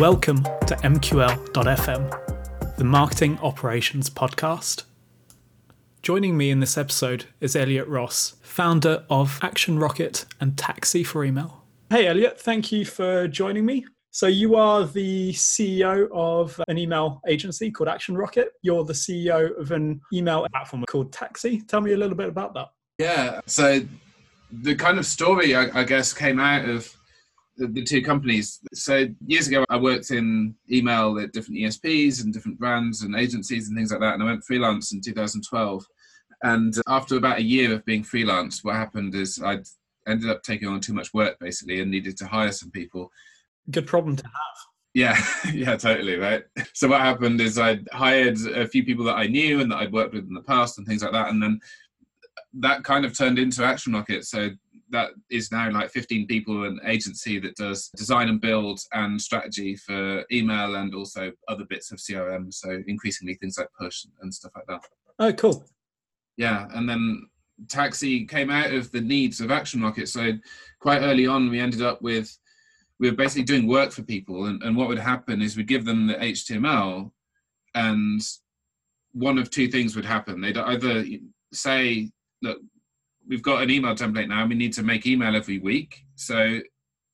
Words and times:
Welcome 0.00 0.42
to 0.42 0.74
MQL.FM, 0.82 2.76
the 2.76 2.84
Marketing 2.84 3.38
Operations 3.40 4.10
Podcast. 4.10 4.82
Joining 6.02 6.36
me 6.36 6.50
in 6.50 6.58
this 6.58 6.76
episode 6.76 7.26
is 7.40 7.54
Elliot 7.54 7.86
Ross, 7.86 8.34
founder 8.42 9.04
of 9.08 9.38
Action 9.40 9.78
Rocket 9.78 10.24
and 10.40 10.58
Taxi 10.58 11.04
for 11.04 11.24
Email. 11.24 11.62
Hey, 11.90 12.08
Elliot, 12.08 12.40
thank 12.40 12.72
you 12.72 12.84
for 12.84 13.28
joining 13.28 13.64
me. 13.64 13.86
So, 14.10 14.26
you 14.26 14.56
are 14.56 14.84
the 14.84 15.32
CEO 15.32 16.08
of 16.12 16.60
an 16.66 16.76
email 16.76 17.20
agency 17.28 17.70
called 17.70 17.88
Action 17.88 18.16
Rocket. 18.16 18.48
You're 18.62 18.84
the 18.84 18.92
CEO 18.92 19.56
of 19.56 19.70
an 19.70 20.00
email 20.12 20.44
platform 20.50 20.82
called 20.88 21.12
Taxi. 21.12 21.60
Tell 21.68 21.80
me 21.80 21.92
a 21.92 21.96
little 21.96 22.16
bit 22.16 22.28
about 22.28 22.52
that. 22.54 22.70
Yeah. 22.98 23.40
So, 23.46 23.80
the 24.50 24.74
kind 24.74 24.98
of 24.98 25.06
story, 25.06 25.54
I, 25.54 25.82
I 25.82 25.84
guess, 25.84 26.12
came 26.12 26.40
out 26.40 26.68
of 26.68 26.92
the, 27.56 27.66
the, 27.68 27.84
two 27.84 28.02
companies. 28.02 28.60
So 28.72 29.06
years 29.26 29.48
ago, 29.48 29.64
I 29.68 29.76
worked 29.76 30.10
in 30.10 30.54
email 30.70 31.18
at 31.18 31.32
different 31.32 31.60
ESPs 31.60 32.22
and 32.22 32.32
different 32.32 32.58
brands 32.58 33.02
and 33.02 33.14
agencies 33.14 33.68
and 33.68 33.76
things 33.76 33.90
like 33.90 34.00
that. 34.00 34.14
And 34.14 34.22
I 34.22 34.26
went 34.26 34.44
freelance 34.44 34.92
in 34.92 35.00
2012. 35.00 35.84
And 36.42 36.74
after 36.88 37.16
about 37.16 37.38
a 37.38 37.42
year 37.42 37.72
of 37.72 37.84
being 37.84 38.02
freelance, 38.02 38.64
what 38.64 38.76
happened 38.76 39.14
is 39.14 39.40
I 39.42 39.60
ended 40.06 40.30
up 40.30 40.42
taking 40.42 40.68
on 40.68 40.80
too 40.80 40.92
much 40.92 41.14
work 41.14 41.38
basically 41.38 41.80
and 41.80 41.90
needed 41.90 42.16
to 42.18 42.26
hire 42.26 42.52
some 42.52 42.70
people. 42.70 43.10
Good 43.70 43.86
problem 43.86 44.16
to 44.16 44.24
have. 44.24 44.32
Yeah, 44.94 45.20
yeah, 45.52 45.76
totally, 45.76 46.16
right. 46.16 46.44
So 46.72 46.88
what 46.88 47.00
happened 47.00 47.40
is 47.40 47.58
I 47.58 47.80
hired 47.92 48.38
a 48.46 48.66
few 48.66 48.84
people 48.84 49.04
that 49.06 49.16
I 49.16 49.26
knew 49.26 49.60
and 49.60 49.70
that 49.70 49.78
I'd 49.78 49.92
worked 49.92 50.14
with 50.14 50.28
in 50.28 50.34
the 50.34 50.42
past 50.42 50.78
and 50.78 50.86
things 50.86 51.02
like 51.02 51.12
that, 51.12 51.30
and 51.30 51.42
then 51.42 51.58
that 52.54 52.84
kind 52.84 53.04
of 53.04 53.16
turned 53.16 53.38
into 53.38 53.64
Action 53.64 53.92
Rocket. 53.92 54.24
So 54.24 54.50
that 54.90 55.10
is 55.30 55.50
now 55.50 55.70
like 55.70 55.90
15 55.90 56.26
people 56.26 56.64
an 56.64 56.78
agency 56.84 57.38
that 57.40 57.56
does 57.56 57.88
design 57.96 58.28
and 58.28 58.40
build 58.40 58.80
and 58.92 59.20
strategy 59.20 59.76
for 59.76 60.24
email 60.30 60.76
and 60.76 60.94
also 60.94 61.32
other 61.48 61.64
bits 61.64 61.90
of 61.90 61.98
crm 61.98 62.52
so 62.52 62.82
increasingly 62.86 63.34
things 63.34 63.58
like 63.58 63.68
push 63.78 64.04
and 64.20 64.32
stuff 64.32 64.52
like 64.54 64.66
that. 64.66 64.82
Oh 65.18 65.32
cool. 65.32 65.64
Yeah 66.36 66.68
and 66.74 66.88
then 66.88 67.26
taxi 67.68 68.26
came 68.26 68.50
out 68.50 68.72
of 68.72 68.90
the 68.92 69.00
needs 69.00 69.40
of 69.40 69.50
action 69.50 69.80
rocket 69.82 70.08
so 70.08 70.32
quite 70.80 71.00
early 71.00 71.26
on 71.26 71.50
we 71.50 71.60
ended 71.60 71.82
up 71.82 72.02
with 72.02 72.36
we 72.98 73.10
were 73.10 73.16
basically 73.16 73.44
doing 73.44 73.66
work 73.66 73.90
for 73.90 74.02
people 74.02 74.46
and, 74.46 74.62
and 74.62 74.76
what 74.76 74.88
would 74.88 74.98
happen 74.98 75.40
is 75.40 75.56
we'd 75.56 75.68
give 75.68 75.84
them 75.84 76.06
the 76.06 76.14
html 76.14 77.10
and 77.74 78.20
one 79.14 79.38
of 79.38 79.48
two 79.48 79.68
things 79.68 79.96
would 79.96 80.04
happen. 80.04 80.40
They'd 80.40 80.58
either 80.58 81.04
say 81.52 82.10
look 82.42 82.58
we've 83.28 83.42
got 83.42 83.62
an 83.62 83.70
email 83.70 83.94
template 83.94 84.28
now. 84.28 84.42
And 84.42 84.50
we 84.50 84.56
need 84.56 84.72
to 84.74 84.82
make 84.82 85.06
email 85.06 85.34
every 85.34 85.58
week. 85.58 86.04
So 86.14 86.60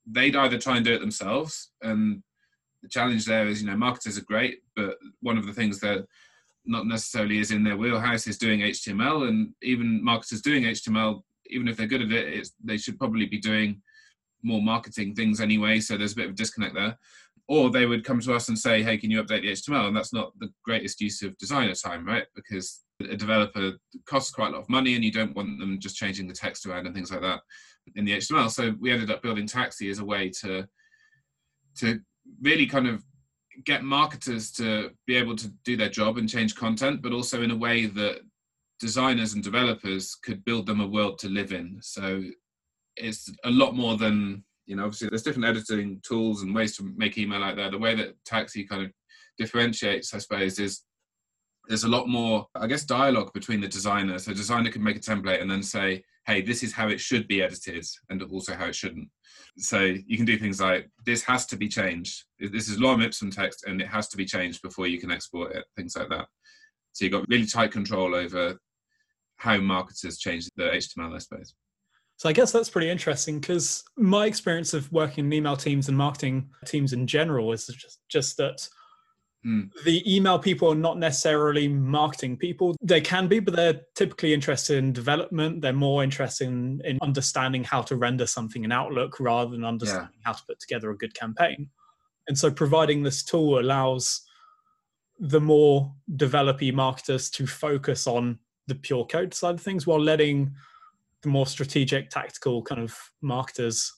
they'd 0.06 0.36
either 0.36 0.58
try 0.58 0.76
and 0.76 0.84
do 0.84 0.94
it 0.94 1.00
themselves. 1.00 1.70
And 1.82 2.22
the 2.82 2.88
challenge 2.88 3.26
there 3.26 3.46
is, 3.46 3.62
you 3.62 3.68
know, 3.68 3.76
marketers 3.76 4.18
are 4.18 4.24
great, 4.24 4.60
but 4.74 4.96
one 5.20 5.38
of 5.38 5.46
the 5.46 5.52
things 5.52 5.80
that 5.80 6.06
not 6.66 6.86
necessarily 6.86 7.38
is 7.38 7.50
in 7.50 7.64
their 7.64 7.76
wheelhouse 7.76 8.26
is 8.26 8.38
doing 8.38 8.60
HTML. 8.60 9.28
And 9.28 9.54
even 9.62 10.02
marketers 10.02 10.42
doing 10.42 10.64
HTML, 10.64 11.22
even 11.46 11.68
if 11.68 11.76
they're 11.76 11.86
good 11.86 12.02
at 12.02 12.12
it, 12.12 12.48
they 12.62 12.76
should 12.76 12.98
probably 12.98 13.26
be 13.26 13.38
doing 13.38 13.82
more 14.42 14.62
marketing 14.62 15.14
things 15.14 15.40
anyway. 15.40 15.80
So 15.80 15.96
there's 15.96 16.12
a 16.12 16.16
bit 16.16 16.26
of 16.26 16.32
a 16.32 16.36
disconnect 16.36 16.74
there. 16.74 16.98
Or 17.48 17.70
they 17.70 17.86
would 17.86 18.04
come 18.04 18.20
to 18.20 18.34
us 18.34 18.48
and 18.48 18.58
say, 18.58 18.82
hey, 18.82 18.96
can 18.96 19.10
you 19.10 19.22
update 19.22 19.42
the 19.42 19.52
HTML? 19.52 19.88
And 19.88 19.96
that's 19.96 20.12
not 20.12 20.32
the 20.38 20.50
greatest 20.64 21.00
use 21.00 21.22
of 21.22 21.36
designer 21.36 21.74
time, 21.74 22.06
right? 22.06 22.26
Because 22.34 22.82
a 23.00 23.16
developer 23.16 23.72
costs 24.06 24.30
quite 24.30 24.48
a 24.48 24.52
lot 24.52 24.62
of 24.62 24.68
money 24.68 24.94
and 24.94 25.04
you 25.04 25.12
don't 25.12 25.34
want 25.34 25.58
them 25.58 25.78
just 25.78 25.96
changing 25.96 26.26
the 26.26 26.34
text 26.34 26.66
around 26.66 26.86
and 26.86 26.94
things 26.94 27.10
like 27.10 27.20
that 27.20 27.40
in 27.94 28.04
the 28.04 28.16
HTML. 28.16 28.50
So 28.50 28.74
we 28.80 28.92
ended 28.92 29.10
up 29.10 29.22
building 29.22 29.46
Taxi 29.46 29.90
as 29.90 29.98
a 29.98 30.04
way 30.04 30.30
to 30.40 30.66
to 31.78 32.00
really 32.42 32.66
kind 32.66 32.86
of 32.86 33.02
get 33.64 33.84
marketers 33.84 34.50
to 34.52 34.90
be 35.06 35.16
able 35.16 35.36
to 35.36 35.48
do 35.64 35.76
their 35.76 35.88
job 35.88 36.18
and 36.18 36.28
change 36.28 36.54
content, 36.54 37.02
but 37.02 37.12
also 37.12 37.42
in 37.42 37.50
a 37.50 37.56
way 37.56 37.86
that 37.86 38.20
designers 38.78 39.34
and 39.34 39.44
developers 39.44 40.16
could 40.24 40.44
build 40.44 40.66
them 40.66 40.80
a 40.80 40.86
world 40.86 41.18
to 41.18 41.28
live 41.28 41.52
in. 41.52 41.78
So 41.80 42.22
it's 42.96 43.30
a 43.44 43.50
lot 43.50 43.74
more 43.74 43.96
than 43.96 44.44
you 44.66 44.76
know. 44.76 44.84
Obviously, 44.84 45.08
there's 45.08 45.22
different 45.22 45.48
editing 45.48 46.00
tools 46.06 46.42
and 46.42 46.54
ways 46.54 46.76
to 46.76 46.92
make 46.96 47.18
email 47.18 47.42
out 47.42 47.56
there. 47.56 47.70
The 47.70 47.78
way 47.78 47.94
that 47.94 48.14
Taxi 48.24 48.64
kind 48.64 48.84
of 48.84 48.90
differentiates, 49.38 50.14
I 50.14 50.18
suppose, 50.18 50.58
is 50.58 50.82
there's 51.70 51.84
a 51.84 51.88
lot 51.88 52.08
more, 52.08 52.48
I 52.56 52.66
guess, 52.66 52.82
dialogue 52.84 53.32
between 53.32 53.60
the 53.60 53.68
designer. 53.68 54.18
So 54.18 54.34
designer 54.34 54.72
can 54.72 54.82
make 54.82 54.96
a 54.96 55.00
template 55.00 55.40
and 55.40 55.48
then 55.48 55.62
say, 55.62 56.02
hey, 56.26 56.42
this 56.42 56.64
is 56.64 56.72
how 56.72 56.88
it 56.88 56.98
should 56.98 57.28
be 57.28 57.42
edited 57.42 57.86
and 58.08 58.20
also 58.24 58.54
how 58.54 58.66
it 58.66 58.74
shouldn't. 58.74 59.08
So 59.56 59.78
you 59.78 60.16
can 60.16 60.26
do 60.26 60.36
things 60.36 60.60
like 60.60 60.90
this 61.06 61.22
has 61.22 61.46
to 61.46 61.56
be 61.56 61.68
changed. 61.68 62.24
This 62.40 62.68
is 62.68 62.78
lorem 62.78 63.04
ipsum 63.04 63.30
text 63.30 63.66
and 63.68 63.80
it 63.80 63.86
has 63.86 64.08
to 64.08 64.16
be 64.16 64.24
changed 64.24 64.62
before 64.62 64.88
you 64.88 64.98
can 64.98 65.12
export 65.12 65.54
it, 65.54 65.64
things 65.76 65.96
like 65.96 66.08
that. 66.08 66.26
So 66.90 67.04
you've 67.04 67.12
got 67.12 67.28
really 67.28 67.46
tight 67.46 67.70
control 67.70 68.16
over 68.16 68.58
how 69.36 69.58
marketers 69.58 70.18
change 70.18 70.48
the 70.56 70.64
HTML, 70.64 71.14
I 71.14 71.18
suppose. 71.18 71.54
So 72.16 72.28
I 72.28 72.32
guess 72.32 72.50
that's 72.50 72.68
pretty 72.68 72.90
interesting 72.90 73.38
because 73.38 73.84
my 73.96 74.26
experience 74.26 74.74
of 74.74 74.90
working 74.90 75.26
in 75.26 75.32
email 75.32 75.56
teams 75.56 75.86
and 75.86 75.96
marketing 75.96 76.50
teams 76.66 76.92
in 76.92 77.06
general 77.06 77.52
is 77.52 77.68
just, 77.68 78.00
just 78.08 78.36
that 78.38 78.68
Mm. 79.44 79.70
The 79.84 80.14
email 80.14 80.38
people 80.38 80.70
are 80.70 80.76
not 80.76 80.98
necessarily 80.98 81.66
marketing 81.66 82.36
people. 82.36 82.76
They 82.82 83.00
can 83.00 83.26
be, 83.26 83.40
but 83.40 83.56
they're 83.56 83.80
typically 83.94 84.34
interested 84.34 84.78
in 84.78 84.92
development. 84.92 85.62
They're 85.62 85.72
more 85.72 86.04
interested 86.04 86.48
in, 86.48 86.82
in 86.84 86.98
understanding 87.00 87.64
how 87.64 87.82
to 87.82 87.96
render 87.96 88.26
something 88.26 88.64
in 88.64 88.72
Outlook 88.72 89.18
rather 89.18 89.50
than 89.50 89.64
understanding 89.64 90.10
yeah. 90.14 90.22
how 90.24 90.32
to 90.32 90.42
put 90.46 90.60
together 90.60 90.90
a 90.90 90.96
good 90.96 91.14
campaign. 91.14 91.70
And 92.28 92.36
so 92.38 92.50
providing 92.50 93.02
this 93.02 93.22
tool 93.22 93.58
allows 93.58 94.22
the 95.18 95.40
more 95.40 95.92
developy 96.16 96.70
marketers 96.70 97.30
to 97.30 97.46
focus 97.46 98.06
on 98.06 98.38
the 98.66 98.74
pure 98.74 99.04
code 99.04 99.34
side 99.34 99.56
of 99.56 99.60
things 99.60 99.86
while 99.86 100.00
letting 100.00 100.54
the 101.22 101.28
more 101.28 101.46
strategic, 101.46 102.08
tactical 102.08 102.62
kind 102.62 102.80
of 102.80 102.96
marketers 103.20 103.92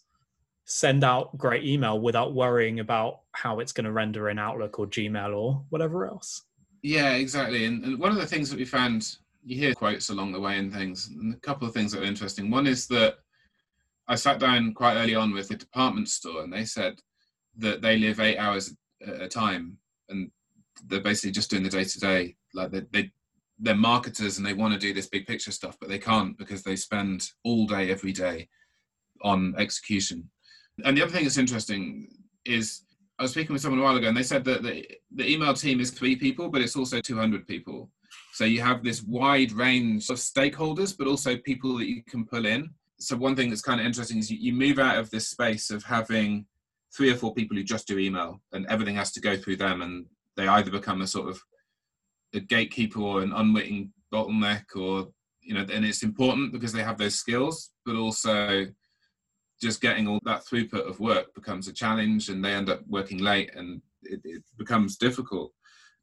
send 0.65 1.05
out 1.05 1.37
great 1.37 1.65
email 1.65 2.01
without 2.01 2.35
worrying 2.35 2.81
about 2.81 3.21
how 3.33 3.61
it's 3.61 3.73
going 3.73 3.85
to 3.85 3.93
render 3.93 4.31
in 4.31 4.39
Outlook 4.39 4.79
or 4.79 4.87
Gmail 4.87 5.37
or 5.37 5.65
whatever 5.71 6.07
else. 6.07 6.43
Yeah, 6.83 7.13
exactly. 7.13 7.65
And, 7.65 7.85
and, 7.85 7.99
one 7.99 8.11
of 8.11 8.19
the 8.19 8.27
things 8.27 8.51
that 8.51 8.59
we 8.59 8.65
found, 8.65 9.17
you 9.45 9.57
hear 9.57 9.75
quotes 9.75 10.09
along 10.09 10.33
the 10.33 10.41
way 10.41 10.59
and 10.59 10.73
things, 10.73 11.09
and 11.09 11.35
a 11.35 11.41
couple 11.41 11.67
of 11.67 11.75
things 11.75 11.93
that 11.93 12.03
are 12.03 12.07
interesting. 12.07 12.51
One 12.51 12.67
is 12.67 12.87
that 12.89 13.17
I 14.09 14.15
sat 14.15 14.39
down 14.39 14.75
quite 14.75 14.97
early 14.97 15.15
on 15.15 15.33
with 15.33 15.51
a 15.51 15.57
department 15.57 16.09
store 16.09 16.43
and 16.43 16.53
they 16.53 16.65
said 16.65 17.01
that 17.59 17.83
they 17.83 17.99
live 17.99 18.21
eight 18.21 18.39
hours 18.39 18.75
at 19.07 19.21
a 19.21 19.29
time 19.29 19.79
and 20.09 20.31
they're 20.87 21.01
basically 21.01 21.33
just 21.33 21.51
doing 21.51 21.63
the 21.63 21.69
day 21.69 21.85
to 21.85 22.01
day. 22.01 22.37
Like 22.55 22.73
they, 22.73 22.83
they, 22.93 23.11
they're 23.59 23.75
marketers 23.75 24.39
and 24.39 24.47
they 24.47 24.55
want 24.55 24.75
to 24.75 24.81
do 24.81 24.93
this 24.93 25.09
big 25.09 25.27
picture 25.27 25.53
stuff, 25.53 25.77
but 25.81 25.89
they 25.89 25.99
can't 25.99 26.37
because 26.37 26.63
they 26.63 26.77
spend 26.77 27.31
all 27.45 27.67
day 27.67 27.91
every 27.91 28.13
day 28.13 28.49
on 29.23 29.55
execution 29.57 30.29
and 30.85 30.97
the 30.97 31.03
other 31.03 31.13
thing 31.13 31.25
that's 31.25 31.39
interesting 31.39 32.09
is 32.45 32.83
I 33.19 33.23
was 33.23 33.33
speaking 33.33 33.53
with 33.53 33.63
someone 33.63 33.81
a 33.81 33.85
while 33.85 33.97
ago, 33.97 34.09
and 34.09 34.17
they 34.17 34.23
said 34.23 34.45
that 34.45 34.63
the, 34.63 34.85
the 35.15 35.31
email 35.31 35.55
team 35.55 35.81
is 35.81 35.91
three 35.91 36.17
people, 36.17 36.49
but 36.49 36.61
it's 36.61 36.77
also 36.77 37.01
200 37.01 37.47
people. 37.47 37.91
So 38.33 38.45
you 38.45 38.61
have 38.63 38.83
this 38.83 39.03
wide 39.03 39.53
range 39.53 40.09
of 40.11 40.17
stakeholders, 40.17 40.97
but 40.97 41.07
also 41.07 41.37
people 41.37 41.77
that 41.79 41.89
you 41.89 42.03
can 42.03 42.25
pull 42.25 42.47
in. 42.47 42.71
So 42.99 43.17
one 43.17 43.37
thing 43.37 43.49
that's 43.49 43.63
kind 43.63 43.81
of 43.81 43.87
interesting 43.87 44.19
is 44.19 44.31
you, 44.31 44.39
you 44.39 44.53
move 44.53 44.79
out 44.79 44.99
of 44.99 45.11
this 45.11 45.29
space 45.29 45.71
of 45.71 45.85
having 45.85 46.47
three 46.97 47.11
or 47.11 47.17
four 47.17 47.35
people 47.35 47.57
who 47.57 47.63
just 47.63 47.87
do 47.87 47.99
email, 47.99 48.41
and 48.53 48.67
everything 48.67 48.97
has 48.97 49.13
to 49.13 49.21
go 49.21 49.37
through 49.37 49.57
them, 49.57 49.83
and 49.83 50.07
they 50.37 50.49
either 50.49 50.71
become 50.71 51.03
a 51.03 51.07
sort 51.07 51.29
of 51.29 51.41
a 52.35 52.41
gatekeeper 52.41 53.01
or 53.01 53.23
an 53.23 53.33
unwitting 53.33 53.93
bottleneck, 54.13 54.65
or 54.75 55.09
you 55.43 55.55
know, 55.55 55.67
and 55.73 55.85
it's 55.85 56.03
important 56.03 56.53
because 56.53 56.73
they 56.73 56.83
have 56.83 56.99
those 56.99 57.15
skills, 57.15 57.71
but 57.85 57.97
also 57.97 58.67
just 59.63 59.81
getting 59.81 60.09
all 60.09 60.19
that 60.25 60.45
throughput 60.45 60.89
of 60.89 60.99
work 60.99 61.33
becomes 61.35 61.69
a 61.69 61.73
challenge 61.73 62.29
and 62.29 62.45
they 62.45 62.53
end 62.53 62.69
up 62.69 62.81
working 62.89 63.19
late 63.19 63.51
and 63.55 63.81
it, 64.03 64.21
it, 64.25 64.43
becomes 64.59 64.97
difficult. 64.97 65.53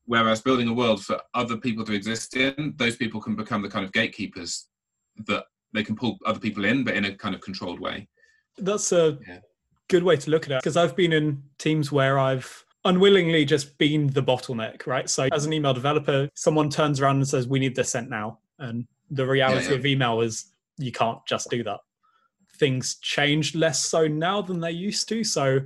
Whereas 0.05 0.41
building 0.41 0.69
a 0.69 0.73
world 0.73 1.03
for 1.03 1.19
other 1.33 1.57
people 1.57 1.83
to 1.85 1.93
exist 1.93 2.35
in, 2.35 2.73
those 2.77 2.95
people 2.95 3.21
can 3.21 3.35
become 3.35 3.61
the 3.61 3.69
kind 3.69 3.85
of 3.85 3.91
gatekeepers 3.91 4.67
that 5.27 5.43
they 5.73 5.83
can 5.83 5.95
pull 5.95 6.17
other 6.25 6.39
people 6.39 6.65
in, 6.65 6.83
but 6.83 6.95
in 6.95 7.05
a 7.05 7.13
kind 7.13 7.35
of 7.35 7.41
controlled 7.41 7.79
way. 7.79 8.07
That's 8.57 8.91
a 8.91 9.19
yeah. 9.27 9.39
good 9.89 10.03
way 10.03 10.15
to 10.15 10.31
look 10.31 10.45
at 10.45 10.51
it 10.51 10.63
because 10.63 10.77
I've 10.77 10.95
been 10.95 11.13
in 11.13 11.43
teams 11.59 11.91
where 11.91 12.17
I've 12.17 12.65
unwillingly 12.85 13.43
just 13.43 13.77
been 13.77 14.07
the 14.07 14.23
bottleneck, 14.23 14.87
right? 14.87 15.09
So 15.09 15.27
as 15.33 15.45
an 15.45 15.53
email 15.53 15.73
developer, 15.73 16.29
someone 16.33 16.69
turns 16.69 17.01
around 17.01 17.17
and 17.17 17.27
says, 17.27 17.47
We 17.47 17.59
need 17.59 17.75
this 17.75 17.89
sent 17.89 18.09
now. 18.09 18.39
And 18.57 18.87
the 19.11 19.27
reality 19.27 19.65
yeah, 19.65 19.71
yeah. 19.71 19.77
of 19.77 19.85
email 19.85 20.21
is 20.21 20.53
you 20.77 20.91
can't 20.91 21.19
just 21.27 21.49
do 21.49 21.61
that 21.63 21.79
things 22.59 22.97
changed 23.01 23.55
less 23.55 23.83
so 23.83 24.07
now 24.07 24.41
than 24.41 24.59
they 24.59 24.71
used 24.71 25.07
to. 25.09 25.23
So 25.23 25.59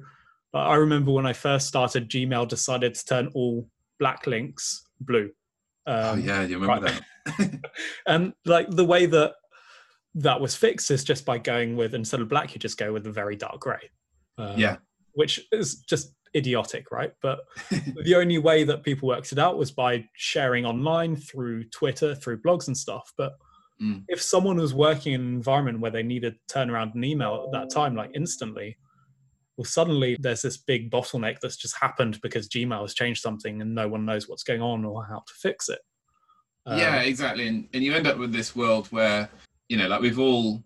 I 0.54 0.75
remember 0.75 1.12
when 1.12 1.25
I 1.25 1.34
first 1.34 1.68
started, 1.68 2.10
Gmail 2.10 2.48
decided 2.48 2.94
to 2.95 3.06
turn 3.06 3.31
all 3.34 3.68
black 4.00 4.28
links 4.28 4.84
blue. 5.01 5.31
Um, 5.86 5.95
oh 5.98 6.16
yeah, 6.16 6.44
you 6.44 6.60
remember 6.60 6.86
right. 6.86 7.01
that? 7.25 7.60
and 8.07 8.34
like 8.45 8.69
the 8.69 8.86
way 8.86 9.06
that 9.07 9.34
that 10.16 10.40
was 10.40 10.56
fixed 10.56 10.92
is 10.92 11.04
just 11.04 11.25
by 11.25 11.38
going 11.38 11.75
with 11.75 11.95
instead 11.95 12.22
of 12.22 12.30
black, 12.30 12.54
you 12.54 12.60
just 12.60 12.78
go 12.78 12.94
with 12.94 13.07
a 13.07 13.12
very 13.12 13.36
dark 13.36 13.60
gray. 13.60 13.90
Um, 14.38 14.57
yeah, 14.57 14.78
which 15.13 15.40
is 15.51 15.78
just 15.81 16.13
idiotic, 16.36 16.92
right? 16.92 17.13
But 17.22 17.40
the 18.04 18.16
only 18.16 18.38
way 18.38 18.63
that 18.63 18.84
people 18.84 19.07
worked 19.07 19.31
it 19.31 19.40
out 19.40 19.57
was 19.57 19.72
by 19.72 20.06
sharing 20.13 20.66
online 20.66 21.16
through 21.16 21.69
Twitter, 21.69 22.16
through 22.16 22.42
blogs 22.42 22.68
and 22.68 22.78
stuff. 22.78 23.12
But 23.18 23.34
mm. 23.83 24.03
if 24.07 24.21
someone 24.21 24.57
was 24.57 24.74
working 24.74 25.13
in 25.13 25.21
an 25.21 25.27
environment 25.27 25.80
where 25.80 25.91
they 25.91 26.03
needed 26.03 26.33
to 26.33 26.53
turn 26.53 26.69
around 26.69 26.95
an 26.95 27.03
email 27.03 27.44
at 27.45 27.51
that 27.51 27.74
time, 27.74 27.95
like 27.95 28.12
instantly, 28.13 28.77
well, 29.57 29.65
suddenly 29.65 30.18
there's 30.19 30.41
this 30.41 30.57
big 30.57 30.89
bottleneck 30.89 31.39
that's 31.41 31.57
just 31.57 31.77
happened 31.80 32.19
because 32.21 32.50
Gmail 32.50 32.81
has 32.81 32.94
changed 32.94 33.21
something 33.21 33.62
and 33.62 33.75
no 33.75 33.88
one 33.88 34.06
knows 34.06 34.27
what's 34.27 34.44
going 34.44 34.62
on 34.62 34.83
or 34.85 35.06
how 35.06 35.19
to 35.19 35.33
fix 35.35 35.69
it. 35.69 35.80
Um, 36.65 36.80
yeah, 36.80 37.01
exactly. 37.01 37.47
And, 37.47 37.68
and 37.74 37.83
you 37.83 37.94
end 37.94 38.07
up 38.07 38.18
with 38.18 38.31
this 38.31 38.56
world 38.56 38.88
where, 38.88 39.30
you 39.69 39.77
know, 39.77 39.88
like 39.88 40.01
we've 40.01 40.19
all, 40.19 40.63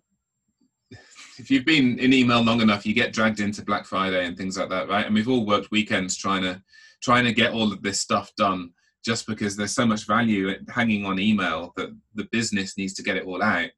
if 0.91 1.51
you've 1.51 1.65
been 1.65 1.99
in 1.99 2.13
email 2.13 2.41
long 2.41 2.61
enough, 2.61 2.85
you 2.85 2.93
get 2.93 3.13
dragged 3.13 3.39
into 3.39 3.65
Black 3.65 3.85
Friday 3.85 4.25
and 4.25 4.37
things 4.37 4.57
like 4.57 4.69
that, 4.69 4.87
right? 4.87 5.05
And 5.05 5.15
we've 5.15 5.29
all 5.29 5.45
worked 5.45 5.71
weekends 5.71 6.15
trying 6.15 6.43
to 6.43 6.61
trying 7.01 7.25
to 7.25 7.33
get 7.33 7.53
all 7.53 7.71
of 7.71 7.83
this 7.83 8.01
stuff 8.01 8.31
done 8.37 8.71
just 9.05 9.27
because 9.27 9.55
there's 9.55 9.73
so 9.73 9.85
much 9.85 10.05
value 10.05 10.53
hanging 10.69 11.05
on 11.05 11.19
email 11.19 11.73
that 11.77 11.89
the 12.15 12.27
business 12.31 12.77
needs 12.77 12.93
to 12.95 13.03
get 13.03 13.17
it 13.17 13.25
all 13.25 13.41
out. 13.41 13.69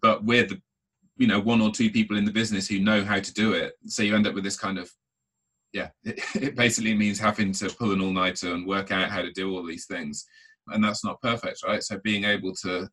But 0.00 0.24
we're 0.24 0.46
the 0.46 0.60
you 1.16 1.26
know 1.26 1.40
one 1.40 1.60
or 1.60 1.70
two 1.70 1.90
people 1.90 2.16
in 2.16 2.24
the 2.24 2.32
business 2.32 2.68
who 2.68 2.78
know 2.78 3.04
how 3.04 3.20
to 3.20 3.34
do 3.34 3.52
it. 3.52 3.74
So 3.86 4.02
you 4.02 4.14
end 4.14 4.26
up 4.26 4.34
with 4.34 4.44
this 4.44 4.58
kind 4.58 4.78
of 4.78 4.90
yeah 5.72 5.88
it, 6.04 6.20
it 6.34 6.56
basically 6.56 6.94
means 6.94 7.18
having 7.18 7.52
to 7.52 7.68
pull 7.70 7.92
an 7.92 8.00
all-nighter 8.00 8.52
and 8.52 8.66
work 8.66 8.90
out 8.92 9.10
how 9.10 9.22
to 9.22 9.32
do 9.32 9.54
all 9.54 9.64
these 9.64 9.86
things. 9.86 10.24
And 10.68 10.82
that's 10.82 11.04
not 11.04 11.20
perfect 11.22 11.62
right? 11.66 11.82
So 11.82 11.98
being 12.02 12.24
able 12.24 12.54
to 12.62 12.88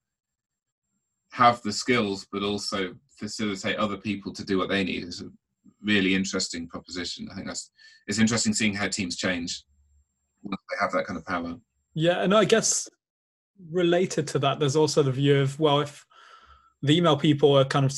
have 1.31 1.61
the 1.63 1.71
skills 1.71 2.27
but 2.31 2.43
also 2.43 2.93
facilitate 3.17 3.77
other 3.77 3.97
people 3.97 4.31
to 4.33 4.45
do 4.45 4.57
what 4.57 4.69
they 4.69 4.83
need 4.83 5.03
is 5.03 5.21
a 5.21 5.29
really 5.83 6.15
interesting 6.15 6.67
proposition. 6.67 7.27
I 7.31 7.35
think 7.35 7.47
that's 7.47 7.71
it's 8.07 8.19
interesting 8.19 8.53
seeing 8.53 8.73
how 8.73 8.87
teams 8.87 9.15
change 9.15 9.63
they 10.43 10.77
have 10.79 10.91
that 10.91 11.05
kind 11.05 11.17
of 11.17 11.25
power 11.25 11.55
yeah 11.93 12.21
and 12.23 12.33
i 12.33 12.43
guess 12.45 12.89
related 13.71 14.27
to 14.27 14.39
that 14.39 14.59
there's 14.59 14.75
also 14.75 15.03
the 15.03 15.11
view 15.11 15.39
of 15.39 15.59
well 15.59 15.79
if 15.79 16.05
the 16.81 16.97
email 16.97 17.17
people 17.17 17.57
are 17.57 17.65
kind 17.65 17.85
of 17.85 17.93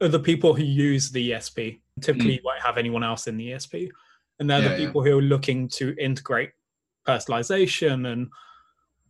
are 0.00 0.08
the 0.08 0.18
people 0.18 0.54
who 0.54 0.64
use 0.64 1.10
the 1.10 1.32
ESP. 1.32 1.80
Typically, 2.00 2.32
mm. 2.32 2.36
you 2.36 2.40
won't 2.44 2.62
have 2.62 2.78
anyone 2.78 3.04
else 3.04 3.26
in 3.26 3.36
the 3.36 3.50
ESP, 3.50 3.88
and 4.40 4.50
they're 4.50 4.62
yeah, 4.62 4.68
the 4.68 4.76
people 4.76 5.04
yeah. 5.04 5.12
who 5.12 5.18
are 5.18 5.22
looking 5.22 5.68
to 5.68 5.94
integrate 5.98 6.50
personalization 7.06 8.10
and 8.10 8.28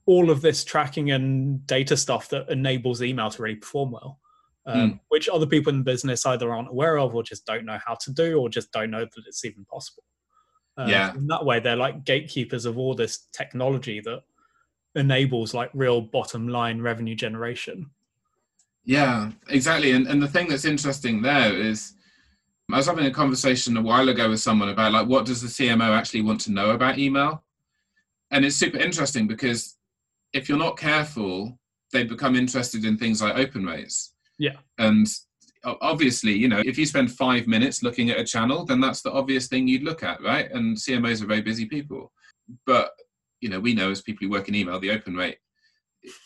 all 0.07 0.31
of 0.31 0.43
this 0.43 0.65
tracking 0.65 1.13
and 1.13 1.67
data 1.67 1.97
stuff 1.97 2.29
that 2.29 2.51
enables 2.51 3.03
email 3.03 3.31
to 3.31 3.43
really 3.43 3.57
perform 3.57 3.93
well. 3.93 4.21
Um, 4.67 4.93
mm. 4.93 5.01
Which 5.09 5.29
other 5.29 5.47
people 5.47 5.71
in 5.71 5.79
the 5.79 5.85
business 5.85 6.27
either 6.27 6.53
aren't 6.53 6.69
aware 6.69 6.99
of, 6.99 7.15
or 7.15 7.23
just 7.23 7.47
don't 7.47 7.65
know 7.65 7.79
how 7.85 7.95
to 7.95 8.13
do, 8.13 8.39
or 8.39 8.49
just 8.49 8.73
don't 8.73 8.91
know 8.91 9.05
that 9.05 9.25
it's 9.27 9.45
even 9.45 9.65
possible. 9.65 10.05
Um, 10.77 10.89
yeah. 10.89 11.15
In 11.15 11.27
that 11.29 11.45
way, 11.45 11.61
they're 11.61 11.77
like 11.77 12.05
gatekeepers 12.05 12.65
of 12.65 12.79
all 12.79 12.95
this 12.95 13.27
technology 13.33 14.01
that 14.01 14.23
enables 14.95 15.55
like 15.55 15.71
real 15.75 16.01
bottom 16.01 16.49
line 16.49 16.81
revenue 16.81 17.15
generation. 17.15 17.91
Yeah, 18.85 19.31
exactly. 19.49 19.93
And 19.93 20.07
and 20.07 20.23
the 20.23 20.29
thing 20.29 20.49
that's 20.49 20.65
interesting 20.65 21.23
there 21.23 21.57
is 21.57 21.95
I 22.73 22.77
was 22.77 22.87
having 22.87 23.07
a 23.07 23.11
conversation 23.11 23.77
a 23.77 23.83
while 23.83 24.09
ago 24.09 24.31
with 24.31 24.41
someone 24.41 24.69
about 24.69 24.93
like 24.93 25.07
what 25.07 25.27
does 25.27 25.43
the 25.43 25.49
CMO 25.49 25.97
actually 25.97 26.23
want 26.23 26.41
to 26.43 26.53
know 26.53 26.71
about 26.71 26.99
email? 26.99 27.43
And 28.31 28.45
it's 28.45 28.57
super 28.57 28.79
interesting 28.79 29.27
because 29.27 29.77
if 30.33 30.49
you're 30.49 30.59
not 30.59 30.77
careful, 30.77 31.59
they 31.93 32.05
become 32.05 32.35
interested 32.35 32.85
in 32.85 32.99
things 32.99 33.23
like 33.23 33.37
open 33.37 33.65
rates. 33.65 34.15
Yeah. 34.39 34.57
And 34.79 35.07
obviously, 35.65 36.33
you 36.33 36.49
know, 36.49 36.63
if 36.65 36.79
you 36.79 36.87
spend 36.87 37.13
five 37.13 37.47
minutes 37.47 37.83
looking 37.83 38.11
at 38.11 38.19
a 38.19 38.25
channel, 38.25 38.65
then 38.65 38.81
that's 38.81 39.03
the 39.03 39.13
obvious 39.13 39.49
thing 39.49 39.67
you'd 39.67 39.83
look 39.83 40.03
at, 40.03 40.23
right? 40.23 40.51
And 40.51 40.77
CMOs 40.77 41.23
are 41.23 41.27
very 41.27 41.43
busy 41.43 41.67
people. 41.67 42.13
But, 42.67 42.91
you 43.41 43.49
know, 43.49 43.61
we 43.61 43.75
know 43.75 43.91
as 43.91 44.03
people 44.03 44.27
who 44.27 44.31
work 44.31 44.49
in 44.49 44.55
email, 44.55 44.79
the 44.79 44.91
open 44.91 45.17
rate 45.17 45.39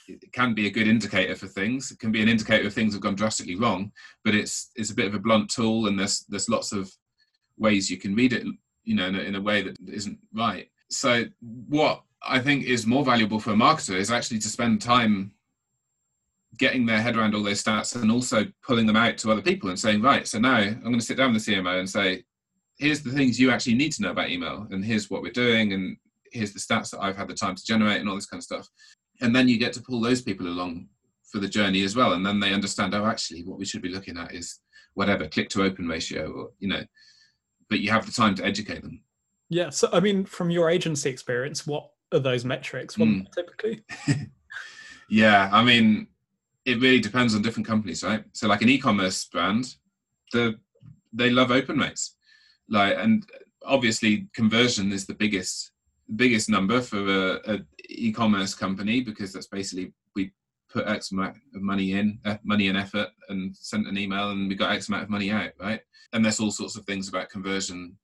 it 0.09 0.33
can 0.33 0.55
be 0.55 0.67
a 0.67 0.71
good 0.71 0.89
indicator 0.89 1.35
for 1.35 1.47
things. 1.47 1.91
It 1.91 1.99
can 1.99 2.11
be 2.11 2.23
an 2.23 2.29
indicator 2.29 2.67
if 2.67 2.75
things 2.75 2.95
have 2.95 3.03
gone 3.03 3.15
drastically 3.15 3.57
wrong, 3.57 3.93
but 4.25 4.35
it's 4.35 4.71
it's 4.77 4.91
a 4.91 4.95
bit 4.95 5.07
of 5.07 5.15
a 5.15 5.19
blunt 5.19 5.51
tool, 5.51 5.87
and 5.87 5.99
there's 5.99 6.25
there's 6.29 6.49
lots 6.49 6.73
of 6.73 6.91
ways 7.57 7.91
you 7.91 7.97
can 7.97 8.15
read 8.15 8.33
it, 8.33 8.45
you 8.85 8.95
know, 8.95 9.07
in 9.07 9.15
a, 9.15 9.21
in 9.21 9.35
a 9.35 9.41
way 9.41 9.63
that 9.63 9.77
isn't 9.89 10.19
right. 10.35 10.69
So 10.91 11.25
what 11.41 12.03
I 12.27 12.39
think 12.41 12.65
is 12.65 12.87
more 12.87 13.05
valuable 13.05 13.41
for 13.41 13.53
a 13.53 13.57
marketer 13.57 13.95
is 13.95 14.11
actually 14.11 14.41
to 14.41 14.49
spend 14.49 14.81
time 14.81 15.33
getting 16.57 16.87
their 16.87 17.01
head 17.01 17.17
around 17.17 17.35
all 17.35 17.43
those 17.43 17.63
stats 17.63 18.01
and 18.01 18.11
also 18.11 18.47
pulling 18.67 18.87
them 18.87 18.97
out 18.97 19.19
to 19.19 19.31
other 19.31 19.43
people 19.43 19.69
and 19.69 19.79
saying, 19.79 20.01
right, 20.01 20.27
so 20.27 20.39
now 20.39 20.57
I'm 20.57 20.83
going 20.83 20.99
to 20.99 21.05
sit 21.05 21.17
down 21.17 21.33
with 21.33 21.45
the 21.45 21.53
CMO 21.53 21.79
and 21.79 21.89
say, 21.89 22.25
here's 22.79 23.03
the 23.03 23.11
things 23.11 23.39
you 23.39 23.51
actually 23.51 23.75
need 23.75 23.93
to 23.93 24.03
know 24.03 24.11
about 24.11 24.31
email, 24.31 24.67
and 24.71 24.85
here's 24.85 25.11
what 25.11 25.23
we're 25.23 25.33
doing, 25.33 25.73
and 25.73 25.97
here's 26.33 26.53
the 26.53 26.61
stats 26.61 26.91
that 26.91 27.01
I've 27.01 27.17
had 27.17 27.29
the 27.29 27.35
time 27.35 27.55
to 27.55 27.65
generate, 27.65 28.01
and 28.01 28.09
all 28.09 28.15
this 28.15 28.27
kind 28.27 28.41
of 28.41 28.45
stuff. 28.45 28.69
And 29.21 29.35
then 29.35 29.49
you 29.49 29.59
get 29.59 29.73
to 29.75 29.83
pull 29.83 30.01
those 30.01 30.23
people 30.23 30.47
along 30.47 30.89
for 31.31 31.39
the 31.39 31.49
journey 31.49 31.85
as 31.85 31.95
well 31.95 32.15
and 32.15 32.25
then 32.25 32.41
they 32.41 32.53
understand 32.53 32.95
oh 32.95 33.07
actually 33.07 33.43
what 33.43 33.59
we 33.59 33.65
should 33.65 33.83
be 33.83 33.91
looking 33.91 34.17
at 34.17 34.35
is 34.35 34.61
whatever 34.95 35.29
click 35.29 35.49
to 35.51 35.63
open 35.63 35.87
ratio 35.87 36.31
or 36.31 36.51
you 36.59 36.69
know 36.69 36.83
but 37.69 37.81
you 37.81 37.91
have 37.91 38.07
the 38.07 38.13
time 38.13 38.35
to 38.35 38.45
educate 38.45 38.83
them. 38.83 39.03
Yeah 39.51 39.71
so 39.71 39.89
i 39.93 40.01
mean 40.01 40.25
from 40.25 40.51
your 40.51 40.71
agency 40.71 41.11
experience 41.11 41.67
what 41.67 41.91
are 42.13 42.19
those 42.19 42.45
metrics? 42.45 42.97
What 42.97 43.09
mm. 43.09 43.27
typically? 43.33 43.85
Yeah 45.11 45.49
i 45.55 45.65
mean 45.65 46.07
it 46.69 46.81
really 46.81 47.01
depends 47.01 47.35
on 47.35 47.43
different 47.43 47.67
companies 47.67 48.03
right 48.03 48.25
so 48.33 48.47
like 48.47 48.63
an 48.63 48.69
e-commerce 48.69 49.25
brand 49.27 49.77
the 50.33 50.55
they 51.13 51.31
love 51.31 51.51
open 51.51 51.79
rates 51.79 52.17
like 52.69 52.97
and 52.99 53.25
obviously 53.65 54.29
conversion 54.35 54.93
is 54.93 55.07
the 55.07 55.15
biggest 55.15 55.73
biggest 56.17 56.49
number 56.49 56.81
for 56.81 56.99
a, 56.99 57.55
a 57.55 57.59
e-commerce 57.91 58.55
company 58.55 59.01
because 59.01 59.33
that's 59.33 59.47
basically 59.47 59.93
we 60.15 60.33
put 60.71 60.87
X 60.87 61.13
amount 61.13 61.37
of 61.55 61.63
money 61.63 61.93
in, 61.93 62.19
uh, 62.25 62.37
money 62.45 62.69
and 62.69 62.79
effort, 62.79 63.09
and 63.29 63.57
sent 63.57 63.87
an 63.87 63.99
email, 63.99 64.31
and 64.31 64.49
we 64.49 64.55
got 64.55 64.73
X 64.73 64.89
amount 64.89 65.05
of 65.05 65.11
money 65.11 65.31
out, 65.31 65.53
right? 65.61 65.81
And 66.13 66.25
there's 66.25 66.41
all 66.41 66.51
sorts 66.51 66.77
of 66.77 66.85
things 66.85 67.09
about 67.09 67.31
conversion. 67.31 67.97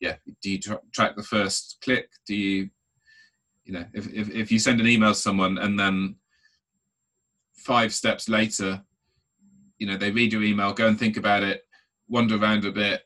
Yeah, 0.00 0.16
do 0.42 0.50
you 0.50 0.58
tra- 0.58 0.80
track 0.92 1.16
the 1.16 1.22
first 1.22 1.78
click? 1.82 2.08
Do 2.26 2.34
you, 2.34 2.70
you 3.64 3.72
know, 3.72 3.84
if, 3.94 4.12
if 4.12 4.30
if 4.30 4.52
you 4.52 4.58
send 4.58 4.80
an 4.80 4.86
email 4.86 5.12
to 5.12 5.18
someone 5.18 5.58
and 5.58 5.78
then 5.78 6.16
five 7.66 7.92
steps 7.92 8.28
later, 8.28 8.80
you 9.78 9.86
know, 9.86 9.96
they 9.96 10.12
read 10.12 10.32
your 10.32 10.44
email, 10.44 10.72
go 10.72 10.86
and 10.86 10.98
think 10.98 11.16
about 11.16 11.42
it, 11.42 11.64
wander 12.08 12.36
around 12.36 12.64
a 12.64 12.70
bit, 12.70 13.02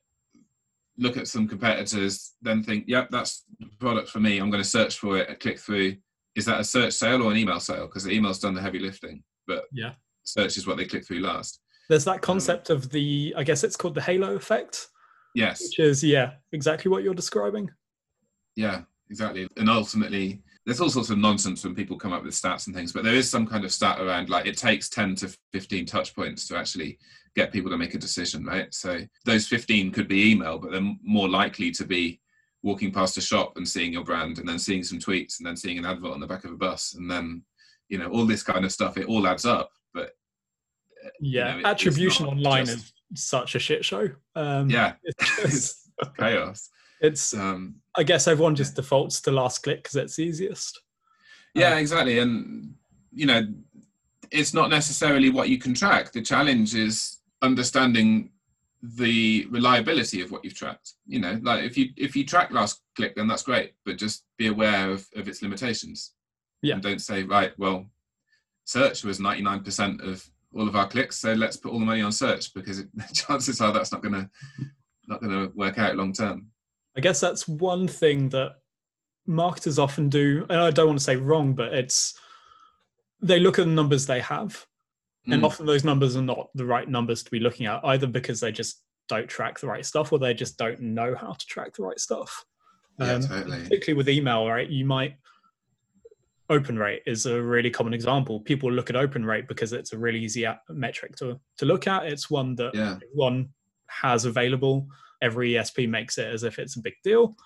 look 0.98 1.16
at 1.16 1.26
some 1.26 1.48
competitors, 1.48 2.34
then 2.42 2.62
think, 2.62 2.84
yep, 2.86 3.08
that's 3.10 3.44
the 3.58 3.66
product 3.78 4.10
for 4.10 4.20
me. 4.20 4.38
I'm 4.38 4.50
going 4.50 4.62
to 4.62 4.68
search 4.68 4.98
for 4.98 5.16
it, 5.16 5.40
click 5.40 5.58
through. 5.58 5.96
Is 6.36 6.44
that 6.44 6.60
a 6.60 6.64
search 6.64 6.92
sale 6.92 7.22
or 7.22 7.30
an 7.30 7.38
email 7.38 7.58
sale? 7.58 7.86
Because 7.86 8.04
the 8.04 8.12
email's 8.12 8.38
done 8.38 8.54
the 8.54 8.60
heavy 8.60 8.78
lifting, 8.78 9.24
but 9.46 9.64
yeah, 9.72 9.94
search 10.24 10.58
is 10.58 10.66
what 10.66 10.76
they 10.76 10.84
click 10.84 11.06
through 11.06 11.20
last. 11.20 11.60
There's 11.88 12.04
that 12.04 12.20
concept 12.20 12.70
um, 12.70 12.76
of 12.76 12.90
the, 12.90 13.34
I 13.36 13.42
guess 13.42 13.64
it's 13.64 13.76
called 13.76 13.94
the 13.94 14.02
halo 14.02 14.36
effect. 14.36 14.88
Yes. 15.34 15.62
Which 15.62 15.78
is, 15.78 16.04
yeah, 16.04 16.32
exactly 16.52 16.90
what 16.90 17.02
you're 17.02 17.14
describing. 17.14 17.70
Yeah, 18.54 18.82
exactly. 19.08 19.48
And 19.56 19.70
ultimately, 19.70 20.42
there's 20.66 20.80
all 20.80 20.90
sorts 20.90 21.10
of 21.10 21.18
nonsense 21.18 21.64
when 21.64 21.74
people 21.74 21.96
come 21.96 22.12
up 22.12 22.22
with 22.22 22.34
stats 22.34 22.66
and 22.66 22.76
things, 22.76 22.92
but 22.92 23.02
there 23.02 23.14
is 23.14 23.30
some 23.30 23.46
kind 23.46 23.64
of 23.64 23.72
stat 23.72 24.00
around 24.00 24.28
like 24.28 24.46
it 24.46 24.56
takes 24.56 24.88
10 24.88 25.14
to 25.16 25.36
15 25.52 25.86
touch 25.86 26.14
points 26.14 26.46
to 26.48 26.56
actually 26.56 26.98
get 27.34 27.52
people 27.52 27.70
to 27.70 27.78
make 27.78 27.94
a 27.94 27.98
decision, 27.98 28.44
right? 28.44 28.72
So 28.74 29.00
those 29.24 29.46
15 29.46 29.90
could 29.92 30.08
be 30.08 30.30
email, 30.30 30.58
but 30.58 30.72
they're 30.72 30.94
more 31.02 31.28
likely 31.28 31.70
to 31.72 31.84
be 31.84 32.20
walking 32.62 32.92
past 32.92 33.16
a 33.16 33.20
shop 33.20 33.56
and 33.56 33.66
seeing 33.66 33.92
your 33.92 34.04
brand 34.04 34.38
and 34.38 34.48
then 34.48 34.58
seeing 34.58 34.82
some 34.82 34.98
tweets 34.98 35.38
and 35.38 35.46
then 35.46 35.56
seeing 35.56 35.78
an 35.78 35.86
advert 35.86 36.12
on 36.12 36.20
the 36.20 36.26
back 36.26 36.44
of 36.44 36.52
a 36.52 36.56
bus 36.56 36.94
and 36.94 37.10
then, 37.10 37.42
you 37.88 37.98
know, 37.98 38.08
all 38.08 38.26
this 38.26 38.42
kind 38.42 38.64
of 38.64 38.72
stuff. 38.72 38.98
It 38.98 39.06
all 39.06 39.26
adds 39.26 39.46
up. 39.46 39.70
But 39.94 40.10
uh, 41.04 41.08
yeah, 41.20 41.56
you 41.56 41.62
know, 41.62 41.68
it, 41.68 41.72
attribution 41.72 42.26
online 42.26 42.66
just, 42.66 42.92
is 43.12 43.24
such 43.24 43.54
a 43.54 43.58
shit 43.58 43.84
show. 43.84 44.10
Um, 44.34 44.68
yeah, 44.68 44.94
it's, 45.04 45.38
it's 45.44 45.90
chaos. 46.18 46.68
It's, 47.00 47.34
um, 47.34 47.76
I 47.96 48.02
guess 48.02 48.28
everyone 48.28 48.54
just 48.54 48.76
defaults 48.76 49.20
to 49.22 49.30
last 49.30 49.62
click 49.62 49.82
because 49.82 49.96
it's 49.96 50.18
easiest. 50.18 50.80
Yeah, 51.54 51.74
uh, 51.74 51.78
exactly. 51.78 52.18
And, 52.18 52.74
you 53.12 53.26
know, 53.26 53.42
it's 54.30 54.54
not 54.54 54.70
necessarily 54.70 55.30
what 55.30 55.48
you 55.48 55.58
can 55.58 55.74
track. 55.74 56.12
The 56.12 56.22
challenge 56.22 56.74
is 56.74 57.18
understanding 57.42 58.30
the 58.82 59.46
reliability 59.50 60.22
of 60.22 60.30
what 60.30 60.42
you've 60.42 60.54
tracked 60.54 60.94
you 61.06 61.20
know 61.20 61.38
like 61.42 61.62
if 61.64 61.76
you 61.76 61.90
if 61.98 62.16
you 62.16 62.24
track 62.24 62.50
last 62.50 62.80
click 62.96 63.14
then 63.14 63.28
that's 63.28 63.42
great 63.42 63.72
but 63.84 63.98
just 63.98 64.24
be 64.38 64.46
aware 64.46 64.90
of, 64.90 65.06
of 65.16 65.28
its 65.28 65.42
limitations 65.42 66.12
yeah 66.62 66.74
and 66.74 66.82
don't 66.82 67.02
say 67.02 67.22
right 67.22 67.52
well 67.58 67.84
search 68.64 69.04
was 69.04 69.18
99% 69.18 70.06
of 70.06 70.24
all 70.54 70.66
of 70.66 70.76
our 70.76 70.88
clicks 70.88 71.18
so 71.18 71.34
let's 71.34 71.56
put 71.56 71.72
all 71.72 71.78
the 71.78 71.84
money 71.84 72.00
on 72.00 72.12
search 72.12 72.54
because 72.54 72.78
it, 72.78 72.88
chances 73.12 73.60
are 73.60 73.72
that's 73.72 73.92
not 73.92 74.02
to 74.02 74.30
not 75.08 75.20
going 75.20 75.32
to 75.32 75.52
work 75.54 75.78
out 75.78 75.96
long 75.96 76.12
term 76.12 76.46
i 77.00 77.02
guess 77.02 77.20
that's 77.20 77.48
one 77.48 77.88
thing 77.88 78.28
that 78.28 78.56
marketers 79.26 79.78
often 79.78 80.08
do 80.08 80.44
and 80.50 80.60
i 80.60 80.70
don't 80.70 80.86
want 80.86 80.98
to 80.98 81.04
say 81.04 81.16
wrong 81.16 81.54
but 81.54 81.72
it's 81.72 82.18
they 83.22 83.40
look 83.40 83.58
at 83.58 83.64
the 83.64 83.70
numbers 83.70 84.06
they 84.06 84.20
have 84.20 84.66
and 85.26 85.42
mm. 85.42 85.44
often 85.44 85.66
those 85.66 85.84
numbers 85.84 86.16
are 86.16 86.22
not 86.22 86.48
the 86.54 86.64
right 86.64 86.88
numbers 86.88 87.22
to 87.22 87.30
be 87.30 87.40
looking 87.40 87.66
at, 87.66 87.84
either 87.84 88.06
because 88.06 88.40
they 88.40 88.52
just 88.52 88.82
don't 89.08 89.28
track 89.28 89.58
the 89.58 89.66
right 89.66 89.84
stuff 89.84 90.12
or 90.12 90.18
they 90.18 90.34
just 90.34 90.56
don't 90.56 90.80
know 90.80 91.14
how 91.14 91.32
to 91.32 91.46
track 91.46 91.74
the 91.74 91.82
right 91.82 91.98
stuff. 91.98 92.44
Yeah, 92.98 93.14
um, 93.14 93.22
totally. 93.22 93.62
Particularly 93.62 93.96
with 93.96 94.08
email, 94.08 94.48
right? 94.48 94.68
You 94.68 94.84
might 94.84 95.16
open 96.48 96.78
rate 96.78 97.02
is 97.06 97.26
a 97.26 97.40
really 97.40 97.70
common 97.70 97.94
example. 97.94 98.40
People 98.40 98.72
look 98.72 98.90
at 98.90 98.96
open 98.96 99.24
rate 99.24 99.46
because 99.46 99.72
it's 99.72 99.92
a 99.92 99.98
really 99.98 100.18
easy 100.18 100.46
metric 100.68 101.16
to, 101.16 101.38
to 101.58 101.64
look 101.66 101.86
at. 101.86 102.06
It's 102.06 102.30
one 102.30 102.54
that 102.56 102.74
yeah. 102.74 102.98
one 103.12 103.50
has 103.90 104.24
available. 104.24 104.86
Every 105.22 105.52
ESP 105.52 105.88
makes 105.88 106.18
it 106.18 106.26
as 106.26 106.42
if 106.42 106.58
it's 106.58 106.76
a 106.76 106.82
big 106.82 106.94
deal. 107.04 107.36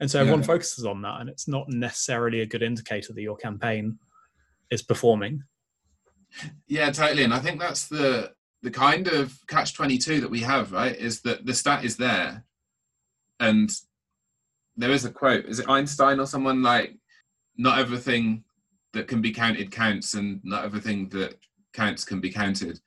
And 0.00 0.10
so 0.10 0.20
everyone 0.20 0.40
yeah. 0.40 0.46
focuses 0.46 0.84
on 0.84 1.02
that. 1.02 1.20
And 1.20 1.30
it's 1.30 1.48
not 1.48 1.68
necessarily 1.68 2.40
a 2.40 2.46
good 2.46 2.62
indicator 2.62 3.12
that 3.12 3.22
your 3.22 3.36
campaign 3.36 3.98
is 4.70 4.82
performing. 4.82 5.42
Yeah, 6.66 6.90
totally. 6.90 7.24
And 7.24 7.32
I 7.32 7.38
think 7.38 7.60
that's 7.60 7.86
the 7.88 8.32
the 8.62 8.70
kind 8.70 9.08
of 9.08 9.38
catch 9.46 9.74
22 9.74 10.22
that 10.22 10.30
we 10.30 10.40
have, 10.40 10.72
right? 10.72 10.96
Is 10.96 11.20
that 11.20 11.44
the 11.44 11.52
stat 11.52 11.84
is 11.84 11.98
there. 11.98 12.44
And 13.38 13.70
there 14.76 14.90
is 14.90 15.04
a 15.04 15.10
quote. 15.10 15.44
Is 15.44 15.60
it 15.60 15.68
Einstein 15.68 16.18
or 16.18 16.26
someone 16.26 16.62
like 16.62 16.96
not 17.56 17.78
everything 17.78 18.42
that 18.94 19.06
can 19.06 19.20
be 19.20 19.32
counted 19.32 19.70
counts, 19.70 20.14
and 20.14 20.40
not 20.44 20.64
everything 20.64 21.08
that 21.10 21.36
counts 21.72 22.04
can 22.04 22.20
be 22.20 22.30
counted, 22.30 22.80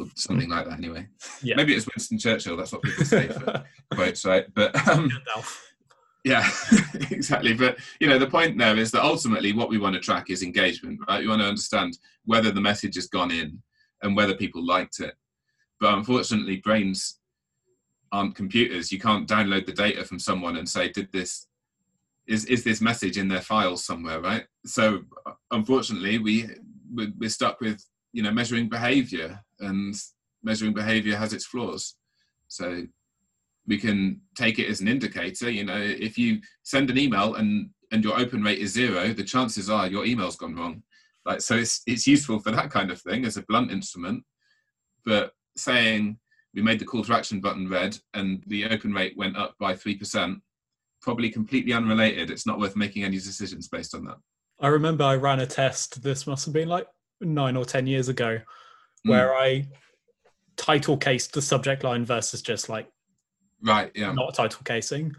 or 0.00 0.06
something 0.14 0.48
like 0.48 0.66
that. 0.66 0.78
Anyway, 0.78 1.06
yeah. 1.42 1.56
maybe 1.56 1.74
it's 1.74 1.86
Winston 1.86 2.18
Churchill. 2.18 2.56
That's 2.56 2.72
what 2.72 2.82
people 2.82 3.04
say 3.04 3.28
for 3.28 3.64
quotes, 3.94 4.24
right? 4.24 4.46
But 4.54 4.88
um, 4.88 5.10
yeah, 6.24 6.48
exactly. 7.10 7.54
But 7.54 7.78
you 8.00 8.08
know, 8.08 8.18
the 8.18 8.26
point 8.26 8.58
there 8.58 8.76
is 8.76 8.90
that 8.92 9.04
ultimately, 9.04 9.52
what 9.52 9.70
we 9.70 9.78
want 9.78 9.94
to 9.94 10.00
track 10.00 10.30
is 10.30 10.42
engagement, 10.42 11.00
right? 11.08 11.20
We 11.20 11.28
want 11.28 11.42
to 11.42 11.48
understand 11.48 11.98
whether 12.24 12.50
the 12.50 12.60
message 12.60 12.96
has 12.96 13.06
gone 13.06 13.30
in 13.30 13.62
and 14.02 14.16
whether 14.16 14.34
people 14.34 14.64
liked 14.64 15.00
it. 15.00 15.14
But 15.80 15.94
unfortunately, 15.94 16.56
brains 16.56 17.18
aren't 18.12 18.34
computers. 18.34 18.92
You 18.92 19.00
can't 19.00 19.28
download 19.28 19.66
the 19.66 19.72
data 19.72 20.04
from 20.04 20.18
someone 20.18 20.56
and 20.56 20.68
say, 20.68 20.88
"Did 20.88 21.10
this 21.12 21.46
is 22.26 22.44
is 22.46 22.64
this 22.64 22.80
message 22.80 23.18
in 23.18 23.28
their 23.28 23.40
files 23.40 23.84
somewhere 23.84 24.20
right 24.20 24.44
so 24.64 25.02
unfortunately 25.50 26.18
we 26.18 26.48
we're 26.92 27.28
stuck 27.28 27.60
with 27.60 27.84
you 28.12 28.22
know 28.22 28.30
measuring 28.30 28.68
behavior 28.68 29.40
and 29.60 29.94
measuring 30.42 30.72
behavior 30.72 31.16
has 31.16 31.32
its 31.32 31.46
flaws 31.46 31.94
so 32.48 32.82
we 33.66 33.78
can 33.78 34.20
take 34.36 34.58
it 34.58 34.68
as 34.68 34.80
an 34.80 34.88
indicator 34.88 35.50
you 35.50 35.64
know 35.64 35.80
if 35.80 36.16
you 36.16 36.40
send 36.62 36.90
an 36.90 36.98
email 36.98 37.34
and 37.34 37.70
and 37.92 38.02
your 38.04 38.18
open 38.18 38.42
rate 38.42 38.58
is 38.58 38.72
zero 38.72 39.12
the 39.12 39.24
chances 39.24 39.70
are 39.70 39.86
your 39.86 40.04
email's 40.04 40.36
gone 40.36 40.54
wrong 40.54 40.82
like 41.24 41.40
so 41.40 41.56
it's 41.56 41.82
it's 41.86 42.06
useful 42.06 42.38
for 42.38 42.50
that 42.50 42.70
kind 42.70 42.90
of 42.90 43.00
thing 43.00 43.24
as 43.24 43.36
a 43.36 43.44
blunt 43.48 43.70
instrument 43.70 44.22
but 45.04 45.32
saying 45.56 46.18
we 46.54 46.62
made 46.62 46.78
the 46.78 46.84
call 46.84 47.04
to 47.04 47.14
action 47.14 47.40
button 47.40 47.68
red 47.68 47.96
and 48.14 48.42
the 48.46 48.64
open 48.66 48.92
rate 48.92 49.16
went 49.16 49.36
up 49.36 49.54
by 49.58 49.74
3% 49.74 50.40
probably 51.06 51.30
completely 51.30 51.72
unrelated. 51.72 52.30
It's 52.30 52.46
not 52.46 52.58
worth 52.58 52.74
making 52.74 53.04
any 53.04 53.16
decisions 53.16 53.68
based 53.68 53.94
on 53.94 54.04
that. 54.06 54.16
I 54.60 54.68
remember 54.68 55.04
I 55.04 55.14
ran 55.14 55.38
a 55.40 55.46
test. 55.46 56.02
This 56.02 56.26
must 56.26 56.44
have 56.46 56.52
been 56.52 56.68
like 56.68 56.88
nine 57.20 57.56
or 57.56 57.64
ten 57.64 57.86
years 57.86 58.08
ago, 58.08 58.40
hmm. 59.06 59.10
where 59.10 59.28
mm. 59.28 59.40
I 59.40 59.68
title 60.56 60.96
cased 60.96 61.32
the 61.32 61.42
subject 61.42 61.84
line 61.84 62.04
versus 62.04 62.42
just 62.42 62.68
like 62.68 62.88
right, 63.62 63.90
yeah, 63.94 64.12
not 64.12 64.34
title 64.34 64.62
casing. 64.64 65.14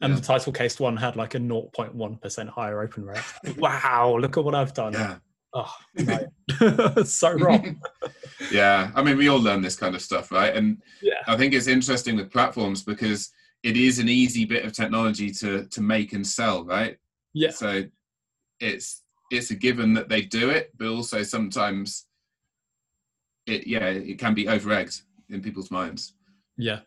And 0.00 0.14
yeah. 0.14 0.20
the 0.20 0.26
title 0.26 0.52
cased 0.52 0.80
one 0.80 0.96
had 0.96 1.14
like 1.14 1.36
a 1.36 1.38
0.1% 1.38 2.48
higher 2.48 2.82
open 2.82 3.04
rate. 3.04 3.22
wow, 3.56 4.16
look 4.20 4.36
at 4.36 4.42
what 4.42 4.54
I've 4.54 4.74
done. 4.74 4.94
Yeah. 4.94 5.18
Oh, 5.54 5.72
no. 5.94 7.04
so 7.04 7.32
wrong. 7.32 7.80
yeah, 8.50 8.90
I 8.94 9.02
mean, 9.02 9.16
we 9.16 9.28
all 9.28 9.38
learn 9.40 9.62
this 9.62 9.76
kind 9.76 9.94
of 9.94 10.02
stuff, 10.02 10.32
right? 10.32 10.56
And 10.56 10.82
yeah. 11.00 11.20
I 11.26 11.36
think 11.36 11.54
it's 11.54 11.68
interesting 11.68 12.16
with 12.16 12.32
platforms 12.32 12.82
because 12.82 13.30
it 13.62 13.76
is 13.76 13.98
an 13.98 14.08
easy 14.08 14.44
bit 14.44 14.64
of 14.64 14.72
technology 14.72 15.30
to 15.30 15.66
to 15.66 15.80
make 15.80 16.14
and 16.14 16.26
sell, 16.26 16.64
right? 16.64 16.96
Yeah. 17.32 17.50
So 17.50 17.84
it's 18.60 19.02
it's 19.30 19.50
a 19.50 19.54
given 19.54 19.94
that 19.94 20.08
they 20.08 20.22
do 20.22 20.50
it, 20.50 20.72
but 20.76 20.88
also 20.88 21.22
sometimes 21.22 22.06
it 23.46 23.66
yeah 23.66 23.86
it 23.86 24.18
can 24.18 24.34
be 24.34 24.48
over 24.48 24.72
egged 24.72 25.02
in 25.30 25.42
people's 25.42 25.70
minds. 25.70 26.14
Yeah. 26.56 26.80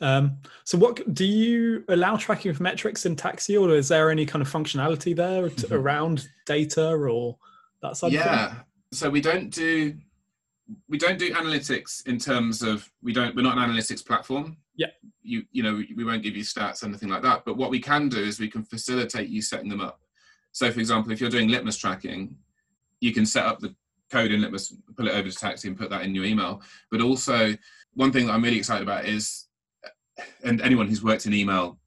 Um, 0.00 0.38
so 0.64 0.76
what 0.76 1.14
do 1.14 1.24
you 1.24 1.82
allow 1.88 2.16
tracking 2.16 2.50
of 2.50 2.60
metrics 2.60 3.06
in 3.06 3.16
taxi 3.16 3.56
or 3.56 3.70
is 3.70 3.88
there 3.88 4.10
any 4.10 4.26
kind 4.26 4.42
of 4.42 4.52
functionality 4.52 5.16
there 5.16 5.48
to, 5.48 5.74
around 5.74 6.28
data 6.44 6.90
or 6.90 7.38
that 7.80 7.96
side 7.96 8.12
yeah. 8.12 8.56
So 8.92 9.08
we 9.08 9.22
don't 9.22 9.50
do 9.50 9.96
we 10.88 10.98
don't 10.98 11.18
do 11.18 11.32
analytics 11.32 12.06
in 12.06 12.18
terms 12.18 12.60
of 12.62 12.90
we 13.02 13.12
don't 13.12 13.34
we're 13.34 13.42
not 13.42 13.56
an 13.56 13.70
analytics 13.70 14.04
platform. 14.04 14.58
Yeah. 14.74 14.88
You 15.22 15.44
you 15.50 15.62
know 15.62 15.82
we 15.96 16.04
won't 16.04 16.22
give 16.22 16.36
you 16.36 16.42
stats 16.42 16.82
or 16.82 16.86
anything 16.86 17.08
like 17.08 17.22
that. 17.22 17.44
But 17.46 17.56
what 17.56 17.70
we 17.70 17.80
can 17.80 18.10
do 18.10 18.18
is 18.18 18.38
we 18.38 18.50
can 18.50 18.64
facilitate 18.64 19.30
you 19.30 19.40
setting 19.40 19.70
them 19.70 19.80
up. 19.80 20.00
So 20.52 20.70
for 20.70 20.80
example 20.80 21.12
if 21.12 21.20
you're 21.22 21.30
doing 21.30 21.48
litmus 21.48 21.78
tracking 21.78 22.36
you 23.00 23.12
can 23.12 23.26
set 23.26 23.44
up 23.44 23.60
the 23.60 23.74
code 24.10 24.32
in 24.32 24.40
litmus 24.40 24.72
pull 24.96 25.08
it 25.08 25.14
over 25.14 25.28
to 25.28 25.36
taxi 25.36 25.68
and 25.68 25.78
put 25.78 25.90
that 25.90 26.02
in 26.02 26.14
your 26.14 26.24
email 26.24 26.62
but 26.90 27.00
also 27.00 27.54
one 27.94 28.12
thing 28.12 28.26
that 28.26 28.32
i'm 28.32 28.42
really 28.42 28.58
excited 28.58 28.82
about 28.82 29.04
is 29.04 29.46
and 30.44 30.60
anyone 30.60 30.86
who's 30.88 31.02
worked 31.02 31.26
in 31.26 31.34
email 31.34 31.78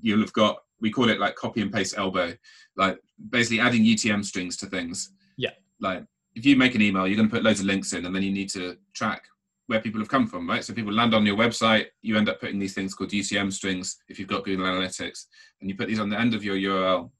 you'll 0.00 0.20
have 0.20 0.32
got 0.32 0.58
we 0.80 0.90
call 0.90 1.08
it 1.08 1.20
like 1.20 1.34
copy 1.34 1.62
and 1.62 1.72
paste 1.72 1.94
elbow 1.96 2.32
like 2.76 2.98
basically 3.30 3.60
adding 3.60 3.84
utm 3.84 4.24
strings 4.24 4.56
to 4.56 4.66
things 4.66 5.12
yeah 5.36 5.50
like 5.80 6.04
if 6.34 6.44
you 6.44 6.56
make 6.56 6.74
an 6.74 6.82
email 6.82 7.06
you're 7.06 7.16
going 7.16 7.28
to 7.28 7.34
put 7.34 7.44
loads 7.44 7.60
of 7.60 7.66
links 7.66 7.92
in 7.92 8.04
and 8.04 8.14
then 8.14 8.22
you 8.22 8.32
need 8.32 8.50
to 8.50 8.76
track 8.92 9.24
where 9.66 9.80
people 9.80 10.00
have 10.00 10.08
come 10.08 10.26
from, 10.26 10.48
right? 10.48 10.62
So 10.62 10.74
people 10.74 10.92
land 10.92 11.14
on 11.14 11.24
your 11.24 11.36
website, 11.36 11.86
you 12.02 12.16
end 12.16 12.28
up 12.28 12.40
putting 12.40 12.58
these 12.58 12.74
things 12.74 12.94
called 12.94 13.10
UTM 13.10 13.52
strings 13.52 13.96
if 14.08 14.18
you've 14.18 14.28
got 14.28 14.44
Google 14.44 14.66
Analytics, 14.66 15.24
and 15.60 15.70
you 15.70 15.76
put 15.76 15.88
these 15.88 16.00
on 16.00 16.10
the 16.10 16.18
end 16.18 16.34
of 16.34 16.44
your 16.44 16.56
URL. 16.56 17.10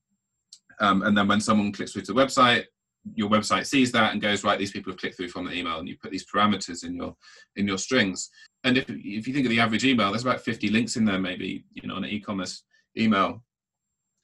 Um, 0.80 1.02
and 1.02 1.16
then 1.16 1.28
when 1.28 1.40
someone 1.40 1.72
clicks 1.72 1.92
through 1.92 2.02
to 2.02 2.12
the 2.12 2.20
website, 2.20 2.64
your 3.14 3.28
website 3.28 3.66
sees 3.66 3.92
that 3.92 4.12
and 4.12 4.22
goes, 4.22 4.44
right, 4.44 4.58
these 4.58 4.70
people 4.70 4.92
have 4.92 4.98
clicked 4.98 5.16
through 5.16 5.28
from 5.28 5.44
the 5.44 5.52
email, 5.52 5.78
and 5.78 5.88
you 5.88 5.96
put 6.00 6.10
these 6.10 6.26
parameters 6.26 6.84
in 6.84 6.94
your 6.94 7.16
in 7.56 7.66
your 7.66 7.78
strings. 7.78 8.30
And 8.64 8.78
if 8.78 8.88
if 8.88 9.28
you 9.28 9.34
think 9.34 9.46
of 9.46 9.50
the 9.50 9.60
average 9.60 9.84
email, 9.84 10.10
there's 10.10 10.24
about 10.24 10.40
50 10.40 10.68
links 10.68 10.96
in 10.96 11.04
there, 11.04 11.18
maybe, 11.18 11.64
you 11.72 11.86
know, 11.86 11.96
on 11.96 12.04
an 12.04 12.10
e-commerce 12.10 12.62
email 12.96 13.42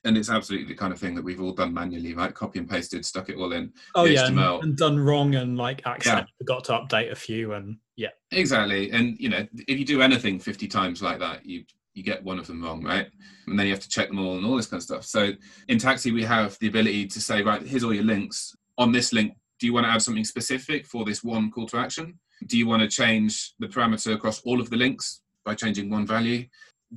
and 0.04 0.16
it's 0.16 0.30
absolutely 0.30 0.66
the 0.66 0.74
kind 0.74 0.92
of 0.92 0.98
thing 0.98 1.14
that 1.14 1.22
we've 1.22 1.40
all 1.40 1.52
done 1.52 1.74
manually, 1.74 2.14
right? 2.14 2.34
Copy 2.34 2.58
and 2.58 2.68
pasted, 2.68 3.04
stuck 3.04 3.28
it 3.28 3.36
all 3.36 3.52
in. 3.52 3.72
Oh 3.94 4.04
yeah, 4.04 4.26
and, 4.26 4.38
and, 4.38 4.76
done 4.76 4.98
wrong 4.98 5.34
and 5.34 5.58
like 5.58 5.82
accidentally 5.86 6.28
yeah. 6.40 6.44
forgot 6.44 6.64
to 6.64 6.72
update 6.72 7.12
a 7.12 7.14
few, 7.14 7.52
and 7.52 7.76
yeah, 7.96 8.08
exactly. 8.32 8.90
And 8.92 9.18
you 9.18 9.28
know, 9.28 9.46
if 9.68 9.78
you 9.78 9.84
do 9.84 10.00
anything 10.00 10.38
fifty 10.38 10.66
times 10.66 11.02
like 11.02 11.18
that, 11.18 11.44
you 11.44 11.64
you 11.92 12.02
get 12.02 12.24
one 12.24 12.38
of 12.38 12.46
them 12.46 12.62
wrong, 12.62 12.82
right? 12.82 13.08
And 13.46 13.58
then 13.58 13.66
you 13.66 13.72
have 13.72 13.82
to 13.82 13.88
check 13.88 14.08
them 14.08 14.20
all 14.20 14.36
and 14.36 14.46
all 14.46 14.56
this 14.56 14.66
kind 14.66 14.78
of 14.78 14.84
stuff. 14.84 15.04
So 15.04 15.32
in 15.68 15.78
Taxi, 15.78 16.12
we 16.12 16.22
have 16.22 16.56
the 16.60 16.68
ability 16.68 17.08
to 17.08 17.20
say, 17.20 17.42
right, 17.42 17.60
here's 17.62 17.82
all 17.82 17.92
your 17.92 18.04
links. 18.04 18.54
On 18.80 18.90
this 18.90 19.12
link, 19.12 19.34
do 19.60 19.66
you 19.66 19.72
want 19.72 19.84
to 19.86 19.90
add 19.90 20.02
something 20.02 20.24
specific 20.24 20.86
for 20.86 21.04
this 21.04 21.22
one 21.22 21.50
call 21.50 21.66
to 21.66 21.76
action? 21.76 22.18
Do 22.46 22.58
you 22.58 22.66
want 22.66 22.82
to 22.82 22.88
change 22.88 23.52
the 23.58 23.68
parameter 23.68 24.14
across 24.14 24.40
all 24.40 24.60
of 24.60 24.70
the 24.70 24.76
links 24.76 25.20
by 25.44 25.54
changing 25.54 25.90
one 25.90 26.06
value? 26.06 26.46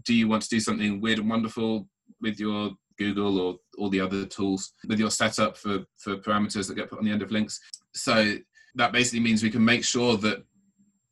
Do 0.03 0.13
you 0.13 0.27
want 0.27 0.43
to 0.43 0.49
do 0.49 0.59
something 0.59 1.01
weird 1.01 1.19
and 1.19 1.29
wonderful 1.29 1.87
with 2.21 2.39
your 2.39 2.71
Google 2.97 3.39
or 3.39 3.59
all 3.77 3.89
the 3.89 3.99
other 3.99 4.25
tools 4.25 4.73
with 4.87 4.99
your 4.99 5.11
setup 5.11 5.57
for, 5.57 5.85
for 5.97 6.17
parameters 6.17 6.67
that 6.67 6.75
get 6.75 6.89
put 6.89 6.99
on 6.99 7.05
the 7.05 7.11
end 7.11 7.21
of 7.21 7.31
links. 7.31 7.59
So 7.93 8.35
that 8.75 8.91
basically 8.91 9.19
means 9.19 9.43
we 9.43 9.49
can 9.49 9.63
make 9.63 9.83
sure 9.83 10.17
that 10.17 10.43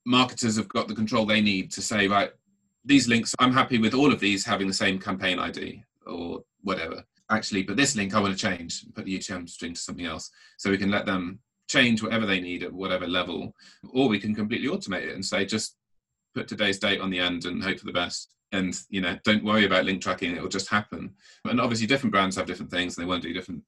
marketers 0.05 0.57
have 0.57 0.69
got 0.69 0.87
the 0.87 0.95
control 0.95 1.25
they 1.25 1.41
need 1.41 1.71
to 1.73 1.81
say, 1.81 2.07
right, 2.07 2.31
these 2.83 3.07
links, 3.07 3.35
I'm 3.39 3.53
happy 3.53 3.77
with 3.77 3.93
all 3.93 4.11
of 4.11 4.19
these 4.19 4.45
having 4.45 4.67
the 4.67 4.73
same 4.73 4.99
campaign 4.99 5.37
ID 5.37 5.83
or 6.07 6.43
whatever. 6.61 7.03
Actually, 7.31 7.63
but 7.63 7.77
this 7.77 7.95
link 7.95 8.13
I 8.13 8.19
want 8.19 8.37
to 8.37 8.47
change, 8.47 8.83
put 8.93 9.05
the 9.05 9.17
UTM 9.17 9.49
string 9.49 9.73
to 9.73 9.79
something 9.79 10.05
else. 10.05 10.29
So 10.57 10.69
we 10.69 10.77
can 10.77 10.91
let 10.91 11.05
them 11.05 11.39
change 11.67 12.03
whatever 12.03 12.25
they 12.25 12.41
need 12.41 12.63
at 12.63 12.73
whatever 12.73 13.07
level, 13.07 13.55
or 13.93 14.09
we 14.09 14.19
can 14.19 14.35
completely 14.35 14.67
automate 14.67 15.07
it 15.07 15.15
and 15.15 15.25
say, 15.25 15.45
just 15.45 15.77
put 16.35 16.47
today's 16.47 16.79
date 16.79 17.01
on 17.01 17.09
the 17.09 17.19
end 17.19 17.45
and 17.45 17.63
hope 17.63 17.79
for 17.79 17.85
the 17.85 17.93
best. 17.93 18.33
And 18.51 18.77
you 18.89 18.99
know 18.99 19.17
don't 19.23 19.45
worry 19.45 19.65
about 19.65 19.85
link 19.85 20.01
tracking 20.01 20.35
it 20.35 20.41
will 20.41 20.49
just 20.49 20.69
happen. 20.69 21.13
And 21.45 21.61
obviously 21.61 21.87
different 21.87 22.11
brands 22.11 22.35
have 22.35 22.45
different 22.45 22.71
things 22.71 22.97
and 22.97 23.03
they 23.03 23.07
want 23.07 23.21
to 23.23 23.29
do 23.29 23.33
different 23.33 23.63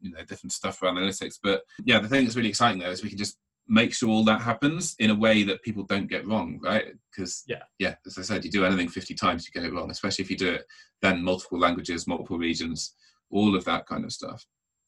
you 0.00 0.12
know 0.12 0.22
different 0.24 0.52
stuff 0.52 0.78
for 0.78 0.88
analytics. 0.88 1.38
But 1.42 1.62
yeah 1.84 1.98
the 1.98 2.08
thing 2.08 2.24
that's 2.24 2.36
really 2.36 2.48
exciting 2.48 2.80
though 2.80 2.90
is 2.90 3.02
we 3.02 3.08
can 3.08 3.18
just 3.18 3.36
make 3.66 3.92
sure 3.92 4.08
all 4.08 4.24
that 4.24 4.40
happens 4.40 4.94
in 4.98 5.10
a 5.10 5.14
way 5.14 5.42
that 5.42 5.62
people 5.62 5.82
don't 5.82 6.08
get 6.08 6.26
wrong 6.26 6.58
right? 6.62 6.94
Because 7.10 7.44
yeah. 7.46 7.62
Yeah 7.78 7.96
as 8.06 8.16
i 8.16 8.22
said 8.22 8.44
you 8.44 8.50
do 8.50 8.64
anything 8.64 8.88
50 8.88 9.14
times 9.14 9.46
you 9.46 9.52
get 9.52 9.68
it 9.68 9.74
wrong 9.74 9.90
especially 9.90 10.22
if 10.22 10.30
you 10.30 10.38
do 10.38 10.52
it 10.52 10.64
then 11.02 11.22
multiple 11.22 11.58
languages 11.58 12.06
multiple 12.06 12.38
regions 12.38 12.94
all 13.30 13.54
of 13.56 13.64
that 13.64 13.86
kind 13.86 14.04
of 14.04 14.12
stuff 14.12 14.44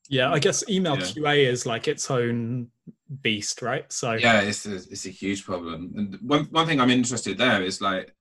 yeah 0.08 0.30
i 0.32 0.38
guess 0.38 0.64
email 0.68 0.96
yeah. 0.96 1.04
qa 1.04 1.46
is 1.46 1.66
like 1.66 1.88
its 1.88 2.10
own 2.10 2.68
beast 3.22 3.62
right 3.62 3.92
so 3.92 4.12
yeah 4.12 4.40
it's 4.40 4.66
a, 4.66 4.74
it's 4.74 5.06
a 5.06 5.10
huge 5.10 5.44
problem 5.44 5.92
and 5.96 6.18
one, 6.22 6.44
one 6.46 6.66
thing 6.66 6.80
i'm 6.80 6.90
interested 6.90 7.38
there 7.38 7.62
is 7.62 7.80
like 7.80 8.14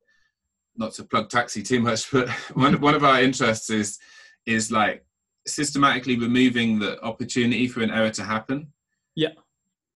not 0.80 0.94
to 0.94 1.04
plug 1.04 1.30
taxi 1.30 1.62
too 1.62 1.82
much, 1.82 2.10
but 2.12 2.30
one 2.54 2.80
one 2.82 2.96
of 2.96 3.04
our 3.04 3.22
interests 3.22 3.70
is 3.70 4.00
is 4.46 4.72
like 4.72 5.06
systematically 5.46 6.18
removing 6.18 6.80
the 6.80 7.00
opportunity 7.04 7.68
for 7.68 7.82
an 7.82 7.92
error 7.92 8.10
to 8.10 8.24
happen. 8.24 8.72
Yeah. 9.16 9.34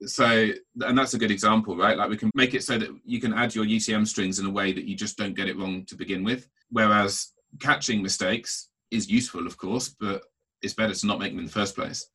So, 0.05 0.49
and 0.81 0.97
that's 0.97 1.13
a 1.13 1.17
good 1.17 1.31
example, 1.31 1.77
right? 1.77 1.97
Like 1.97 2.09
we 2.09 2.17
can 2.17 2.29
make 2.35 2.53
it 2.53 2.63
so 2.63 2.77
that 2.77 2.89
you 3.05 3.21
can 3.21 3.33
add 3.33 3.55
your 3.55 3.63
UTM 3.63 4.05
strings 4.05 4.37
in 4.37 4.45
a 4.45 4.49
way 4.49 4.73
that 4.73 4.83
you 4.83 4.95
just 4.95 5.17
don't 5.17 5.33
get 5.33 5.47
it 5.47 5.57
wrong 5.57 5.85
to 5.85 5.95
begin 5.95 6.25
with. 6.25 6.49
Whereas 6.69 7.31
catching 7.61 8.01
mistakes 8.01 8.69
is 8.93 9.09
useful, 9.09 9.47
of 9.47 9.57
course, 9.57 9.89
but 9.89 10.23
it's 10.61 10.73
better 10.73 10.93
to 10.93 11.07
not 11.07 11.19
make 11.19 11.31
them 11.31 11.39
in 11.39 11.45
the 11.45 11.51
first 11.51 11.75
place. 11.75 12.07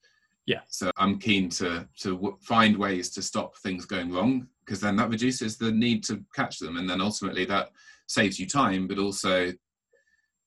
Yeah. 0.46 0.60
So 0.68 0.90
I'm 0.96 1.18
keen 1.18 1.50
to 1.50 1.86
to 2.00 2.14
w- 2.14 2.38
find 2.40 2.76
ways 2.76 3.10
to 3.10 3.22
stop 3.22 3.56
things 3.58 3.84
going 3.84 4.10
wrong 4.10 4.48
because 4.64 4.80
then 4.80 4.96
that 4.96 5.10
reduces 5.10 5.58
the 5.58 5.70
need 5.70 6.02
to 6.04 6.24
catch 6.34 6.58
them, 6.58 6.78
and 6.78 6.88
then 6.88 7.00
ultimately 7.00 7.44
that 7.46 7.70
saves 8.06 8.40
you 8.40 8.46
time, 8.46 8.88
but 8.88 8.98
also 8.98 9.52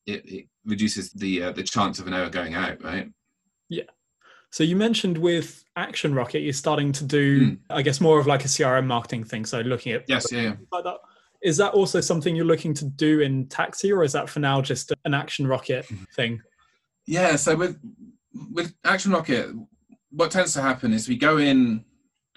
it, 0.06 0.28
it 0.28 0.46
reduces 0.64 1.12
the 1.12 1.44
uh, 1.44 1.52
the 1.52 1.62
chance 1.62 2.00
of 2.00 2.08
an 2.08 2.14
error 2.14 2.30
going 2.30 2.54
out, 2.54 2.82
right? 2.82 3.12
Yeah. 3.68 3.84
So 4.50 4.64
you 4.64 4.76
mentioned 4.76 5.16
with 5.16 5.64
Action 5.76 6.14
Rocket, 6.14 6.40
you're 6.40 6.52
starting 6.52 6.92
to 6.92 7.04
do, 7.04 7.52
mm. 7.52 7.58
I 7.70 7.80
guess, 7.80 8.02
more 8.02 8.18
of 8.18 8.26
like 8.26 8.44
a 8.44 8.48
CRM 8.48 8.86
marketing 8.86 9.24
thing. 9.24 9.46
So 9.46 9.60
looking 9.60 9.92
at 9.92 10.04
yes, 10.08 10.30
yeah, 10.30 10.42
yeah. 10.42 10.54
like 10.70 10.84
that. 10.84 10.98
Is 11.42 11.56
that 11.56 11.72
also 11.72 12.00
something 12.00 12.36
you're 12.36 12.44
looking 12.44 12.74
to 12.74 12.84
do 12.84 13.20
in 13.20 13.48
Taxi, 13.48 13.92
or 13.92 14.04
is 14.04 14.12
that 14.12 14.28
for 14.28 14.40
now 14.40 14.60
just 14.60 14.92
an 15.04 15.14
Action 15.14 15.46
Rocket 15.46 15.86
mm-hmm. 15.86 16.04
thing? 16.14 16.40
Yeah. 17.06 17.36
So 17.36 17.56
with 17.56 17.78
with 18.50 18.74
Action 18.84 19.12
Rocket, 19.12 19.50
what 20.10 20.30
tends 20.30 20.52
to 20.54 20.62
happen 20.62 20.92
is 20.92 21.08
we 21.08 21.16
go 21.16 21.38
in 21.38 21.84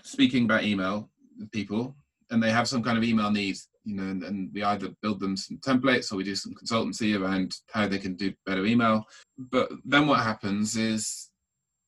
speaking 0.02 0.46
about 0.46 0.64
email 0.64 1.10
with 1.38 1.52
people, 1.52 1.96
and 2.32 2.42
they 2.42 2.52
have 2.52 2.68
some 2.68 2.84
kind 2.84 2.98
of 2.98 3.04
email 3.04 3.32
needs 3.32 3.68
you 3.86 3.96
know, 3.96 4.04
and, 4.04 4.24
and, 4.24 4.52
we 4.54 4.64
either 4.64 4.90
build 5.02 5.20
them 5.20 5.38
some 5.38 5.58
templates 5.60 6.12
or 6.12 6.16
we 6.16 6.24
do 6.24 6.36
some 6.36 6.54
consultancy 6.54 7.20
around 7.20 7.56
how 7.72 7.88
they 7.88 8.00
can 8.00 8.16
do 8.16 8.34
better 8.46 8.66
email. 8.66 9.06
But 9.38 9.70
then 9.86 10.08
what 10.08 10.22
happens 10.22 10.76
is 10.76 11.30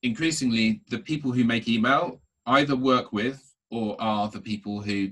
increasingly 0.03 0.81
the 0.89 0.99
people 0.99 1.31
who 1.31 1.43
make 1.43 1.67
email 1.67 2.21
either 2.45 2.75
work 2.75 3.11
with 3.11 3.43
or 3.71 3.99
are 3.99 4.29
the 4.29 4.39
people 4.39 4.79
who 4.79 5.09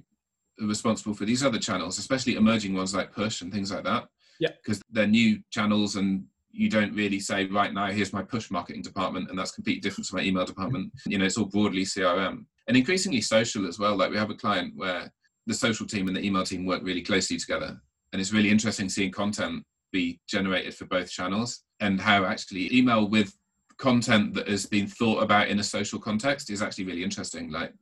responsible 0.60 1.14
for 1.14 1.26
these 1.26 1.44
other 1.44 1.60
channels, 1.60 1.98
especially 1.98 2.36
emerging 2.36 2.74
ones 2.74 2.96
like 2.96 3.12
push 3.12 3.42
and 3.42 3.52
things 3.52 3.72
like 3.72 3.84
that. 3.84 4.06
Yeah. 4.40 4.50
Because 4.64 4.82
they're 4.90 5.08
new 5.08 5.40
channels 5.52 5.96
and 5.96 6.26
you 6.52 6.70
don't 6.70 6.94
really 6.96 7.20
say, 7.20 7.46
right 7.48 7.74
now, 7.74 7.88
here's 7.88 8.14
my 8.14 8.24
push 8.24 8.50
marketing 8.50 8.82
department, 8.82 9.30
and 9.30 9.38
that's 9.38 9.52
completely 9.52 9.82
different 9.82 10.08
to 10.08 10.16
my 10.16 10.22
email 10.22 10.46
department. 10.46 10.88
Mm-hmm. 10.88 11.12
You 11.12 11.18
know, 11.18 11.26
it's 11.26 11.38
all 11.38 11.46
broadly 11.46 11.84
CRM 11.84 12.46
and 12.68 12.78
increasingly 12.78 13.22
social 13.22 13.68
as 13.68 13.78
well. 13.78 13.96
Like 13.96 14.12
we 14.12 14.18
have 14.18 14.30
a 14.30 14.36
client 14.36 14.74
where 14.76 15.12
the 15.46 15.54
social 15.54 15.86
team 15.86 16.08
and 16.08 16.16
the 16.16 16.26
email 16.26 16.44
team 16.44 16.66
work 16.66 16.82
really 16.84 17.02
closely 17.02 17.38
together. 17.38 17.80
And 18.12 18.22
it's 18.22 18.34
really 18.34 18.50
interesting 18.50 18.90
seeing 18.90 19.12
content 19.12 19.64
be 19.92 20.20
generated 20.28 20.74
for 20.74 20.86
both 20.86 21.10
channels 21.10 21.64
and 21.80 22.02
how 22.02 22.26
actually 22.26 22.76
email 22.76 23.08
with 23.08 23.36
content 23.78 24.34
that 24.34 24.48
has 24.48 24.66
been 24.66 24.88
thought 24.88 25.22
about 25.22 25.50
in 25.50 25.60
a 25.60 25.64
social 25.64 26.00
context 26.00 26.50
is 26.50 26.62
actually 26.62 26.86
really 26.86 27.04
interesting. 27.04 27.52
Like 27.52 27.74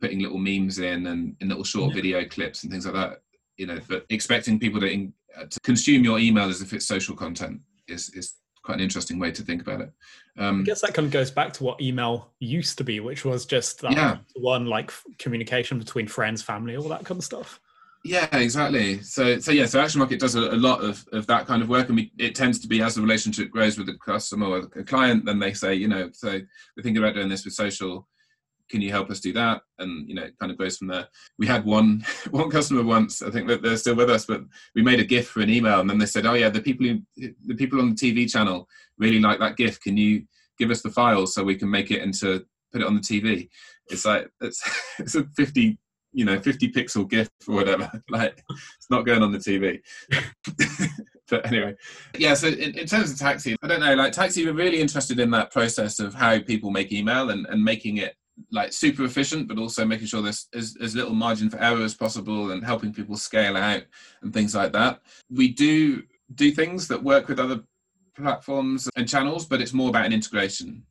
putting 0.00 0.20
little 0.20 0.38
memes 0.38 0.78
in 0.78 1.06
and, 1.06 1.36
and 1.40 1.48
little 1.48 1.64
short 1.64 1.90
yeah. 1.90 1.94
video 1.94 2.24
clips 2.24 2.62
and 2.62 2.72
things 2.72 2.86
like 2.86 2.94
that. 2.94 3.22
You 3.56 3.66
know, 3.66 3.80
but 3.88 4.04
expecting 4.10 4.58
people 4.58 4.80
to, 4.80 4.86
in, 4.86 5.12
uh, 5.36 5.44
to 5.46 5.60
consume 5.60 6.04
your 6.04 6.18
email 6.18 6.48
as 6.48 6.60
if 6.60 6.72
it's 6.72 6.86
social 6.86 7.16
content 7.16 7.60
is 7.88 8.10
is 8.10 8.34
quite 8.62 8.74
an 8.74 8.80
interesting 8.84 9.18
way 9.18 9.30
to 9.30 9.42
think 9.42 9.62
about 9.62 9.80
it. 9.80 9.92
Um, 10.36 10.60
I 10.60 10.64
guess 10.64 10.80
that 10.80 10.92
kind 10.92 11.06
of 11.06 11.12
goes 11.12 11.30
back 11.30 11.52
to 11.54 11.64
what 11.64 11.80
email 11.80 12.32
used 12.40 12.76
to 12.78 12.84
be, 12.84 13.00
which 13.00 13.24
was 13.24 13.46
just 13.46 13.80
that 13.82 13.92
yeah. 13.92 14.18
one 14.34 14.66
like 14.66 14.92
communication 15.18 15.78
between 15.78 16.08
friends, 16.08 16.42
family, 16.42 16.76
all 16.76 16.88
that 16.88 17.04
kind 17.04 17.18
of 17.18 17.24
stuff. 17.24 17.60
Yeah, 18.04 18.28
exactly. 18.36 19.02
So, 19.02 19.40
so 19.40 19.50
yeah, 19.50 19.66
so 19.66 19.80
Action 19.80 20.00
Rocket 20.00 20.20
does 20.20 20.36
a, 20.36 20.40
a 20.40 20.56
lot 20.56 20.80
of, 20.80 21.04
of 21.12 21.26
that 21.26 21.46
kind 21.46 21.62
of 21.62 21.68
work, 21.68 21.88
and 21.88 21.96
we, 21.96 22.12
it 22.18 22.34
tends 22.34 22.58
to 22.60 22.68
be 22.68 22.80
as 22.82 22.94
the 22.94 23.02
relationship 23.02 23.50
grows 23.50 23.78
with 23.78 23.88
the 23.88 23.94
customer 23.94 24.46
or 24.46 24.58
a 24.76 24.84
client, 24.84 25.24
then 25.24 25.38
they 25.38 25.52
say, 25.52 25.74
you 25.74 25.88
know, 25.88 26.10
so 26.12 26.28
we're 26.28 26.82
thinking 26.82 27.02
about 27.02 27.14
doing 27.14 27.28
this 27.28 27.44
with 27.44 27.54
social 27.54 28.06
can 28.68 28.80
you 28.80 28.90
help 28.90 29.10
us 29.10 29.20
do 29.20 29.32
that? 29.34 29.62
And 29.78 30.08
you 30.08 30.14
know 30.14 30.24
it 30.24 30.38
kind 30.38 30.50
of 30.52 30.58
goes 30.58 30.76
from 30.76 30.88
there. 30.88 31.06
We 31.38 31.46
had 31.46 31.64
one 31.64 32.04
one 32.30 32.50
customer 32.50 32.82
once 32.82 33.22
i 33.22 33.30
think 33.30 33.48
that 33.48 33.62
they're 33.62 33.76
still 33.76 33.94
with 33.94 34.10
us 34.10 34.26
but 34.26 34.42
we 34.74 34.82
made 34.82 35.00
a 35.00 35.04
gif 35.04 35.28
for 35.28 35.40
an 35.40 35.50
email 35.50 35.80
and 35.80 35.88
then 35.88 35.98
they 35.98 36.06
said 36.06 36.26
oh 36.26 36.34
yeah 36.34 36.48
the 36.48 36.60
people 36.60 36.86
who 36.86 37.00
the 37.46 37.54
people 37.54 37.80
on 37.80 37.90
the 37.90 37.94
tv 37.94 38.30
channel 38.30 38.68
really 38.98 39.20
like 39.20 39.38
that 39.38 39.56
gif 39.56 39.80
can 39.80 39.96
you 39.96 40.24
give 40.58 40.70
us 40.70 40.82
the 40.82 40.90
files 40.90 41.34
so 41.34 41.44
we 41.44 41.56
can 41.56 41.70
make 41.70 41.90
it 41.90 42.02
into 42.02 42.44
put 42.72 42.82
it 42.82 42.86
on 42.86 42.94
the 42.94 43.00
tv 43.00 43.48
it's 43.88 44.04
like 44.04 44.28
it's 44.40 44.62
it's 44.98 45.14
a 45.14 45.24
50 45.36 45.78
you 46.12 46.24
know 46.24 46.40
50 46.40 46.72
pixel 46.72 47.08
gif 47.08 47.28
or 47.46 47.56
whatever. 47.56 47.90
Like 48.10 48.42
it's 48.48 48.90
not 48.90 49.04
going 49.04 49.22
on 49.22 49.32
the 49.32 49.38
tv 49.38 49.80
but 51.28 51.44
anyway. 51.46 51.74
Yeah 52.16 52.34
so 52.34 52.48
in, 52.48 52.78
in, 52.78 52.86
terms 52.86 53.10
of 53.10 53.18
taxi 53.18 53.56
i 53.62 53.66
don't 53.66 53.80
know 53.80 53.94
like 53.94 54.12
taxi 54.12 54.44
we're 54.44 54.54
really 54.54 54.80
interested 54.80 55.18
in 55.20 55.30
that 55.32 55.52
process 55.52 55.98
of 55.98 56.14
how 56.14 56.38
people 56.38 56.70
make 56.70 56.92
email 56.92 57.30
and, 57.30 57.46
and 57.46 57.62
making 57.62 57.98
it 57.98 58.14
like 58.50 58.72
super 58.72 59.04
efficient, 59.04 59.48
but 59.48 59.58
also 59.58 59.84
making 59.84 60.06
sure 60.06 60.22
there's 60.22 60.48
as, 60.54 60.76
as 60.80 60.94
little 60.94 61.14
margin 61.14 61.50
for 61.50 61.60
error 61.60 61.82
as 61.82 61.94
possible 61.94 62.52
and 62.52 62.64
helping 62.64 62.92
people 62.92 63.16
scale 63.16 63.56
out 63.56 63.82
and 64.22 64.32
things 64.32 64.54
like 64.54 64.72
that. 64.72 65.00
We 65.30 65.48
do 65.48 66.02
do 66.34 66.50
things 66.50 66.88
that 66.88 67.02
work 67.02 67.28
with 67.28 67.38
other 67.38 67.62
platforms 68.16 68.88
and 68.96 69.08
channels, 69.08 69.46
but 69.46 69.60
it's 69.60 69.72
more 69.72 69.88
about 69.88 70.06
an 70.06 70.12
integration. 70.12 70.84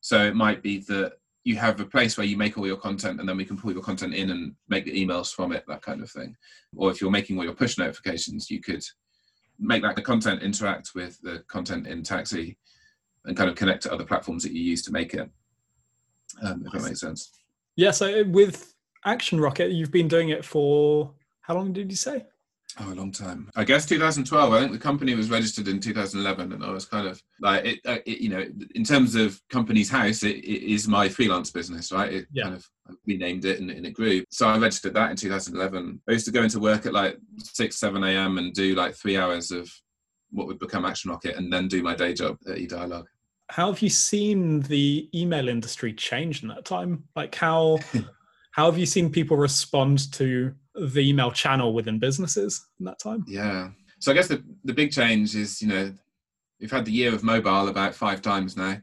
So 0.00 0.24
it 0.24 0.34
might 0.34 0.62
be 0.62 0.78
that 0.88 1.14
you 1.44 1.56
have 1.56 1.78
a 1.80 1.84
place 1.84 2.16
where 2.16 2.26
you 2.26 2.36
make 2.36 2.56
all 2.56 2.66
your 2.66 2.76
content 2.76 3.20
and 3.20 3.28
then 3.28 3.36
we 3.36 3.44
can 3.44 3.58
pull 3.58 3.72
your 3.72 3.82
content 3.82 4.14
in 4.14 4.30
and 4.30 4.54
make 4.68 4.84
the 4.84 5.06
emails 5.06 5.32
from 5.32 5.52
it, 5.52 5.64
that 5.68 5.82
kind 5.82 6.02
of 6.02 6.10
thing. 6.10 6.34
Or 6.74 6.90
if 6.90 7.00
you're 7.00 7.10
making 7.10 7.36
all 7.36 7.44
your 7.44 7.54
push 7.54 7.76
notifications, 7.76 8.50
you 8.50 8.60
could 8.60 8.82
make 9.58 9.82
that 9.82 9.94
the 9.94 10.02
content 10.02 10.42
interact 10.42 10.90
with 10.94 11.20
the 11.20 11.44
content 11.48 11.86
in 11.86 12.02
Taxi 12.02 12.58
and 13.26 13.36
kind 13.36 13.50
of 13.50 13.56
connect 13.56 13.82
to 13.84 13.92
other 13.92 14.04
platforms 14.04 14.42
that 14.42 14.52
you 14.52 14.62
use 14.62 14.82
to 14.82 14.92
make 14.92 15.14
it 15.14 15.30
um, 16.42 16.64
if 16.66 16.72
that 16.72 16.82
makes 16.82 17.00
sense. 17.00 17.30
Yeah. 17.76 17.90
So 17.90 18.24
with 18.24 18.74
Action 19.04 19.40
Rocket, 19.40 19.72
you've 19.72 19.90
been 19.90 20.08
doing 20.08 20.30
it 20.30 20.44
for 20.44 21.12
how 21.42 21.54
long 21.54 21.72
did 21.72 21.90
you 21.90 21.96
say? 21.96 22.24
Oh, 22.80 22.92
a 22.92 22.94
long 22.94 23.12
time. 23.12 23.50
I 23.54 23.62
guess 23.62 23.86
2012. 23.86 24.52
I 24.52 24.60
think 24.60 24.72
the 24.72 24.78
company 24.78 25.14
was 25.14 25.30
registered 25.30 25.68
in 25.68 25.78
2011, 25.78 26.52
and 26.52 26.64
I 26.64 26.70
was 26.70 26.86
kind 26.86 27.06
of 27.06 27.22
like, 27.40 27.64
it, 27.64 27.80
uh, 27.86 27.98
it, 28.04 28.18
you 28.18 28.30
know, 28.30 28.44
in 28.74 28.82
terms 28.82 29.14
of 29.14 29.40
Companies 29.48 29.88
House, 29.88 30.24
it, 30.24 30.38
it 30.38 30.72
is 30.72 30.88
my 30.88 31.08
freelance 31.08 31.52
business, 31.52 31.92
right? 31.92 32.12
It 32.12 32.26
yeah. 32.32 32.44
kind 32.44 32.56
of 32.56 32.68
renamed 33.06 33.44
it 33.44 33.60
and, 33.60 33.70
and, 33.70 33.86
it 33.86 33.92
grew. 33.92 34.24
So 34.30 34.48
I 34.48 34.58
registered 34.58 34.94
that 34.94 35.10
in 35.10 35.16
2011. 35.16 36.00
I 36.08 36.12
used 36.12 36.24
to 36.24 36.32
go 36.32 36.42
into 36.42 36.58
work 36.58 36.84
at 36.84 36.92
like 36.92 37.16
6, 37.38 37.76
7 37.76 38.02
a.m. 38.02 38.38
and 38.38 38.52
do 38.52 38.74
like 38.74 38.96
three 38.96 39.16
hours 39.16 39.52
of 39.52 39.72
what 40.30 40.48
would 40.48 40.58
become 40.58 40.84
Action 40.84 41.12
Rocket, 41.12 41.36
and 41.36 41.52
then 41.52 41.68
do 41.68 41.80
my 41.80 41.94
day 41.94 42.12
job 42.12 42.38
at 42.48 42.56
eDialog 42.56 43.04
how 43.50 43.70
have 43.70 43.82
you 43.82 43.90
seen 43.90 44.60
the 44.62 45.08
email 45.14 45.48
industry 45.48 45.92
change 45.92 46.42
in 46.42 46.48
that 46.48 46.64
time? 46.64 47.04
Like 47.14 47.34
how 47.34 47.78
how 48.52 48.66
have 48.66 48.78
you 48.78 48.86
seen 48.86 49.10
people 49.10 49.36
respond 49.36 50.12
to 50.12 50.54
the 50.74 51.00
email 51.00 51.30
channel 51.30 51.72
within 51.72 51.98
businesses 51.98 52.66
in 52.78 52.86
that 52.86 52.98
time? 52.98 53.24
Yeah. 53.26 53.70
So 53.98 54.12
I 54.12 54.14
guess 54.14 54.28
the 54.28 54.42
the 54.64 54.74
big 54.74 54.92
change 54.92 55.34
is, 55.34 55.60
you 55.60 55.68
know, 55.68 55.92
we've 56.60 56.70
had 56.70 56.84
the 56.84 56.92
year 56.92 57.14
of 57.14 57.22
mobile 57.22 57.68
about 57.68 57.94
five 57.94 58.22
times 58.22 58.56
now. 58.56 58.78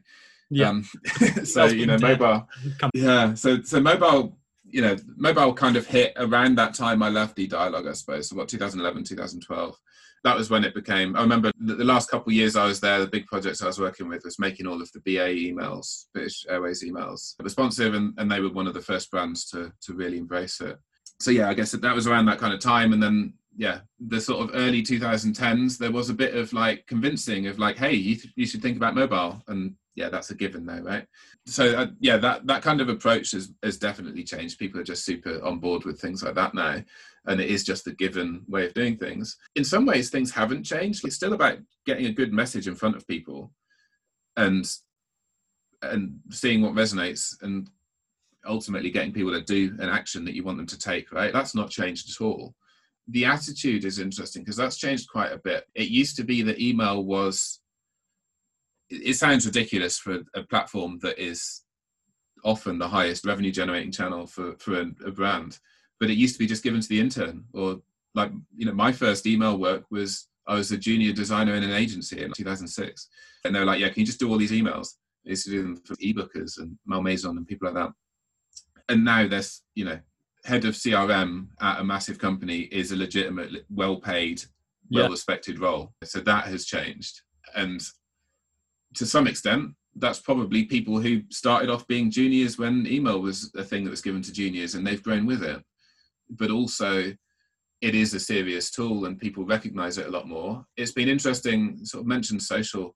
Yeah. 0.50 0.68
Um, 0.68 0.84
so 1.44 1.66
you 1.66 1.86
know, 1.86 1.98
mobile. 1.98 2.48
Yeah. 2.94 3.34
So 3.34 3.62
so 3.62 3.80
mobile, 3.80 4.38
you 4.64 4.82
know, 4.82 4.96
mobile 5.16 5.54
kind 5.54 5.76
of 5.76 5.86
hit 5.86 6.12
around 6.16 6.56
that 6.56 6.74
time 6.74 7.02
I 7.02 7.08
left 7.08 7.36
eDialog, 7.36 7.88
I 7.88 7.92
suppose. 7.92 8.28
So 8.28 8.36
what 8.36 8.48
2011, 8.48 9.04
2012 9.04 9.78
that 10.24 10.36
was 10.36 10.50
when 10.50 10.64
it 10.64 10.74
became. 10.74 11.16
I 11.16 11.20
remember 11.20 11.50
the, 11.58 11.74
the 11.74 11.84
last 11.84 12.10
couple 12.10 12.30
of 12.30 12.34
years 12.34 12.56
I 12.56 12.66
was 12.66 12.80
there. 12.80 13.00
The 13.00 13.06
big 13.06 13.26
projects 13.26 13.62
I 13.62 13.66
was 13.66 13.80
working 13.80 14.08
with 14.08 14.24
was 14.24 14.38
making 14.38 14.66
all 14.66 14.80
of 14.80 14.90
the 14.92 15.00
BA 15.00 15.28
emails, 15.34 16.06
British 16.12 16.46
Airways 16.48 16.84
emails, 16.84 17.34
responsive, 17.40 17.94
and, 17.94 18.14
and 18.18 18.30
they 18.30 18.40
were 18.40 18.50
one 18.50 18.66
of 18.66 18.74
the 18.74 18.80
first 18.80 19.10
brands 19.10 19.48
to 19.50 19.72
to 19.82 19.94
really 19.94 20.18
embrace 20.18 20.60
it. 20.60 20.78
So 21.20 21.30
yeah, 21.30 21.48
I 21.48 21.54
guess 21.54 21.70
that, 21.72 21.82
that 21.82 21.94
was 21.94 22.06
around 22.06 22.26
that 22.26 22.38
kind 22.38 22.54
of 22.54 22.60
time, 22.60 22.92
and 22.92 23.02
then 23.02 23.34
yeah, 23.56 23.80
the 24.00 24.20
sort 24.20 24.40
of 24.40 24.54
early 24.54 24.82
2010s, 24.82 25.76
there 25.76 25.92
was 25.92 26.08
a 26.08 26.14
bit 26.14 26.34
of 26.34 26.52
like 26.52 26.86
convincing 26.86 27.46
of 27.46 27.58
like, 27.58 27.76
hey, 27.76 27.92
you, 27.92 28.16
you 28.34 28.46
should 28.46 28.62
think 28.62 28.76
about 28.76 28.94
mobile, 28.94 29.42
and 29.48 29.74
yeah, 29.94 30.08
that's 30.08 30.30
a 30.30 30.34
given 30.34 30.64
though, 30.64 30.80
right? 30.80 31.06
So 31.46 31.76
uh, 31.76 31.86
yeah, 32.00 32.16
that 32.18 32.46
that 32.46 32.62
kind 32.62 32.80
of 32.80 32.88
approach 32.88 33.32
has 33.32 33.52
has 33.62 33.78
definitely 33.78 34.24
changed. 34.24 34.58
People 34.58 34.80
are 34.80 34.84
just 34.84 35.04
super 35.04 35.42
on 35.44 35.58
board 35.58 35.84
with 35.84 36.00
things 36.00 36.22
like 36.22 36.34
that 36.34 36.54
now 36.54 36.82
and 37.26 37.40
it 37.40 37.50
is 37.50 37.64
just 37.64 37.84
the 37.84 37.92
given 37.92 38.42
way 38.48 38.66
of 38.66 38.74
doing 38.74 38.96
things. 38.96 39.36
In 39.54 39.64
some 39.64 39.86
ways, 39.86 40.10
things 40.10 40.32
haven't 40.32 40.64
changed. 40.64 41.06
It's 41.06 41.16
still 41.16 41.34
about 41.34 41.58
getting 41.86 42.06
a 42.06 42.12
good 42.12 42.32
message 42.32 42.66
in 42.66 42.74
front 42.74 42.96
of 42.96 43.06
people 43.06 43.52
and 44.36 44.68
and 45.82 46.18
seeing 46.30 46.62
what 46.62 46.74
resonates 46.74 47.34
and 47.42 47.68
ultimately 48.46 48.90
getting 48.90 49.12
people 49.12 49.32
to 49.32 49.42
do 49.42 49.74
an 49.80 49.88
action 49.88 50.24
that 50.24 50.34
you 50.34 50.44
want 50.44 50.56
them 50.56 50.66
to 50.66 50.78
take, 50.78 51.10
right? 51.12 51.32
That's 51.32 51.54
not 51.54 51.70
changed 51.70 52.08
at 52.08 52.24
all. 52.24 52.54
The 53.08 53.24
attitude 53.24 53.84
is 53.84 53.98
interesting 53.98 54.42
because 54.42 54.56
that's 54.56 54.76
changed 54.76 55.08
quite 55.10 55.32
a 55.32 55.38
bit. 55.38 55.64
It 55.74 55.88
used 55.88 56.16
to 56.16 56.24
be 56.24 56.42
that 56.42 56.60
email 56.60 57.04
was 57.04 57.60
it 58.92 59.14
sounds 59.14 59.46
ridiculous 59.46 59.98
for 59.98 60.20
a 60.34 60.42
platform 60.42 60.98
that 61.02 61.18
is 61.18 61.62
often 62.44 62.78
the 62.78 62.88
highest 62.88 63.24
revenue 63.24 63.52
generating 63.52 63.92
channel 63.92 64.26
for, 64.26 64.54
for 64.58 64.80
a, 64.80 64.86
a 65.06 65.10
brand 65.10 65.58
but 66.00 66.10
it 66.10 66.18
used 66.18 66.34
to 66.34 66.38
be 66.40 66.46
just 66.46 66.64
given 66.64 66.80
to 66.80 66.88
the 66.88 67.00
intern 67.00 67.44
or 67.54 67.80
like 68.14 68.32
you 68.56 68.66
know 68.66 68.72
my 68.72 68.92
first 68.92 69.26
email 69.26 69.56
work 69.56 69.84
was 69.90 70.28
I 70.46 70.54
was 70.54 70.72
a 70.72 70.76
junior 70.76 71.12
designer 71.12 71.54
in 71.54 71.62
an 71.62 71.72
agency 71.72 72.22
in 72.22 72.32
2006 72.32 73.08
and 73.44 73.54
they 73.54 73.60
were 73.60 73.64
like 73.64 73.80
yeah 73.80 73.88
can 73.88 74.00
you 74.00 74.06
just 74.06 74.20
do 74.20 74.28
all 74.30 74.38
these 74.38 74.52
emails? 74.52 74.94
I 75.24 75.30
used 75.30 75.44
to 75.44 75.50
do 75.50 75.62
them 75.62 75.76
for 75.76 75.94
ebookers 75.96 76.58
and 76.58 76.76
Malmaison 76.84 77.36
and 77.36 77.46
people 77.46 77.68
like 77.68 77.76
that. 77.76 77.92
And 78.88 79.04
now 79.04 79.28
there's 79.28 79.62
you 79.74 79.84
know 79.84 80.00
head 80.44 80.64
of 80.64 80.74
CRM 80.74 81.46
at 81.60 81.80
a 81.80 81.84
massive 81.84 82.18
company 82.18 82.62
is 82.62 82.90
a 82.90 82.96
legitimate 82.96 83.64
well 83.70 83.96
paid 83.96 84.42
well 84.90 85.08
respected 85.08 85.58
yeah. 85.58 85.64
role. 85.64 85.94
So 86.04 86.20
that 86.20 86.46
has 86.46 86.64
changed. 86.66 87.22
And 87.54 87.80
to 88.94 89.06
some 89.06 89.26
extent, 89.26 89.72
that's 89.96 90.20
probably 90.20 90.64
people 90.64 90.98
who 91.00 91.22
started 91.30 91.70
off 91.70 91.86
being 91.86 92.10
juniors 92.10 92.58
when 92.58 92.86
email 92.86 93.20
was 93.20 93.52
a 93.56 93.62
thing 93.62 93.84
that 93.84 93.90
was 93.90 94.02
given 94.02 94.22
to 94.22 94.32
juniors 94.32 94.74
and 94.74 94.86
they've 94.86 95.02
grown 95.02 95.26
with 95.26 95.42
it. 95.42 95.62
But 96.30 96.50
also, 96.50 97.12
it 97.82 97.94
is 97.94 98.14
a 98.14 98.20
serious 98.20 98.70
tool 98.70 99.04
and 99.04 99.18
people 99.18 99.44
recognize 99.44 99.98
it 99.98 100.06
a 100.06 100.10
lot 100.10 100.28
more. 100.28 100.64
It's 100.76 100.92
been 100.92 101.08
interesting, 101.08 101.84
sort 101.84 102.02
of 102.02 102.06
mentioned 102.06 102.42
social, 102.42 102.94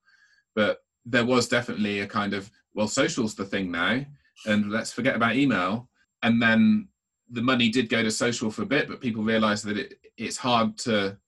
but 0.54 0.78
there 1.04 1.26
was 1.26 1.48
definitely 1.48 2.00
a 2.00 2.06
kind 2.06 2.32
of, 2.32 2.50
well, 2.74 2.88
social's 2.88 3.34
the 3.34 3.44
thing 3.44 3.70
now, 3.70 4.04
and 4.46 4.70
let's 4.70 4.92
forget 4.92 5.16
about 5.16 5.36
email. 5.36 5.88
And 6.22 6.40
then 6.40 6.88
the 7.30 7.42
money 7.42 7.68
did 7.68 7.88
go 7.88 8.02
to 8.02 8.10
social 8.10 8.50
for 8.50 8.62
a 8.62 8.66
bit, 8.66 8.88
but 8.88 9.00
people 9.00 9.22
realized 9.22 9.64
that 9.66 9.76
it, 9.76 9.94
it's 10.16 10.36
hard 10.36 10.78
to 10.78 11.18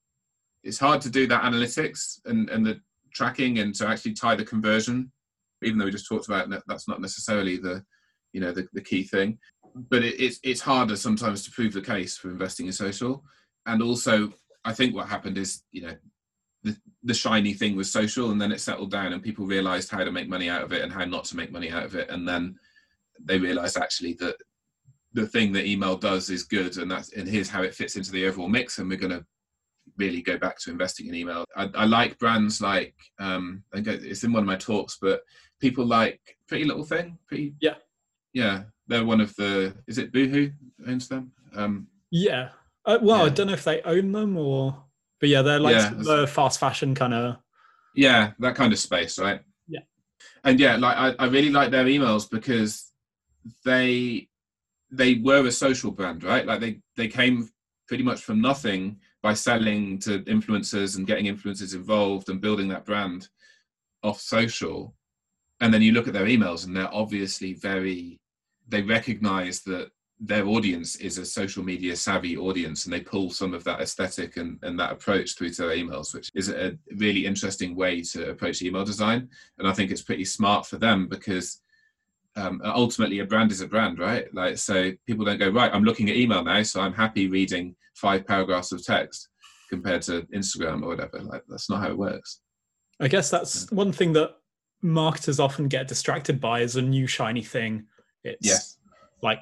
it's 0.65 0.79
hard 0.79 1.01
to 1.01 1.09
do 1.09 1.27
that 1.27 1.45
analytics 1.45 2.19
and, 2.27 2.51
and 2.51 2.67
the 2.67 2.81
tracking 3.19 3.59
and 3.59 3.75
to 3.75 3.89
actually 3.89 4.15
tie 4.15 4.37
the 4.37 4.45
conversion, 4.45 5.13
even 5.63 5.79
though 5.79 5.85
we 5.85 5.91
just 5.91 6.09
talked 6.09 6.29
about 6.29 6.49
that, 6.51 6.63
that's 6.69 6.89
not 6.89 7.01
necessarily 7.01 7.57
the 7.59 7.85
you 8.33 8.41
know 8.41 8.53
the, 8.53 8.67
the 8.73 8.81
key 8.81 9.03
thing. 9.03 9.39
But 9.75 10.05
it, 10.05 10.21
it's 10.21 10.39
it's 10.43 10.61
harder 10.61 10.97
sometimes 10.97 11.43
to 11.45 11.51
prove 11.51 11.73
the 11.73 11.83
case 11.83 12.17
for 12.17 12.31
investing 12.31 12.67
in 12.67 12.73
social. 12.73 13.25
And 13.67 13.83
also 13.83 14.33
I 14.65 14.73
think 14.73 14.95
what 14.95 15.09
happened 15.09 15.39
is, 15.39 15.63
you 15.73 15.83
know, 15.83 15.97
the, 16.63 16.77
the 17.03 17.15
shiny 17.15 17.55
thing 17.55 17.77
was 17.77 17.91
social 17.91 18.31
and 18.31 18.41
then 18.41 18.53
it 18.53 18.61
settled 18.61 18.91
down 18.91 19.13
and 19.13 19.23
people 19.23 19.47
realized 19.47 19.91
how 19.91 20.05
to 20.05 20.13
make 20.13 20.29
money 20.29 20.49
out 20.49 20.63
of 20.63 20.73
it 20.73 20.83
and 20.83 20.93
how 20.93 21.05
not 21.05 21.25
to 21.27 21.37
make 21.37 21.53
money 21.53 21.71
out 21.71 21.85
of 21.85 21.95
it. 21.95 22.11
And 22.11 22.27
then 22.27 22.57
they 23.23 23.39
realized 23.39 23.77
actually 23.77 24.15
that 24.15 24.37
the 25.13 25.27
thing 25.27 25.53
that 25.53 25.67
email 25.67 25.97
does 25.97 26.31
is 26.31 26.43
good 26.43 26.77
and 26.77 26.91
that's 26.91 27.13
and 27.13 27.29
here's 27.29 27.49
how 27.49 27.63
it 27.63 27.75
fits 27.75 27.97
into 27.97 28.13
the 28.13 28.27
overall 28.27 28.49
mix 28.49 28.79
and 28.79 28.89
we're 28.89 28.99
going 28.99 29.19
to 29.19 29.25
really 29.99 30.23
go 30.23 30.39
back 30.39 30.59
to 30.61 30.71
investing 30.71 31.09
in 31.09 31.15
email. 31.15 31.45
I, 31.57 31.69
I 31.75 31.85
like 31.85 32.19
brands 32.19 32.61
like 32.61 32.95
um 33.19 33.63
I 33.73 33.81
think 33.81 34.03
it's 34.03 34.25
in 34.25 34.33
one 34.33 34.43
of 34.43 34.47
my 34.47 34.57
talks 34.57 34.99
but 35.01 35.23
people 35.61 35.85
like 35.85 36.21
pretty 36.49 36.65
little 36.65 36.85
thing 36.85 37.19
pretty 37.27 37.55
yeah. 37.61 37.75
Yeah 38.33 38.65
they're 38.87 39.05
one 39.05 39.21
of 39.21 39.35
the 39.37 39.75
is 39.87 39.99
it 39.99 40.13
boohoo 40.13 40.51
owns 40.87 41.09
them? 41.09 41.33
Um 41.55 41.89
yeah. 42.11 42.51
Uh, 42.85 42.99
well 43.03 43.19
yeah. 43.19 43.25
i 43.25 43.29
don't 43.29 43.49
know 43.49 43.53
if 43.53 43.65
they 43.65 43.83
own 43.83 44.13
them 44.13 44.37
or 44.37 44.85
but 45.21 45.29
yeah 45.29 45.43
they're 45.43 45.59
like 45.59 45.75
yeah, 45.75 45.93
the 45.95 46.27
fast 46.27 46.59
fashion 46.59 46.95
kind 46.95 47.13
of 47.13 47.37
yeah 47.95 48.33
that 48.39 48.55
kind 48.55 48.73
of 48.73 48.79
space 48.79 49.19
right? 49.19 49.41
Yeah. 49.67 49.81
And 50.45 50.59
yeah 50.59 50.77
like 50.77 50.97
I, 50.97 51.25
I 51.25 51.27
really 51.27 51.51
like 51.51 51.71
their 51.71 51.85
emails 51.85 52.31
because 52.31 52.91
they 53.65 54.29
they 54.91 55.15
were 55.15 55.47
a 55.47 55.53
social 55.53 55.91
brand, 55.91 56.25
right? 56.25 56.47
Like 56.47 56.61
they 56.61 56.81
they 56.97 57.09
came 57.09 57.49
pretty 57.87 58.03
much 58.03 58.21
from 58.21 58.41
nothing 58.41 58.99
by 59.23 59.35
selling 59.35 59.99
to 59.99 60.21
influencers 60.21 60.97
and 60.97 61.07
getting 61.07 61.27
influencers 61.27 61.75
involved 61.75 62.29
and 62.29 62.41
building 62.41 62.69
that 62.69 62.85
brand 62.85 63.29
off 64.03 64.21
social. 64.21 64.95
And 65.61 65.75
then 65.75 65.83
you 65.83 65.93
look 65.93 66.07
at 66.07 66.15
their 66.15 66.27
emails 66.27 66.67
and 66.67 66.77
they're 66.77 66.95
obviously 66.95 67.55
very 67.55 68.19
they 68.69 68.83
recognize 68.83 69.63
that 69.63 69.91
their 70.21 70.47
audience 70.47 70.97
is 70.97 71.19
a 71.19 71.25
social 71.25 71.63
media 71.63 71.95
savvy 71.95 72.37
audience 72.37 72.85
and 72.85 72.93
they 72.93 73.01
pull 73.01 73.31
some 73.31 73.55
of 73.55 73.63
that 73.65 73.81
aesthetic 73.81 74.37
and, 74.37 74.59
and 74.63 74.79
that 74.79 74.93
approach 74.93 75.37
through 75.37 75.51
to 75.51 75.63
their 75.63 75.77
emails 75.77 76.13
which 76.13 76.29
is 76.35 76.49
a 76.49 76.77
really 76.97 77.25
interesting 77.25 77.77
way 77.77 78.03
to 78.03 78.31
approach 78.31 78.61
email 78.61 78.85
design 78.85 79.29
and 79.59 79.69
i 79.69 79.73
think 79.73 79.91
it's 79.91 80.03
pretty 80.03 80.25
smart 80.25 80.67
for 80.67 80.77
them 80.77 81.07
because 81.07 81.61
um, 82.39 82.61
ultimately 82.65 83.19
a 83.19 83.25
brand 83.25 83.51
is 83.51 83.61
a 83.61 83.67
brand, 83.67 83.99
right? 83.99 84.33
Like, 84.33 84.59
so 84.59 84.93
people 85.07 85.25
don't 85.25 85.39
go, 85.39 85.51
right, 85.51 85.73
I'm 85.73 85.85
looking 85.85 86.09
at 86.09 86.17
email 86.17 86.45
now, 86.45 86.63
so 86.63 86.81
I'm 86.81 86.93
happy 86.93 87.29
reading 87.29 87.75
five 87.95 88.27
paragraphs 88.27 88.73
of 88.73 88.85
text 88.85 89.29
compared 89.69 90.03
to 90.03 90.23
Instagram 90.35 90.83
or 90.83 90.89
whatever. 90.89 91.21
Like, 91.21 91.43
that's 91.49 91.69
not 91.69 91.83
how 91.83 91.89
it 91.89 91.99
works. 91.99 92.41
I 93.01 93.09
guess 93.09 93.31
that's 93.31 93.67
yeah. 93.71 93.77
one 93.77 93.93
thing 93.93 94.13
that 94.15 94.37
marketers 94.83 95.41
often 95.41 95.69
get 95.69 95.89
distracted 95.89 96.41
by 96.41 96.61
is 96.61 96.77
a 96.77 96.83
new 96.83 97.07
shiny 97.07 97.43
thing. 97.43 97.87
It's 98.25 98.47
yes. 98.47 98.79
like 99.23 99.41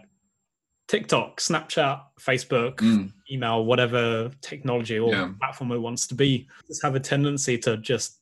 TikTok, 0.88 1.40
Snapchat, 1.40 2.00
Facebook, 2.20 2.76
mm. 2.76 3.12
email, 3.30 3.64
whatever 3.64 4.30
technology 4.40 4.98
or 4.98 5.12
yeah. 5.12 5.30
platform 5.38 5.72
it 5.72 5.78
wants 5.78 6.06
to 6.08 6.14
be, 6.14 6.48
just 6.66 6.82
have 6.82 6.94
a 6.94 7.00
tendency 7.00 7.58
to 7.58 7.76
just 7.76 8.20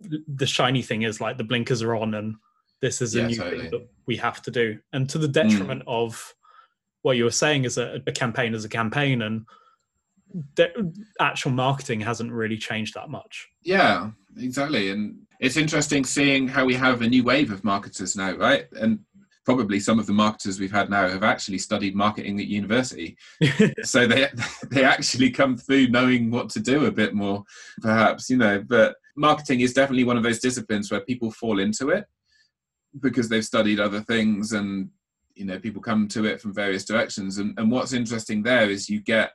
the 0.00 0.46
shiny 0.46 0.82
thing 0.82 1.02
is 1.02 1.20
like 1.20 1.38
the 1.38 1.44
blinkers 1.44 1.82
are 1.82 1.96
on 1.96 2.14
and 2.14 2.36
this 2.80 3.00
is 3.00 3.14
a 3.14 3.20
yeah, 3.20 3.26
new 3.26 3.36
totally. 3.36 3.62
thing 3.62 3.70
that 3.70 3.88
we 4.06 4.16
have 4.16 4.42
to 4.42 4.50
do. 4.50 4.78
And 4.92 5.08
to 5.10 5.18
the 5.18 5.28
detriment 5.28 5.82
mm. 5.82 5.88
of 5.88 6.34
what 7.02 7.16
you 7.16 7.24
were 7.24 7.30
saying 7.30 7.64
is 7.64 7.78
a, 7.78 8.00
a 8.06 8.12
campaign 8.12 8.54
as 8.54 8.64
a 8.64 8.68
campaign 8.68 9.22
and 9.22 9.46
the 10.56 10.92
actual 11.20 11.52
marketing 11.52 12.00
hasn't 12.00 12.30
really 12.30 12.58
changed 12.58 12.94
that 12.94 13.08
much. 13.08 13.48
Yeah 13.62 14.10
exactly. 14.36 14.90
And 14.90 15.20
it's 15.40 15.56
interesting 15.56 16.04
seeing 16.04 16.48
how 16.48 16.64
we 16.64 16.74
have 16.74 17.02
a 17.02 17.08
new 17.08 17.24
wave 17.24 17.50
of 17.50 17.64
marketers 17.64 18.16
now 18.16 18.36
right? 18.36 18.66
And 18.72 19.00
probably 19.44 19.80
some 19.80 19.98
of 19.98 20.06
the 20.06 20.12
marketers 20.12 20.60
we've 20.60 20.70
had 20.70 20.90
now 20.90 21.08
have 21.08 21.22
actually 21.22 21.56
studied 21.58 21.94
marketing 21.94 22.38
at 22.40 22.46
university. 22.46 23.16
So 23.84 24.06
they 24.06 24.28
they 24.70 24.84
actually 24.84 25.30
come 25.30 25.56
through 25.56 25.88
knowing 25.88 26.30
what 26.30 26.50
to 26.50 26.60
do 26.60 26.86
a 26.86 26.92
bit 26.92 27.14
more 27.14 27.44
perhaps 27.80 28.28
you 28.28 28.36
know. 28.36 28.62
But 28.66 28.96
marketing 29.16 29.60
is 29.60 29.72
definitely 29.72 30.04
one 30.04 30.16
of 30.16 30.22
those 30.22 30.40
disciplines 30.40 30.90
where 30.90 31.00
people 31.00 31.30
fall 31.30 31.58
into 31.58 31.88
it 31.90 32.04
because 33.00 33.28
they've 33.28 33.44
studied 33.44 33.80
other 33.80 34.00
things 34.00 34.52
and 34.52 34.90
you 35.34 35.44
know 35.44 35.58
people 35.58 35.80
come 35.80 36.08
to 36.08 36.24
it 36.24 36.40
from 36.40 36.52
various 36.52 36.84
directions. 36.84 37.38
And, 37.38 37.58
and 37.58 37.70
what's 37.70 37.92
interesting 37.92 38.42
there 38.42 38.70
is 38.70 38.88
you 38.88 39.00
get 39.00 39.32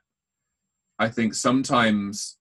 i 0.99 1.09
think 1.09 1.33
sometimes 1.33 2.37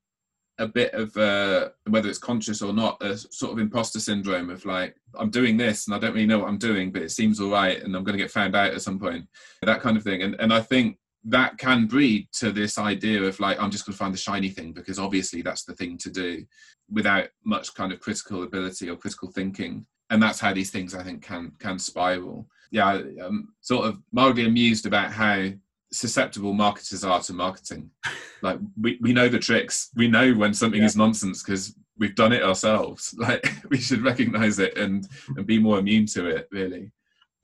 a 0.58 0.68
bit 0.68 0.92
of 0.92 1.16
uh, 1.16 1.70
whether 1.88 2.08
it's 2.08 2.18
conscious 2.18 2.60
or 2.62 2.72
not 2.72 3.02
a 3.02 3.16
sort 3.16 3.52
of 3.52 3.58
imposter 3.58 3.98
syndrome 3.98 4.50
of 4.50 4.64
like 4.64 4.94
i'm 5.18 5.30
doing 5.30 5.56
this 5.56 5.86
and 5.86 5.94
i 5.94 5.98
don't 5.98 6.12
really 6.12 6.26
know 6.26 6.38
what 6.38 6.48
i'm 6.48 6.58
doing 6.58 6.92
but 6.92 7.02
it 7.02 7.10
seems 7.10 7.40
all 7.40 7.50
right 7.50 7.82
and 7.82 7.96
i'm 7.96 8.04
going 8.04 8.16
to 8.16 8.22
get 8.22 8.30
found 8.30 8.54
out 8.54 8.72
at 8.72 8.82
some 8.82 8.98
point 8.98 9.26
that 9.62 9.80
kind 9.80 9.96
of 9.96 10.02
thing. 10.02 10.22
And, 10.22 10.36
and 10.38 10.52
i 10.52 10.60
think 10.60 10.98
that 11.24 11.56
can 11.56 11.86
breed 11.86 12.28
to 12.32 12.52
this 12.52 12.78
idea 12.78 13.22
of 13.22 13.38
like 13.40 13.58
i'm 13.60 13.70
just 13.70 13.86
going 13.86 13.94
to 13.94 13.98
find 13.98 14.12
the 14.12 14.18
shiny 14.18 14.50
thing 14.50 14.72
because 14.72 14.98
obviously 14.98 15.40
that's 15.40 15.64
the 15.64 15.74
thing 15.74 15.96
to 15.98 16.10
do 16.10 16.44
without 16.90 17.28
much 17.44 17.74
kind 17.74 17.92
of 17.92 18.00
critical 18.00 18.42
ability 18.42 18.90
or 18.90 18.96
critical 18.96 19.30
thinking 19.30 19.86
and 20.12 20.22
that's 20.22 20.38
how 20.38 20.52
these 20.52 20.70
things 20.70 20.94
I 20.94 21.02
think 21.02 21.22
can 21.22 21.52
can 21.58 21.78
spiral. 21.78 22.46
Yeah, 22.70 23.00
I'm 23.24 23.54
sort 23.62 23.86
of 23.86 23.98
mildly 24.12 24.44
amused 24.44 24.86
about 24.86 25.10
how 25.10 25.48
susceptible 25.90 26.52
marketers 26.52 27.02
are 27.02 27.20
to 27.20 27.32
marketing. 27.32 27.90
Like 28.42 28.58
we, 28.76 28.98
we 29.00 29.12
know 29.12 29.28
the 29.28 29.38
tricks. 29.38 29.90
We 29.94 30.08
know 30.08 30.32
when 30.32 30.52
something 30.52 30.80
yeah. 30.80 30.86
is 30.86 30.96
nonsense 30.96 31.44
because 31.44 31.76
we've 31.96 32.16
done 32.16 32.32
it 32.32 32.42
ourselves. 32.42 33.14
Like 33.16 33.48
we 33.70 33.78
should 33.78 34.02
recognize 34.02 34.58
it 34.58 34.76
and 34.76 35.06
and 35.36 35.46
be 35.46 35.60
more 35.60 35.78
immune 35.78 36.06
to 36.06 36.26
it. 36.26 36.48
Really. 36.50 36.90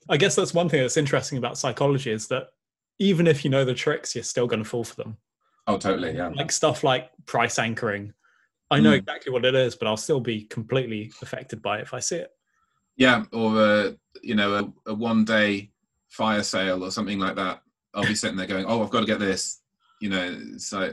I 0.08 0.16
guess 0.16 0.34
that's 0.34 0.52
one 0.52 0.68
thing 0.68 0.80
that's 0.80 0.96
interesting 0.96 1.38
about 1.38 1.56
psychology 1.56 2.10
is 2.10 2.26
that 2.28 2.48
even 2.98 3.28
if 3.28 3.44
you 3.44 3.50
know 3.50 3.64
the 3.64 3.74
tricks, 3.74 4.16
you're 4.16 4.24
still 4.24 4.48
going 4.48 4.64
to 4.64 4.68
fall 4.68 4.82
for 4.82 4.96
them. 4.96 5.18
Oh, 5.68 5.78
totally. 5.78 6.16
Yeah. 6.16 6.32
Like 6.34 6.50
stuff 6.50 6.82
like 6.82 7.10
price 7.26 7.60
anchoring. 7.60 8.12
I 8.72 8.80
know 8.80 8.90
mm. 8.90 8.98
exactly 8.98 9.32
what 9.32 9.44
it 9.44 9.54
is, 9.54 9.76
but 9.76 9.86
I'll 9.86 9.96
still 9.96 10.18
be 10.18 10.46
completely 10.46 11.12
affected 11.22 11.62
by 11.62 11.78
it 11.78 11.82
if 11.82 11.94
I 11.94 12.00
see 12.00 12.16
it. 12.16 12.32
Yeah, 12.98 13.24
or 13.32 13.62
a 13.62 13.96
you 14.22 14.34
know 14.34 14.72
a, 14.86 14.90
a 14.90 14.94
one 14.94 15.24
day 15.24 15.70
fire 16.08 16.42
sale 16.42 16.84
or 16.84 16.90
something 16.90 17.18
like 17.18 17.36
that. 17.36 17.62
I'll 17.94 18.02
be 18.04 18.14
sitting 18.14 18.36
there 18.36 18.46
going, 18.46 18.66
"Oh, 18.66 18.82
I've 18.82 18.90
got 18.90 19.00
to 19.00 19.06
get 19.06 19.20
this," 19.20 19.60
you 20.00 20.10
know. 20.10 20.36
So, 20.58 20.92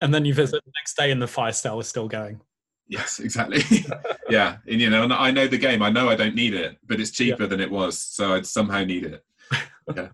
and 0.00 0.12
then 0.12 0.24
you 0.24 0.34
visit 0.34 0.64
the 0.64 0.72
next 0.80 0.96
day, 0.96 1.10
and 1.12 1.22
the 1.22 1.28
fire 1.28 1.52
sale 1.52 1.78
is 1.78 1.88
still 1.88 2.08
going. 2.08 2.40
Yes, 2.88 3.20
exactly. 3.20 3.62
yeah, 4.30 4.56
and 4.66 4.80
you 4.80 4.90
know, 4.90 5.04
and 5.04 5.12
I 5.12 5.30
know 5.30 5.46
the 5.46 5.58
game. 5.58 5.82
I 5.82 5.90
know 5.90 6.08
I 6.08 6.16
don't 6.16 6.34
need 6.34 6.54
it, 6.54 6.78
but 6.86 7.00
it's 7.00 7.10
cheaper 7.10 7.44
yeah. 7.44 7.48
than 7.48 7.60
it 7.60 7.70
was, 7.70 7.98
so 7.98 8.34
I'd 8.34 8.46
somehow 8.46 8.84
need 8.84 9.04
it. 9.04 9.24
Yeah, 9.94 10.08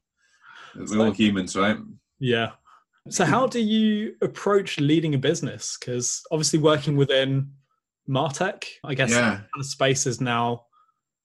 we're 0.76 0.86
so, 0.86 1.04
all 1.04 1.10
humans, 1.12 1.56
right? 1.56 1.78
Yeah. 2.18 2.50
So, 3.08 3.24
how 3.24 3.46
do 3.46 3.58
you 3.58 4.16
approach 4.20 4.78
leading 4.78 5.14
a 5.14 5.18
business? 5.18 5.78
Because 5.78 6.22
obviously, 6.30 6.58
working 6.58 6.94
within 6.94 7.52
Martech, 8.06 8.64
I 8.84 8.94
guess, 8.94 9.10
yeah. 9.10 9.30
kind 9.30 9.48
of 9.58 9.64
space 9.64 10.06
is 10.06 10.20
now 10.20 10.66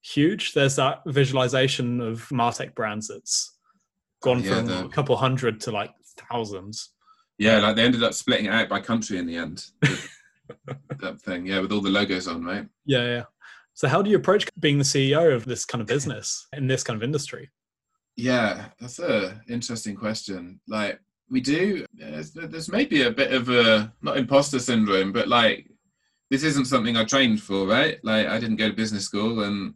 huge. 0.02 0.52
There's 0.52 0.76
that 0.76 1.02
visualization 1.06 2.00
of 2.00 2.28
Martech 2.28 2.74
brands 2.74 3.08
that's 3.08 3.56
gone 4.22 4.42
yeah, 4.42 4.56
from 4.56 4.66
the, 4.66 4.84
a 4.84 4.88
couple 4.88 5.16
hundred 5.16 5.60
to 5.62 5.70
like 5.70 5.90
thousands. 6.30 6.90
Yeah, 7.38 7.58
like 7.58 7.76
they 7.76 7.84
ended 7.84 8.02
up 8.02 8.14
splitting 8.14 8.46
it 8.46 8.52
out 8.52 8.68
by 8.68 8.80
country 8.80 9.18
in 9.18 9.26
the 9.26 9.36
end. 9.36 9.64
that 10.98 11.20
thing, 11.20 11.46
yeah, 11.46 11.60
with 11.60 11.72
all 11.72 11.80
the 11.80 11.90
logos 11.90 12.26
on, 12.26 12.44
right? 12.44 12.66
Yeah, 12.84 13.04
yeah. 13.04 13.22
So, 13.74 13.86
how 13.86 14.02
do 14.02 14.10
you 14.10 14.16
approach 14.16 14.48
being 14.58 14.78
the 14.78 14.84
CEO 14.84 15.32
of 15.32 15.44
this 15.44 15.64
kind 15.64 15.80
of 15.80 15.86
business 15.86 16.48
in 16.52 16.66
this 16.66 16.82
kind 16.82 16.96
of 16.96 17.02
industry? 17.04 17.50
Yeah, 18.16 18.66
that's 18.80 18.98
a 18.98 19.40
interesting 19.48 19.94
question. 19.94 20.60
Like, 20.66 21.00
we 21.30 21.40
do. 21.40 21.86
There's 21.94 22.68
maybe 22.68 23.02
a 23.02 23.12
bit 23.12 23.32
of 23.32 23.48
a 23.50 23.92
not 24.02 24.16
imposter 24.16 24.58
syndrome, 24.58 25.12
but 25.12 25.28
like 25.28 25.70
this 26.28 26.42
isn't 26.42 26.66
something 26.66 26.96
I 26.96 27.04
trained 27.04 27.40
for, 27.40 27.66
right? 27.66 27.98
Like, 28.02 28.26
I 28.26 28.40
didn't 28.40 28.56
go 28.56 28.68
to 28.68 28.74
business 28.74 29.04
school, 29.04 29.44
and 29.44 29.74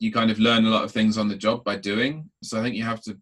you 0.00 0.10
kind 0.10 0.30
of 0.30 0.40
learn 0.40 0.64
a 0.64 0.70
lot 0.70 0.82
of 0.82 0.90
things 0.90 1.16
on 1.16 1.28
the 1.28 1.36
job 1.36 1.62
by 1.62 1.76
doing. 1.76 2.28
So 2.42 2.58
I 2.58 2.62
think 2.62 2.74
you 2.74 2.82
have 2.84 3.02
to 3.02 3.16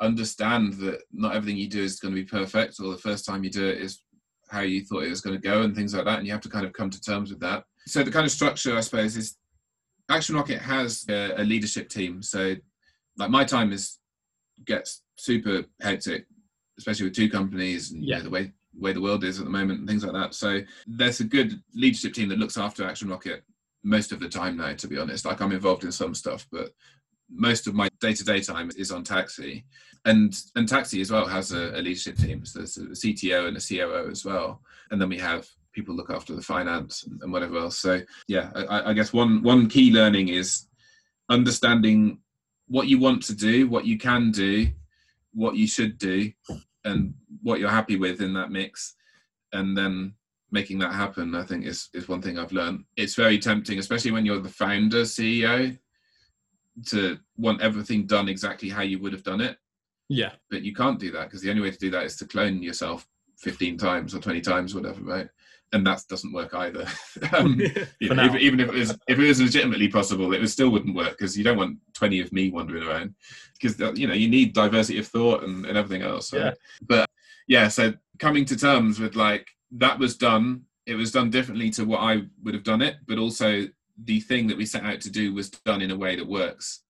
understand 0.00 0.74
that 0.74 1.02
not 1.12 1.34
everything 1.34 1.58
you 1.58 1.68
do 1.68 1.82
is 1.82 1.98
going 1.98 2.14
to 2.14 2.20
be 2.20 2.26
perfect, 2.26 2.80
or 2.80 2.92
the 2.92 2.98
first 2.98 3.26
time 3.26 3.44
you 3.44 3.50
do 3.50 3.66
it 3.66 3.78
is 3.78 4.02
how 4.48 4.60
you 4.60 4.84
thought 4.84 5.02
it 5.02 5.10
was 5.10 5.20
going 5.20 5.36
to 5.36 5.42
go, 5.42 5.62
and 5.62 5.74
things 5.74 5.94
like 5.94 6.04
that. 6.04 6.18
And 6.18 6.26
you 6.26 6.32
have 6.32 6.42
to 6.42 6.48
kind 6.48 6.64
of 6.64 6.72
come 6.72 6.90
to 6.90 7.00
terms 7.00 7.30
with 7.30 7.40
that. 7.40 7.64
So 7.86 8.02
the 8.02 8.10
kind 8.10 8.24
of 8.24 8.30
structure, 8.30 8.76
I 8.76 8.80
suppose, 8.80 9.16
is 9.16 9.36
Action 10.08 10.36
Rocket 10.36 10.62
has 10.62 11.04
a, 11.08 11.34
a 11.36 11.44
leadership 11.44 11.88
team. 11.88 12.22
So, 12.22 12.54
like 13.18 13.30
my 13.30 13.44
time 13.44 13.72
is 13.72 13.98
gets 14.64 15.02
super 15.16 15.64
hectic, 15.80 16.26
especially 16.78 17.06
with 17.06 17.16
two 17.16 17.28
companies 17.28 17.90
and 17.90 18.04
yeah. 18.04 18.18
you 18.18 18.22
know, 18.22 18.28
the 18.28 18.30
way 18.30 18.52
way 18.78 18.92
the 18.92 19.00
world 19.00 19.24
is 19.24 19.38
at 19.38 19.44
the 19.44 19.50
moment 19.50 19.80
and 19.80 19.88
things 19.88 20.04
like 20.04 20.12
that. 20.12 20.34
So 20.34 20.60
there's 20.86 21.20
a 21.20 21.24
good 21.24 21.60
leadership 21.74 22.12
team 22.12 22.28
that 22.28 22.38
looks 22.38 22.58
after 22.58 22.86
Action 22.86 23.08
Rocket 23.08 23.42
most 23.86 24.10
of 24.12 24.20
the 24.20 24.28
time 24.28 24.56
now. 24.56 24.74
To 24.74 24.88
be 24.88 24.98
honest, 24.98 25.24
like 25.24 25.40
I'm 25.40 25.52
involved 25.52 25.84
in 25.84 25.92
some 25.92 26.14
stuff, 26.14 26.46
but 26.50 26.70
most 27.30 27.66
of 27.66 27.74
my 27.74 27.88
day-to-day 28.00 28.40
time 28.40 28.70
is 28.76 28.90
on 28.90 29.04
taxi. 29.04 29.64
And 30.04 30.36
and 30.54 30.68
taxi 30.68 31.00
as 31.00 31.10
well 31.10 31.26
has 31.26 31.52
a, 31.52 31.70
a 31.78 31.80
leadership 31.80 32.16
team. 32.16 32.44
So 32.44 32.58
there's 32.60 32.76
a 32.76 32.80
cto 32.82 33.48
and 33.48 33.56
a 33.56 33.60
coo 33.60 34.10
as 34.10 34.24
well. 34.24 34.60
And 34.90 35.00
then 35.00 35.08
we 35.08 35.18
have 35.18 35.46
people 35.72 35.94
look 35.94 36.10
after 36.10 36.34
the 36.34 36.42
finance 36.42 37.04
and, 37.04 37.20
and 37.22 37.32
whatever 37.32 37.58
else. 37.58 37.78
So 37.78 38.00
yeah 38.28 38.50
I, 38.54 38.90
I 38.90 38.92
guess 38.92 39.12
one 39.12 39.42
one 39.42 39.68
key 39.68 39.92
learning 39.92 40.28
is 40.28 40.66
understanding 41.28 42.20
what 42.68 42.86
you 42.88 42.98
want 42.98 43.22
to 43.24 43.34
do 43.34 43.68
what 43.68 43.84
you 43.84 43.98
can 43.98 44.30
do 44.30 44.68
what 45.34 45.56
you 45.56 45.66
should 45.66 45.98
do 45.98 46.32
and 46.84 47.12
what 47.42 47.60
you're 47.60 47.68
happy 47.68 47.96
with 47.96 48.22
in 48.22 48.32
that 48.34 48.50
mix. 48.50 48.94
And 49.52 49.76
then 49.76 50.14
making 50.50 50.78
that 50.78 50.92
happen 50.92 51.34
i 51.34 51.42
think 51.42 51.64
is 51.66 51.88
is 51.92 52.08
one 52.08 52.22
thing 52.22 52.38
i've 52.38 52.52
learned 52.52 52.84
it's 52.96 53.14
very 53.14 53.38
tempting 53.38 53.78
especially 53.78 54.10
when 54.10 54.24
you're 54.24 54.40
the 54.40 54.48
founder 54.48 55.02
ceo 55.02 55.76
to 56.84 57.18
want 57.36 57.62
everything 57.62 58.06
done 58.06 58.28
exactly 58.28 58.68
how 58.68 58.82
you 58.82 58.98
would 58.98 59.12
have 59.12 59.22
done 59.22 59.40
it. 59.40 59.56
Yeah. 60.08 60.32
But 60.50 60.62
you 60.62 60.74
can't 60.74 61.00
do 61.00 61.10
that 61.12 61.24
because 61.24 61.40
the 61.40 61.50
only 61.50 61.62
way 61.62 61.70
to 61.70 61.78
do 61.78 61.90
that 61.90 62.04
is 62.04 62.16
to 62.16 62.26
clone 62.26 62.62
yourself 62.62 63.06
15 63.38 63.78
times 63.78 64.14
or 64.14 64.20
20 64.20 64.40
times, 64.40 64.74
whatever, 64.74 65.02
right? 65.02 65.28
And 65.72 65.86
that 65.86 66.02
doesn't 66.08 66.32
work 66.32 66.54
either. 66.54 66.86
um, 67.36 67.60
you 68.00 68.14
know, 68.14 68.24
if, 68.24 68.36
even 68.36 68.60
if 68.60 68.68
it 68.68 68.74
was 68.74 68.90
if 69.08 69.18
it 69.18 69.26
was 69.26 69.40
legitimately 69.40 69.88
possible, 69.88 70.32
it 70.32 70.46
still 70.48 70.70
wouldn't 70.70 70.94
work 70.94 71.10
because 71.18 71.36
you 71.36 71.42
don't 71.42 71.58
want 71.58 71.78
20 71.94 72.20
of 72.20 72.32
me 72.32 72.50
wandering 72.50 72.84
around 72.84 73.14
because 73.60 73.78
you 73.98 74.06
know 74.06 74.14
you 74.14 74.28
need 74.28 74.52
diversity 74.52 74.98
of 74.98 75.08
thought 75.08 75.42
and, 75.42 75.66
and 75.66 75.76
everything 75.76 76.06
else. 76.06 76.32
Right? 76.32 76.44
Yeah. 76.44 76.52
But 76.82 77.10
yeah, 77.48 77.66
so 77.66 77.94
coming 78.20 78.44
to 78.44 78.56
terms 78.56 79.00
with 79.00 79.16
like 79.16 79.48
that 79.72 79.98
was 79.98 80.16
done. 80.16 80.62
It 80.86 80.94
was 80.94 81.12
done 81.12 81.30
differently 81.30 81.70
to 81.70 81.84
what 81.84 82.00
I 82.00 82.22
would 82.44 82.54
have 82.54 82.62
done 82.62 82.82
it, 82.82 82.96
but 83.06 83.18
also 83.18 83.66
the 84.04 84.20
thing 84.20 84.46
that 84.46 84.56
we 84.56 84.66
set 84.66 84.84
out 84.84 85.00
to 85.00 85.10
do 85.10 85.34
was 85.34 85.50
done 85.50 85.82
in 85.82 85.90
a 85.90 85.96
way 85.96 86.16
that 86.16 86.26
works 86.26 86.82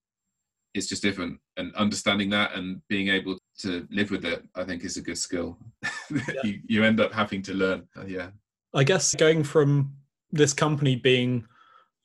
it's 0.77 0.87
just 0.87 1.01
different 1.01 1.39
and 1.57 1.73
understanding 1.75 2.29
that 2.29 2.53
and 2.55 2.81
being 2.87 3.09
able 3.09 3.37
to 3.57 3.87
live 3.89 4.11
with 4.11 4.25
it 4.25 4.43
i 4.55 4.63
think 4.63 4.83
is 4.83 4.97
a 4.97 5.01
good 5.01 5.17
skill 5.17 5.57
yeah. 6.11 6.19
you, 6.43 6.59
you 6.67 6.83
end 6.83 6.99
up 6.99 7.11
having 7.11 7.41
to 7.41 7.53
learn 7.53 7.87
uh, 7.97 8.05
yeah 8.05 8.29
i 8.73 8.83
guess 8.83 9.15
going 9.15 9.43
from 9.43 9.93
this 10.31 10.53
company 10.53 10.95
being 10.95 11.45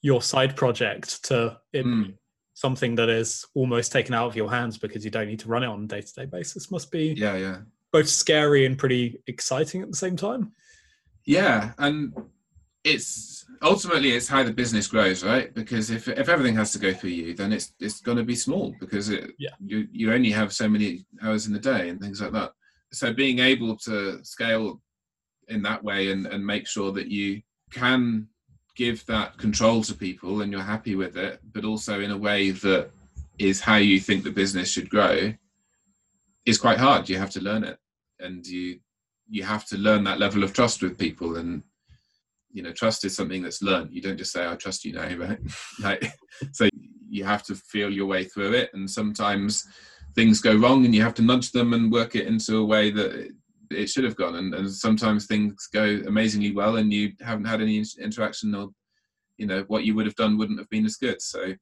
your 0.00 0.22
side 0.22 0.56
project 0.56 1.22
to 1.24 1.56
it 1.72 1.85
mm. 1.85 2.12
something 2.54 2.94
that 2.94 3.08
is 3.08 3.44
almost 3.54 3.92
taken 3.92 4.14
out 4.14 4.26
of 4.26 4.37
your 4.37 4.50
hands 4.50 4.78
because 4.78 5.04
you 5.04 5.11
don't 5.11 5.28
need 5.28 5.40
to 5.40 5.48
run 5.48 5.62
it 5.62 5.66
on 5.66 5.85
a 5.85 5.87
day-to-day 5.87 6.26
basis 6.26 6.70
must 6.70 6.90
be 6.90 7.14
yeah 7.16 7.37
yeah 7.37 7.58
both 7.92 8.08
scary 8.08 8.64
and 8.64 8.78
pretty 8.78 9.20
exciting 9.26 9.82
at 9.82 9.90
the 9.90 9.96
same 9.96 10.16
time 10.16 10.52
yeah 11.24 11.72
and 11.78 12.12
it's 12.85 13.46
ultimately 13.62 14.11
it's 14.11 14.28
how 14.28 14.42
the 14.42 14.52
business 14.52 14.87
grows, 14.87 15.22
right? 15.22 15.54
Because 15.54 15.90
if 15.90 16.08
if 16.08 16.28
everything 16.28 16.56
has 16.56 16.72
to 16.72 16.78
go 16.78 16.92
through 16.92 17.11
you, 17.11 17.35
then 17.35 17.52
it's 17.52 17.72
it's 17.80 18.00
going 18.00 18.18
to 18.18 18.24
be 18.24 18.35
small 18.35 18.74
because 18.80 19.08
it 19.08 19.32
yeah. 19.38 19.50
you 19.64 19.87
you 19.92 20.12
only 20.12 20.30
have 20.30 20.52
so 20.52 20.68
many 20.68 21.06
hours 21.22 21.46
in 21.46 21.52
the 21.52 21.58
day 21.58 21.88
and 21.88 22.00
things 22.00 22.20
like 22.20 22.32
that. 22.32 22.52
So 22.92 23.12
being 23.12 23.38
able 23.38 23.76
to 23.78 24.24
scale 24.24 24.80
in 25.48 25.62
that 25.62 25.82
way 25.82 26.11
and 26.11 26.26
and 26.26 26.44
make 26.44 26.66
sure 26.66 26.92
that 26.92 27.08
you 27.08 27.42
can 27.70 28.28
give 28.74 29.04
that 29.06 29.38
control 29.38 29.82
to 29.82 29.94
people 29.94 30.42
and 30.42 30.50
you're 30.50 30.62
happy 30.62 30.96
with 30.96 31.16
it, 31.16 31.40
but 31.52 31.64
also 31.64 32.00
in 32.00 32.11
a 32.11 32.16
way 32.16 32.50
that 32.50 32.90
is 33.38 33.61
how 33.61 33.76
you 33.76 34.00
think 34.00 34.24
the 34.24 34.30
business 34.30 34.70
should 34.70 34.90
grow 34.90 35.32
is 36.46 36.58
quite 36.58 36.78
hard. 36.78 37.08
You 37.08 37.18
have 37.18 37.30
to 37.30 37.40
learn 37.40 37.64
it, 37.64 37.78
and 38.18 38.44
you 38.46 38.80
you 39.32 39.42
have 39.42 39.64
to 39.64 39.78
learn 39.78 40.04
that 40.04 40.18
level 40.18 40.44
of 40.44 40.52
trust 40.52 40.82
with 40.82 40.98
people. 40.98 41.36
And 41.36 41.62
you 42.52 42.62
know 42.62 42.70
trust 42.70 43.04
is 43.06 43.16
something 43.16 43.42
that's 43.42 43.62
learned. 43.62 43.92
You 43.92 44.02
don't 44.02 44.18
just 44.18 44.30
say 44.30 44.46
i 44.46 44.54
trust 44.54 44.84
you 44.84 44.92
now 44.92 45.16
right? 45.16 45.38
Like 45.80 46.12
so 46.52 46.68
you 47.08 47.24
have 47.24 47.42
to 47.44 47.54
feel 47.54 47.90
your 47.90 48.06
way 48.06 48.24
through 48.24 48.52
it. 48.52 48.70
And 48.74 48.88
sometimes 48.88 49.66
things 50.14 50.40
go 50.40 50.54
wrong 50.54 50.84
and 50.84 50.94
you 50.94 51.00
have 51.00 51.14
to 51.14 51.22
nudge 51.22 51.50
them 51.50 51.72
and 51.72 51.90
work 51.90 52.14
it 52.14 52.26
into 52.26 52.58
a 52.58 52.64
way 52.64 52.90
that 52.90 53.30
it 53.70 53.88
should 53.88 54.04
have 54.04 54.16
gone. 54.16 54.36
And, 54.36 54.54
and 54.54 54.70
sometimes 54.70 55.26
things 55.26 55.66
go 55.72 56.02
amazingly 56.06 56.52
well 56.52 56.76
and 56.76 56.92
you 56.92 57.12
haven't 57.22 57.46
had 57.46 57.62
any 57.62 57.82
interaction 57.98 58.54
or 58.54 58.68
you 59.38 59.46
know 59.46 59.64
what 59.68 59.84
you 59.84 59.94
would 59.94 60.06
have 60.06 60.16
done 60.16 60.36
wouldn't 60.36 60.58
have 60.58 60.68
been 60.68 60.84
as 60.84 60.96
good. 60.96 61.22
So 61.22 61.54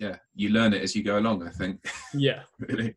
yeah 0.00 0.16
you 0.34 0.48
learn 0.48 0.74
it 0.74 0.82
as 0.82 0.94
you 0.94 1.04
go 1.04 1.20
along 1.20 1.46
i 1.46 1.50
think. 1.50 1.86
Yeah. 2.12 2.42
Really. 2.58 2.96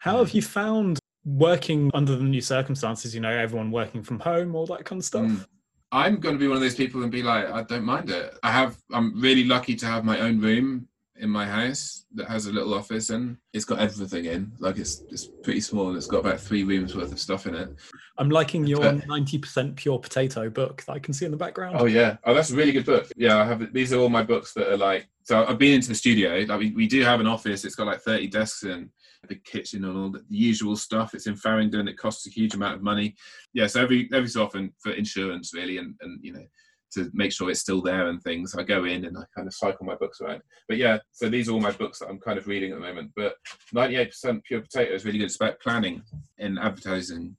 How 0.00 0.18
have 0.18 0.30
you 0.30 0.42
found 0.42 1.00
working 1.36 1.90
under 1.94 2.16
the 2.16 2.24
new 2.24 2.40
circumstances 2.40 3.14
you 3.14 3.20
know 3.20 3.30
everyone 3.30 3.70
working 3.70 4.02
from 4.02 4.18
home 4.20 4.54
all 4.54 4.66
that 4.66 4.84
kind 4.84 5.00
of 5.00 5.04
stuff 5.04 5.24
mm. 5.24 5.46
I'm 5.90 6.20
going 6.20 6.34
to 6.34 6.38
be 6.38 6.48
one 6.48 6.58
of 6.58 6.62
those 6.62 6.74
people 6.74 7.02
and 7.02 7.10
be 7.10 7.22
like, 7.22 7.50
I 7.50 7.62
don't 7.62 7.82
mind 7.82 8.10
it. 8.10 8.38
I 8.42 8.52
have, 8.52 8.76
I'm 8.92 9.18
really 9.18 9.44
lucky 9.44 9.74
to 9.76 9.86
have 9.86 10.04
my 10.04 10.20
own 10.20 10.38
room 10.38 10.86
in 11.20 11.30
my 11.30 11.46
house 11.46 12.04
that 12.14 12.28
has 12.28 12.46
a 12.46 12.52
little 12.52 12.74
office 12.74 13.10
and 13.10 13.36
it's 13.52 13.64
got 13.64 13.78
everything 13.78 14.26
in. 14.26 14.52
Like 14.58 14.78
it's 14.78 15.02
it's 15.10 15.26
pretty 15.42 15.60
small 15.60 15.88
and 15.88 15.96
it's 15.96 16.06
got 16.06 16.18
about 16.18 16.40
three 16.40 16.64
rooms 16.64 16.94
worth 16.94 17.12
of 17.12 17.18
stuff 17.18 17.46
in 17.46 17.54
it. 17.54 17.70
I'm 18.16 18.30
liking 18.30 18.66
your 18.66 18.92
ninety 19.06 19.38
percent 19.38 19.76
pure 19.76 19.98
potato 19.98 20.48
book 20.48 20.82
that 20.84 20.92
I 20.92 20.98
can 20.98 21.12
see 21.12 21.24
in 21.24 21.30
the 21.30 21.36
background. 21.36 21.76
Oh 21.78 21.86
yeah, 21.86 22.16
oh 22.24 22.34
that's 22.34 22.50
a 22.50 22.56
really 22.56 22.72
good 22.72 22.86
book. 22.86 23.10
Yeah, 23.16 23.38
I 23.38 23.44
have. 23.44 23.72
These 23.72 23.92
are 23.92 23.98
all 23.98 24.08
my 24.08 24.22
books 24.22 24.52
that 24.54 24.72
are 24.72 24.76
like. 24.76 25.08
So 25.24 25.44
I've 25.44 25.58
been 25.58 25.74
into 25.74 25.88
the 25.88 25.94
studio. 25.94 26.44
Like 26.48 26.58
we, 26.58 26.70
we 26.70 26.86
do 26.86 27.02
have 27.02 27.20
an 27.20 27.26
office. 27.26 27.64
It's 27.64 27.74
got 27.74 27.86
like 27.86 28.00
thirty 28.00 28.28
desks 28.28 28.62
in 28.64 28.90
the 29.26 29.36
kitchen 29.36 29.84
and 29.84 29.96
all 29.96 30.10
the 30.10 30.22
usual 30.28 30.76
stuff. 30.76 31.14
It's 31.14 31.26
in 31.26 31.36
Farringdon. 31.36 31.88
It 31.88 31.98
costs 31.98 32.26
a 32.26 32.30
huge 32.30 32.54
amount 32.54 32.76
of 32.76 32.82
money. 32.82 33.16
Yeah, 33.52 33.66
so 33.66 33.82
every 33.82 34.08
every 34.12 34.28
so 34.28 34.44
often 34.44 34.72
for 34.82 34.92
insurance 34.92 35.52
really, 35.54 35.78
and 35.78 35.94
and 36.00 36.18
you 36.22 36.32
know 36.32 36.44
to 36.92 37.10
make 37.12 37.32
sure 37.32 37.50
it's 37.50 37.60
still 37.60 37.82
there 37.82 38.08
and 38.08 38.22
things. 38.22 38.54
I 38.54 38.62
go 38.62 38.84
in 38.84 39.04
and 39.04 39.16
I 39.16 39.22
kind 39.34 39.46
of 39.46 39.54
cycle 39.54 39.84
my 39.84 39.96
books 39.96 40.20
around. 40.20 40.42
But 40.68 40.78
yeah, 40.78 40.98
so 41.12 41.28
these 41.28 41.48
are 41.48 41.52
all 41.52 41.60
my 41.60 41.72
books 41.72 41.98
that 41.98 42.08
I'm 42.08 42.18
kind 42.18 42.38
of 42.38 42.46
reading 42.46 42.72
at 42.72 42.76
the 42.76 42.86
moment. 42.86 43.12
But 43.14 43.34
98% 43.74 44.42
pure 44.44 44.62
potato 44.62 44.94
is 44.94 45.04
really 45.04 45.18
good. 45.18 45.26
It's 45.26 45.36
about 45.36 45.60
planning 45.60 46.02
in 46.38 46.56
advertising. 46.56 47.36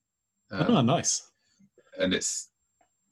Um, 0.52 0.66
oh, 0.70 0.82
nice. 0.82 1.32
And 1.98 2.14
it's 2.14 2.50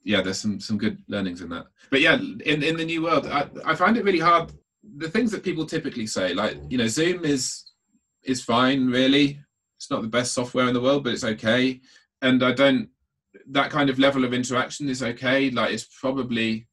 yeah, 0.03 0.21
there's 0.21 0.39
some 0.39 0.59
some 0.59 0.77
good 0.77 1.03
learnings 1.07 1.41
in 1.41 1.49
that. 1.49 1.65
But 1.89 2.01
yeah, 2.01 2.15
in 2.15 2.63
in 2.63 2.77
the 2.77 2.85
new 2.85 3.03
world, 3.03 3.27
I, 3.27 3.47
I 3.65 3.75
find 3.75 3.97
it 3.97 4.05
really 4.05 4.19
hard. 4.19 4.51
The 4.97 5.09
things 5.09 5.31
that 5.31 5.43
people 5.43 5.65
typically 5.65 6.07
say, 6.07 6.33
like 6.33 6.57
you 6.69 6.77
know, 6.77 6.87
Zoom 6.87 7.25
is 7.25 7.67
is 8.27 8.43
fine, 8.43 8.87
really. 8.87 9.39
It's 9.77 9.89
not 9.89 10.01
the 10.01 10.07
best 10.07 10.33
software 10.33 10.67
in 10.67 10.73
the 10.73 10.81
world, 10.81 11.03
but 11.03 11.13
it's 11.13 11.23
okay. 11.23 11.81
And 12.21 12.43
I 12.43 12.51
don't 12.51 12.89
that 13.49 13.69
kind 13.69 13.89
of 13.89 13.99
level 13.99 14.23
of 14.25 14.33
interaction 14.33 14.89
is 14.89 15.03
okay. 15.03 15.49
Like 15.49 15.71
it's 15.71 15.87
probably, 15.99 16.67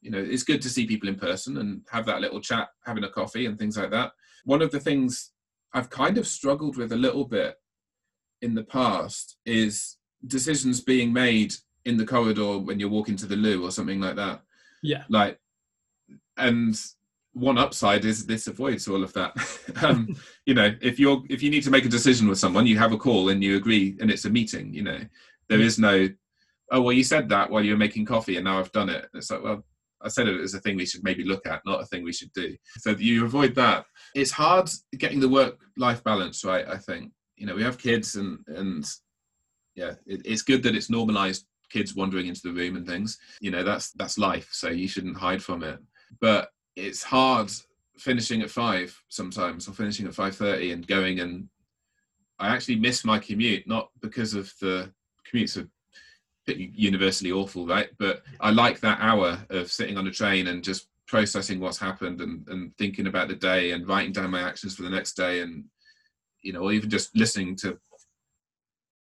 you 0.00 0.10
know, 0.10 0.22
it's 0.22 0.42
good 0.42 0.62
to 0.62 0.68
see 0.68 0.86
people 0.86 1.08
in 1.08 1.16
person 1.16 1.58
and 1.58 1.82
have 1.90 2.06
that 2.06 2.20
little 2.20 2.40
chat, 2.40 2.68
having 2.84 3.04
a 3.04 3.08
coffee 3.08 3.46
and 3.46 3.58
things 3.58 3.76
like 3.76 3.90
that. 3.90 4.12
One 4.44 4.62
of 4.62 4.70
the 4.70 4.80
things 4.80 5.32
I've 5.74 5.90
kind 5.90 6.18
of 6.18 6.26
struggled 6.26 6.76
with 6.76 6.92
a 6.92 6.96
little 6.96 7.24
bit 7.24 7.56
in 8.42 8.54
the 8.54 8.64
past 8.64 9.36
is 9.44 9.96
decisions 10.26 10.80
being 10.80 11.12
made 11.12 11.54
in 11.84 11.96
the 11.96 12.06
corridor 12.06 12.58
when 12.58 12.80
you're 12.80 12.88
walking 12.88 13.16
to 13.16 13.26
the 13.26 13.36
loo 13.36 13.64
or 13.64 13.70
something 13.70 14.00
like 14.00 14.16
that. 14.16 14.42
Yeah. 14.82 15.04
Like, 15.08 15.38
and 16.36 16.78
one 17.36 17.58
upside 17.58 18.06
is 18.06 18.24
this 18.24 18.46
avoids 18.46 18.88
all 18.88 19.04
of 19.04 19.12
that. 19.12 19.32
um, 19.84 20.16
you 20.46 20.54
know, 20.54 20.74
if 20.80 20.98
you're 20.98 21.22
if 21.28 21.42
you 21.42 21.50
need 21.50 21.62
to 21.64 21.70
make 21.70 21.84
a 21.84 21.88
decision 21.88 22.28
with 22.28 22.38
someone, 22.38 22.66
you 22.66 22.78
have 22.78 22.92
a 22.92 22.98
call 22.98 23.28
and 23.28 23.44
you 23.44 23.56
agree, 23.56 23.96
and 24.00 24.10
it's 24.10 24.24
a 24.24 24.30
meeting. 24.30 24.72
You 24.72 24.82
know, 24.82 24.98
there 25.50 25.60
is 25.60 25.78
no, 25.78 26.08
oh 26.72 26.80
well, 26.80 26.92
you 26.92 27.04
said 27.04 27.28
that 27.28 27.50
while 27.50 27.62
you 27.62 27.72
were 27.72 27.78
making 27.78 28.06
coffee, 28.06 28.36
and 28.36 28.44
now 28.44 28.58
I've 28.58 28.72
done 28.72 28.88
it. 28.88 29.06
It's 29.12 29.30
like, 29.30 29.44
well, 29.44 29.62
I 30.00 30.08
said 30.08 30.28
it 30.28 30.40
as 30.40 30.54
a 30.54 30.60
thing 30.60 30.76
we 30.76 30.86
should 30.86 31.04
maybe 31.04 31.24
look 31.24 31.46
at, 31.46 31.60
not 31.66 31.82
a 31.82 31.86
thing 31.86 32.04
we 32.04 32.12
should 32.12 32.32
do. 32.32 32.56
So 32.78 32.90
you 32.92 33.26
avoid 33.26 33.54
that. 33.56 33.84
It's 34.14 34.30
hard 34.30 34.70
getting 34.96 35.20
the 35.20 35.28
work-life 35.28 36.02
balance 36.04 36.42
right. 36.42 36.66
I 36.66 36.78
think 36.78 37.12
you 37.36 37.46
know 37.46 37.54
we 37.54 37.62
have 37.62 37.76
kids, 37.76 38.16
and 38.16 38.38
and 38.48 38.86
yeah, 39.74 39.92
it, 40.06 40.22
it's 40.24 40.42
good 40.42 40.62
that 40.62 40.74
it's 40.74 40.88
normalized 40.88 41.44
kids 41.70 41.94
wandering 41.94 42.28
into 42.28 42.40
the 42.44 42.52
room 42.52 42.76
and 42.76 42.86
things. 42.86 43.18
You 43.42 43.50
know 43.50 43.62
that's 43.62 43.92
that's 43.92 44.16
life, 44.16 44.48
so 44.52 44.70
you 44.70 44.88
shouldn't 44.88 45.18
hide 45.18 45.42
from 45.42 45.62
it. 45.62 45.78
But 46.18 46.48
it's 46.76 47.02
hard 47.02 47.50
finishing 47.98 48.42
at 48.42 48.50
five 48.50 49.02
sometimes, 49.08 49.68
or 49.68 49.72
finishing 49.72 50.06
at 50.06 50.14
five 50.14 50.36
thirty 50.36 50.72
and 50.72 50.86
going 50.86 51.20
and 51.20 51.48
I 52.38 52.48
actually 52.48 52.76
miss 52.76 53.04
my 53.04 53.18
commute, 53.18 53.66
not 53.66 53.90
because 54.00 54.34
of 54.34 54.52
the 54.60 54.92
commutes 55.26 55.56
are 55.56 55.68
universally 56.46 57.32
awful, 57.32 57.66
right? 57.66 57.88
But 57.98 58.22
I 58.40 58.50
like 58.50 58.78
that 58.80 58.98
hour 59.00 59.44
of 59.50 59.72
sitting 59.72 59.96
on 59.96 60.06
a 60.06 60.10
train 60.10 60.48
and 60.48 60.62
just 60.62 60.88
processing 61.06 61.60
what's 61.60 61.78
happened 61.78 62.20
and, 62.20 62.46
and 62.48 62.76
thinking 62.76 63.06
about 63.06 63.28
the 63.28 63.34
day 63.34 63.70
and 63.70 63.88
writing 63.88 64.12
down 64.12 64.30
my 64.30 64.42
actions 64.42 64.76
for 64.76 64.82
the 64.82 64.90
next 64.90 65.14
day 65.14 65.40
and 65.40 65.64
you 66.42 66.52
know, 66.52 66.60
or 66.60 66.72
even 66.72 66.90
just 66.90 67.16
listening 67.16 67.56
to 67.56 67.78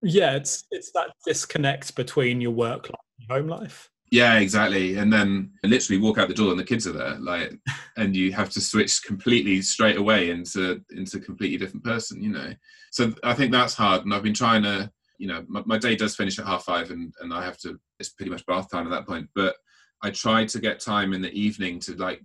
Yeah, 0.03 0.35
it's 0.35 0.65
it's 0.71 0.91
that 0.93 1.13
disconnect 1.25 1.95
between 1.95 2.41
your 2.41 2.51
work 2.53 2.89
life 2.89 3.01
and 3.21 3.31
home 3.31 3.49
life. 3.49 3.90
Yeah, 4.11 4.39
exactly. 4.39 4.97
And 4.97 5.13
then 5.13 5.53
literally 5.63 6.01
walk 6.01 6.19
out 6.19 6.27
the 6.27 6.35
door 6.35 6.51
and 6.51 6.59
the 6.59 6.65
kids 6.65 6.87
are 6.87 6.93
there, 6.93 7.17
like, 7.21 7.53
and 7.97 8.17
you 8.17 8.33
have 8.33 8.51
to 8.51 8.61
switch 8.61 9.05
completely 9.05 9.63
straight 9.63 9.97
away 9.97 10.31
into 10.31 10.81
into 10.91 11.19
a 11.19 11.21
completely 11.21 11.57
different 11.57 11.85
person, 11.85 12.23
you 12.23 12.31
know. 12.31 12.53
So 12.91 13.13
I 13.23 13.35
think 13.35 13.53
that's 13.53 13.75
hard, 13.75 14.03
and 14.03 14.13
I've 14.13 14.25
been 14.25 14.35
trying 14.35 14.65
to, 14.65 14.91
you 15.19 15.29
know, 15.29 15.45
my, 15.49 15.63
my 15.65 15.79
day 15.79 15.95
does 15.95 16.17
finish 16.17 16.41
at 16.41 16.47
half 16.47 16.65
five, 16.65 16.91
and 16.91 17.15
and 17.21 17.33
I 17.33 17.45
have 17.45 17.59
to. 17.59 17.79
It's 18.01 18.09
pretty 18.09 18.31
much 18.31 18.45
bath 18.47 18.69
time 18.69 18.87
at 18.87 18.91
that 18.91 19.07
point, 19.07 19.29
but 19.35 19.55
I 20.03 20.11
try 20.11 20.45
to 20.45 20.59
get 20.59 20.81
time 20.81 21.13
in 21.13 21.23
the 21.23 21.33
evening 21.33 21.79
to 21.81 21.95
like. 21.95 22.21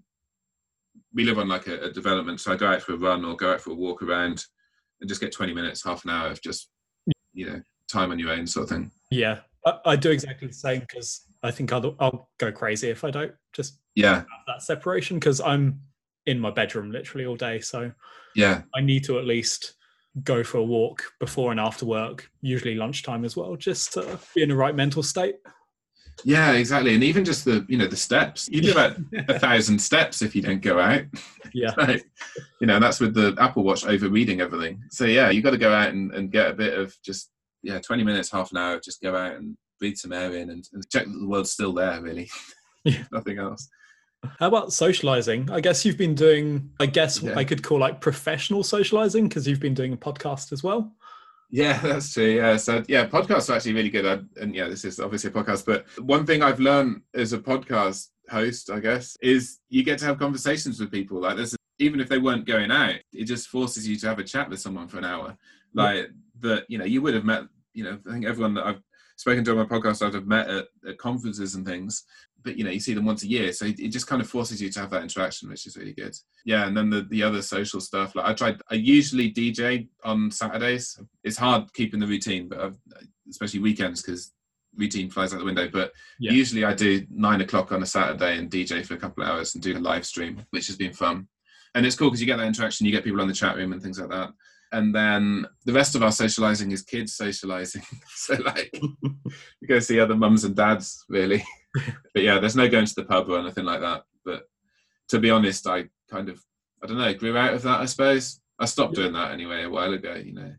We 1.13 1.23
live 1.23 1.37
on 1.37 1.49
like 1.49 1.67
a, 1.67 1.81
a 1.81 1.91
development, 1.91 2.39
so 2.39 2.51
I 2.51 2.55
go 2.55 2.67
out 2.67 2.81
for 2.81 2.93
a 2.93 2.97
run 2.97 3.23
or 3.23 3.35
go 3.35 3.53
out 3.53 3.61
for 3.61 3.71
a 3.71 3.75
walk 3.75 4.01
around, 4.01 4.43
and 5.01 5.07
just 5.07 5.21
get 5.21 5.31
twenty 5.31 5.53
minutes, 5.53 5.83
half 5.83 6.03
an 6.03 6.09
hour 6.09 6.29
of 6.29 6.41
just, 6.41 6.69
you 7.33 7.45
know, 7.45 7.61
time 7.91 8.09
on 8.11 8.17
your 8.17 8.31
own 8.31 8.47
sort 8.47 8.63
of 8.63 8.69
thing. 8.69 8.91
Yeah, 9.11 9.41
I, 9.65 9.77
I 9.85 9.95
do 9.95 10.11
exactly 10.11 10.47
the 10.47 10.53
same 10.53 10.81
because 10.81 11.25
I 11.43 11.51
think 11.51 11.73
I'll, 11.73 11.95
I'll 11.99 12.29
go 12.37 12.51
crazy 12.51 12.89
if 12.89 13.03
I 13.03 13.11
don't 13.11 13.33
just 13.53 13.79
yeah 13.95 14.23
that 14.47 14.61
separation 14.61 15.17
because 15.17 15.41
I'm 15.41 15.81
in 16.25 16.39
my 16.39 16.51
bedroom 16.51 16.91
literally 16.91 17.25
all 17.25 17.35
day. 17.35 17.59
So 17.59 17.91
yeah, 18.35 18.63
I 18.75 18.81
need 18.81 19.03
to 19.05 19.19
at 19.19 19.25
least 19.25 19.75
go 20.23 20.43
for 20.43 20.59
a 20.59 20.63
walk 20.63 21.03
before 21.19 21.51
and 21.51 21.59
after 21.59 21.85
work, 21.85 22.29
usually 22.41 22.75
lunchtime 22.75 23.25
as 23.25 23.35
well, 23.35 23.55
just 23.55 23.93
to 23.93 24.19
be 24.33 24.43
in 24.43 24.49
the 24.49 24.55
right 24.55 24.75
mental 24.75 25.03
state. 25.03 25.35
Yeah, 26.23 26.53
exactly. 26.53 26.93
And 26.95 27.03
even 27.03 27.25
just 27.25 27.43
the 27.43 27.65
you 27.67 27.77
know 27.77 27.87
the 27.87 27.97
steps, 27.97 28.47
you 28.49 28.61
do 28.61 28.71
about 28.71 28.97
a 29.29 29.37
thousand 29.37 29.79
steps 29.79 30.21
if 30.21 30.35
you 30.35 30.41
don't 30.41 30.61
go 30.61 30.79
out. 30.79 31.03
Yeah, 31.53 31.73
right. 31.77 32.03
You 32.61 32.67
know 32.67 32.79
that's 32.79 32.99
with 32.99 33.13
the 33.13 33.35
Apple 33.39 33.63
Watch 33.63 33.85
overreading 33.85 34.41
everything. 34.41 34.83
So 34.89 35.05
yeah, 35.05 35.29
you 35.29 35.41
got 35.41 35.51
to 35.51 35.57
go 35.57 35.73
out 35.73 35.89
and, 35.89 36.13
and 36.13 36.31
get 36.31 36.49
a 36.49 36.53
bit 36.53 36.77
of 36.77 36.95
just 37.03 37.31
yeah, 37.65 37.79
twenty 37.79 38.03
minutes, 38.03 38.31
half 38.31 38.51
an 38.51 38.57
hour, 38.57 38.79
just 38.79 39.01
go 39.01 39.15
out 39.15 39.35
and 39.35 39.57
breathe 39.79 39.97
some 39.97 40.13
air 40.13 40.35
in 40.35 40.49
and, 40.51 40.67
and 40.73 40.89
check 40.89 41.05
that 41.05 41.19
the 41.19 41.27
world's 41.27 41.51
still 41.51 41.73
there. 41.73 42.01
Really, 42.01 42.29
yeah. 42.83 43.03
nothing 43.11 43.39
else. 43.39 43.67
How 44.39 44.47
about 44.47 44.73
socializing? 44.73 45.49
I 45.51 45.59
guess 45.59 45.85
you've 45.85 45.97
been 45.97 46.15
doing, 46.15 46.71
I 46.79 46.87
guess 46.87 47.21
yeah. 47.21 47.35
I 47.35 47.43
could 47.43 47.61
call 47.61 47.79
like 47.79 48.01
professional 48.01 48.63
socializing 48.63 49.27
because 49.27 49.47
you've 49.47 49.59
been 49.59 49.73
doing 49.73 49.93
a 49.93 49.97
podcast 49.97 50.51
as 50.51 50.63
well. 50.63 50.95
Yeah, 51.51 51.77
that's 51.83 52.13
true. 52.13 52.35
Yeah. 52.35 52.57
So, 52.57 52.83
yeah, 52.87 53.07
podcasts 53.07 53.49
are 53.49 53.53
actually 53.53 53.73
really 53.73 53.89
good. 53.89 54.05
I, 54.05 54.41
and 54.41 54.55
yeah, 54.55 54.67
this 54.67 54.85
is 54.85 54.99
obviously 54.99 55.29
a 55.29 55.33
podcast, 55.33 55.65
but 55.65 55.85
one 55.99 56.25
thing 56.25 56.41
I've 56.41 56.59
learned 56.59 57.01
as 57.13 57.33
a 57.33 57.39
podcast 57.39 58.07
host, 58.29 58.69
I 58.69 58.79
guess, 58.79 59.15
is 59.21 59.59
you 59.69 59.83
get 59.83 59.99
to 59.99 60.05
have 60.05 60.19
conversations 60.19 60.79
with 60.79 60.91
people. 60.91 61.21
Like, 61.21 61.37
this, 61.37 61.55
even 61.79 61.99
if 61.99 62.09
they 62.09 62.17
weren't 62.17 62.45
going 62.45 62.71
out, 62.71 62.95
it 63.13 63.25
just 63.25 63.47
forces 63.47 63.87
you 63.87 63.95
to 63.97 64.07
have 64.07 64.19
a 64.19 64.23
chat 64.23 64.49
with 64.49 64.59
someone 64.59 64.87
for 64.87 64.97
an 64.97 65.05
hour. 65.05 65.37
Like, 65.73 65.95
yeah. 65.95 66.03
that, 66.41 66.65
you 66.67 66.77
know, 66.77 66.85
you 66.85 67.01
would 67.01 67.13
have 67.13 67.25
met, 67.25 67.43
you 67.75 67.83
know, 67.83 67.99
I 68.07 68.13
think 68.13 68.25
everyone 68.25 68.55
that 68.55 68.65
I've 68.65 68.81
spoken 69.17 69.43
to 69.43 69.51
on 69.51 69.57
my 69.57 69.65
podcast 69.65 70.01
I've 70.01 70.25
met 70.25 70.49
at, 70.49 70.65
at, 70.87 70.97
conferences 70.97 71.55
and 71.55 71.65
things, 71.65 72.03
but 72.43 72.57
you 72.57 72.63
know, 72.63 72.71
you 72.71 72.79
see 72.79 72.93
them 72.93 73.05
once 73.05 73.23
a 73.23 73.27
year. 73.27 73.51
So 73.53 73.65
it, 73.65 73.79
it, 73.79 73.89
just 73.89 74.07
kind 74.07 74.21
of 74.21 74.29
forces 74.29 74.61
you 74.61 74.69
to 74.69 74.79
have 74.79 74.89
that 74.91 75.03
interaction, 75.03 75.49
which 75.49 75.65
is 75.65 75.77
really 75.77 75.93
good. 75.93 76.15
Yeah. 76.45 76.67
And 76.67 76.75
then 76.75 76.89
the, 76.89 77.01
the 77.09 77.23
other 77.23 77.41
social 77.41 77.79
stuff, 77.79 78.15
like 78.15 78.25
I 78.25 78.33
tried, 78.33 78.61
I 78.71 78.75
usually 78.75 79.31
DJ 79.31 79.87
on 80.03 80.31
Saturdays. 80.31 80.99
It's 81.23 81.37
hard 81.37 81.71
keeping 81.73 81.99
the 81.99 82.07
routine, 82.07 82.47
but 82.47 82.59
I've, 82.59 82.77
especially 83.29 83.59
weekends 83.59 84.01
because 84.01 84.31
routine 84.75 85.09
flies 85.09 85.33
out 85.33 85.39
the 85.39 85.45
window. 85.45 85.69
But 85.69 85.91
yeah. 86.19 86.31
usually 86.31 86.65
I 86.65 86.73
do 86.73 87.05
nine 87.09 87.41
o'clock 87.41 87.71
on 87.71 87.83
a 87.83 87.85
Saturday 87.85 88.37
and 88.37 88.49
DJ 88.49 88.85
for 88.85 88.93
a 88.93 88.99
couple 88.99 89.23
of 89.23 89.29
hours 89.29 89.55
and 89.55 89.63
do 89.63 89.77
a 89.77 89.79
live 89.79 90.05
stream, 90.05 90.45
which 90.51 90.67
has 90.67 90.75
been 90.75 90.93
fun. 90.93 91.27
And 91.73 91.85
it's 91.85 91.95
cool 91.95 92.09
because 92.09 92.21
you 92.21 92.27
get 92.27 92.37
that 92.37 92.47
interaction, 92.47 92.85
you 92.85 92.91
get 92.91 93.03
people 93.03 93.21
on 93.21 93.27
the 93.27 93.33
chat 93.33 93.57
room 93.57 93.73
and 93.73 93.81
things 93.81 93.99
like 93.99 94.09
that 94.09 94.31
and 94.71 94.93
then 94.93 95.45
the 95.65 95.73
rest 95.73 95.95
of 95.95 96.03
our 96.03 96.11
socializing 96.11 96.71
is 96.71 96.81
kids 96.81 97.15
socializing. 97.15 97.83
so 98.07 98.35
like 98.45 98.69
you 98.81 99.67
go 99.67 99.79
see 99.79 99.99
other 99.99 100.15
mums 100.15 100.43
and 100.43 100.55
dads 100.55 101.05
really. 101.09 101.43
but 102.13 102.23
yeah, 102.23 102.39
there's 102.39 102.55
no 102.55 102.69
going 102.69 102.85
to 102.85 102.95
the 102.95 103.05
pub 103.05 103.29
or 103.29 103.39
anything 103.39 103.65
like 103.65 103.81
that. 103.81 104.03
But 104.23 104.43
to 105.09 105.19
be 105.19 105.29
honest, 105.29 105.67
I 105.67 105.85
kind 106.09 106.29
of 106.29 106.41
I 106.83 106.87
don't 106.87 106.97
know, 106.97 107.13
grew 107.13 107.37
out 107.37 107.53
of 107.53 107.61
that 107.63 107.81
I 107.81 107.85
suppose. 107.85 108.39
I 108.59 108.65
stopped 108.65 108.97
yeah. 108.97 109.03
doing 109.03 109.13
that 109.13 109.31
anyway 109.31 109.63
a 109.63 109.69
while 109.69 109.93
ago, 109.93 110.15
you 110.15 110.33
know. 110.33 110.53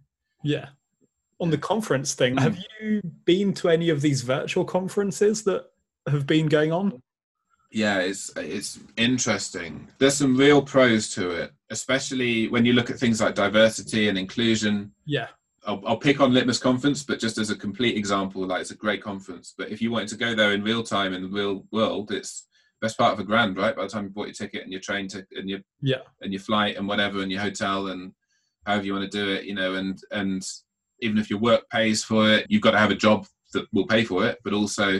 Yeah. 0.45 0.69
On 1.41 1.51
the 1.51 1.59
conference 1.59 2.15
thing, 2.15 2.37
have 2.37 2.59
you 2.81 3.03
been 3.25 3.53
to 3.55 3.69
any 3.69 3.91
of 3.91 4.01
these 4.01 4.23
virtual 4.23 4.65
conferences 4.65 5.45
that 5.45 5.67
have 6.09 6.27
been 6.27 6.47
going 6.47 6.73
on? 6.73 7.03
Yeah, 7.77 7.99
it's 7.99 8.31
it's 8.37 8.81
interesting. 8.97 9.87
There's 9.99 10.15
some 10.17 10.35
real 10.35 10.63
pros 10.63 11.11
to 11.11 11.29
it, 11.31 11.53
especially 11.69 12.49
when 12.49 12.65
you 12.65 12.73
look 12.73 12.89
at 12.89 12.99
things 12.99 13.21
like 13.21 13.35
diversity 13.35 14.09
and 14.09 14.17
inclusion. 14.17 14.93
Yeah. 15.05 15.29
I'll, 15.67 15.83
I'll 15.87 15.99
pick 15.99 16.21
on 16.21 16.33
Litmus 16.33 16.59
Conference, 16.59 17.03
but 17.03 17.21
just 17.21 17.37
as 17.37 17.51
a 17.51 17.57
complete 17.57 17.99
example, 17.99 18.47
like 18.47 18.63
it's 18.63 18.71
a 18.71 18.77
great 18.77 19.03
conference. 19.03 19.53
But 19.59 19.69
if 19.69 19.83
you 19.83 19.91
wanted 19.91 20.09
to 20.09 20.17
go 20.17 20.35
there 20.35 20.53
in 20.53 20.63
real 20.63 20.83
time 20.83 21.13
in 21.13 21.21
the 21.21 21.29
real 21.29 21.67
world, 21.71 22.13
it's 22.13 22.49
best 22.81 22.97
part 22.97 23.13
of 23.13 23.19
a 23.19 23.25
grand, 23.25 23.59
right? 23.59 23.77
By 23.77 23.83
the 23.83 23.89
time 23.91 24.05
you 24.05 24.11
bought 24.11 24.29
your 24.29 24.35
ticket 24.35 24.63
and 24.63 24.73
your 24.73 24.81
train 24.81 25.07
ticket 25.07 25.37
and 25.37 25.51
your 25.51 25.61
yeah 25.83 26.01
and 26.23 26.33
your 26.33 26.41
flight 26.41 26.77
and 26.77 26.89
whatever 26.89 27.21
and 27.21 27.31
your 27.31 27.43
hotel 27.43 27.89
and 27.89 28.13
however 28.65 28.87
you 28.87 28.95
want 28.95 29.11
to 29.11 29.19
do 29.19 29.35
it, 29.35 29.45
you 29.45 29.55
know, 29.55 29.75
and 29.75 30.01
and 30.13 30.43
even 31.01 31.19
if 31.19 31.29
your 31.29 31.41
work 31.41 31.69
pays 31.69 32.03
for 32.03 32.31
it, 32.31 32.47
you've 32.49 32.63
got 32.63 32.71
to 32.71 32.79
have 32.79 32.91
a 32.91 33.03
job 33.07 33.27
that 33.53 33.67
will 33.75 33.87
pay 33.87 34.03
for 34.03 34.25
it, 34.25 34.39
but 34.45 34.55
also 34.55 34.99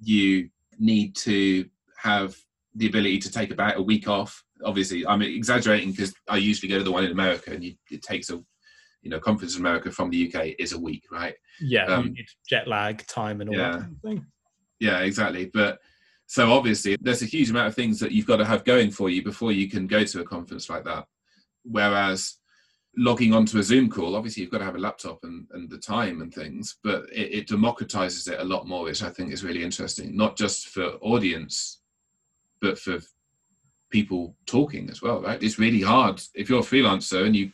you 0.00 0.50
need 0.78 1.14
to 1.14 1.64
have 2.06 2.36
the 2.74 2.86
ability 2.86 3.18
to 3.18 3.30
take 3.30 3.50
about 3.50 3.78
a 3.78 3.82
week 3.82 4.08
off. 4.08 4.42
Obviously, 4.64 5.06
I'm 5.06 5.22
exaggerating 5.22 5.90
because 5.90 6.14
I 6.28 6.36
usually 6.36 6.68
go 6.68 6.78
to 6.78 6.84
the 6.84 6.92
one 6.92 7.04
in 7.04 7.10
America, 7.10 7.50
and 7.50 7.64
you, 7.64 7.74
it 7.90 8.02
takes 8.02 8.30
a 8.30 8.42
you 9.02 9.10
know 9.10 9.20
conference 9.20 9.54
in 9.54 9.62
America 9.62 9.90
from 9.90 10.10
the 10.10 10.26
UK 10.26 10.54
is 10.58 10.72
a 10.72 10.78
week, 10.78 11.04
right? 11.10 11.34
Yeah, 11.60 11.84
um, 11.86 12.14
jet 12.48 12.68
lag, 12.68 13.06
time, 13.06 13.40
and 13.40 13.50
all 13.50 13.56
yeah, 13.56 13.70
that 13.70 13.80
kind 13.80 13.96
of 13.96 14.02
thing. 14.02 14.26
Yeah, 14.78 15.00
exactly. 15.00 15.50
But 15.52 15.78
so 16.26 16.52
obviously, 16.52 16.96
there's 17.00 17.22
a 17.22 17.26
huge 17.26 17.50
amount 17.50 17.68
of 17.68 17.74
things 17.74 17.98
that 18.00 18.12
you've 18.12 18.26
got 18.26 18.36
to 18.36 18.44
have 18.44 18.64
going 18.64 18.90
for 18.90 19.10
you 19.10 19.22
before 19.22 19.52
you 19.52 19.68
can 19.68 19.86
go 19.86 20.04
to 20.04 20.20
a 20.20 20.24
conference 20.24 20.68
like 20.68 20.84
that. 20.84 21.06
Whereas 21.64 22.36
logging 22.98 23.34
onto 23.34 23.58
a 23.58 23.62
Zoom 23.62 23.90
call, 23.90 24.16
obviously 24.16 24.42
you've 24.42 24.52
got 24.52 24.58
to 24.58 24.64
have 24.64 24.74
a 24.74 24.78
laptop 24.78 25.18
and, 25.22 25.46
and 25.52 25.68
the 25.68 25.78
time 25.78 26.22
and 26.22 26.32
things, 26.32 26.78
but 26.82 27.04
it, 27.12 27.34
it 27.34 27.48
democratizes 27.48 28.30
it 28.30 28.40
a 28.40 28.44
lot 28.44 28.66
more, 28.66 28.84
which 28.84 29.02
I 29.02 29.10
think 29.10 29.32
is 29.32 29.44
really 29.44 29.62
interesting, 29.62 30.16
not 30.16 30.36
just 30.36 30.68
for 30.68 30.92
audience 31.02 31.82
but 32.60 32.78
for 32.78 32.98
people 33.90 34.34
talking 34.46 34.90
as 34.90 35.02
well, 35.02 35.20
right? 35.22 35.42
It's 35.42 35.58
really 35.58 35.80
hard 35.80 36.20
if 36.34 36.48
you're 36.48 36.60
a 36.60 36.62
freelancer 36.62 37.24
and 37.24 37.36
you 37.36 37.52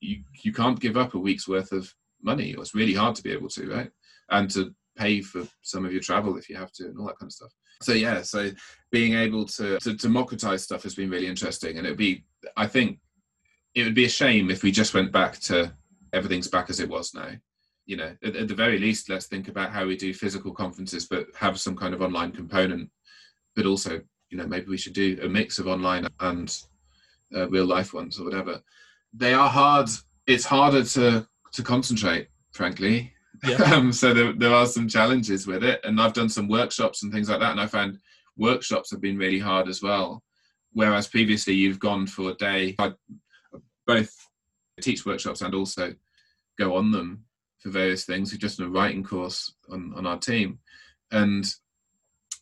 you 0.00 0.22
you 0.42 0.52
can't 0.52 0.78
give 0.80 0.96
up 0.96 1.14
a 1.14 1.18
week's 1.18 1.48
worth 1.48 1.72
of 1.72 1.92
money. 2.22 2.54
It's 2.56 2.74
really 2.74 2.94
hard 2.94 3.16
to 3.16 3.22
be 3.22 3.32
able 3.32 3.48
to, 3.50 3.68
right? 3.70 3.90
And 4.30 4.50
to 4.52 4.74
pay 4.96 5.20
for 5.20 5.46
some 5.62 5.84
of 5.84 5.92
your 5.92 6.02
travel 6.02 6.36
if 6.36 6.48
you 6.48 6.56
have 6.56 6.72
to, 6.72 6.86
and 6.86 6.98
all 6.98 7.06
that 7.06 7.18
kind 7.18 7.28
of 7.28 7.32
stuff. 7.32 7.52
So 7.82 7.92
yeah, 7.92 8.22
so 8.22 8.50
being 8.90 9.14
able 9.14 9.46
to 9.46 9.78
to 9.78 9.94
democratize 9.94 10.64
stuff 10.64 10.82
has 10.82 10.94
been 10.94 11.10
really 11.10 11.26
interesting, 11.26 11.78
and 11.78 11.86
it'd 11.86 11.98
be, 11.98 12.24
I 12.56 12.66
think, 12.66 12.98
it 13.74 13.84
would 13.84 13.94
be 13.94 14.06
a 14.06 14.10
shame 14.10 14.50
if 14.50 14.62
we 14.62 14.70
just 14.72 14.94
went 14.94 15.12
back 15.12 15.38
to 15.40 15.72
everything's 16.12 16.48
back 16.48 16.70
as 16.70 16.80
it 16.80 16.88
was 16.88 17.14
now. 17.14 17.30
You 17.86 17.96
know, 17.96 18.16
at, 18.22 18.36
at 18.36 18.48
the 18.48 18.54
very 18.54 18.78
least, 18.78 19.08
let's 19.08 19.26
think 19.26 19.48
about 19.48 19.72
how 19.72 19.86
we 19.86 19.96
do 19.96 20.12
physical 20.12 20.52
conferences, 20.52 21.06
but 21.06 21.26
have 21.36 21.58
some 21.58 21.76
kind 21.76 21.94
of 21.94 22.02
online 22.02 22.32
component, 22.32 22.90
but 23.56 23.66
also 23.66 24.00
you 24.30 24.38
know 24.38 24.46
maybe 24.46 24.66
we 24.66 24.76
should 24.76 24.92
do 24.92 25.18
a 25.22 25.28
mix 25.28 25.58
of 25.58 25.66
online 25.66 26.06
and 26.20 26.62
uh, 27.34 27.48
real 27.48 27.66
life 27.66 27.92
ones 27.92 28.18
or 28.18 28.24
whatever. 28.24 28.60
They 29.12 29.34
are 29.34 29.48
hard 29.48 29.88
it's 30.26 30.44
harder 30.44 30.84
to 30.84 31.26
to 31.52 31.62
concentrate 31.62 32.28
frankly. 32.52 33.12
Yeah. 33.46 33.56
um, 33.74 33.92
so 33.92 34.12
there, 34.12 34.32
there 34.32 34.54
are 34.54 34.66
some 34.66 34.88
challenges 34.88 35.46
with 35.46 35.62
it 35.62 35.80
and 35.84 36.00
i've 36.00 36.12
done 36.12 36.28
some 36.28 36.48
workshops 36.48 37.04
and 37.04 37.12
things 37.12 37.28
like 37.28 37.38
that 37.38 37.52
and 37.52 37.60
i 37.60 37.68
found 37.68 38.00
workshops 38.36 38.90
have 38.90 39.00
been 39.00 39.16
really 39.16 39.38
hard 39.38 39.68
as 39.68 39.82
well. 39.82 40.22
Whereas 40.72 41.08
previously 41.08 41.54
you've 41.54 41.80
gone 41.80 42.06
for 42.06 42.30
a 42.30 42.34
day 42.34 42.74
i 42.78 42.92
both 43.86 44.14
teach 44.80 45.04
workshops 45.06 45.40
and 45.40 45.54
also 45.54 45.94
go 46.58 46.76
on 46.76 46.90
them 46.90 47.24
for 47.58 47.70
various 47.70 48.04
things. 48.04 48.30
We've 48.30 48.40
just 48.40 48.58
done 48.58 48.68
a 48.68 48.70
writing 48.70 49.02
course 49.02 49.54
on, 49.70 49.92
on 49.96 50.06
our 50.06 50.18
team. 50.18 50.58
And 51.10 51.44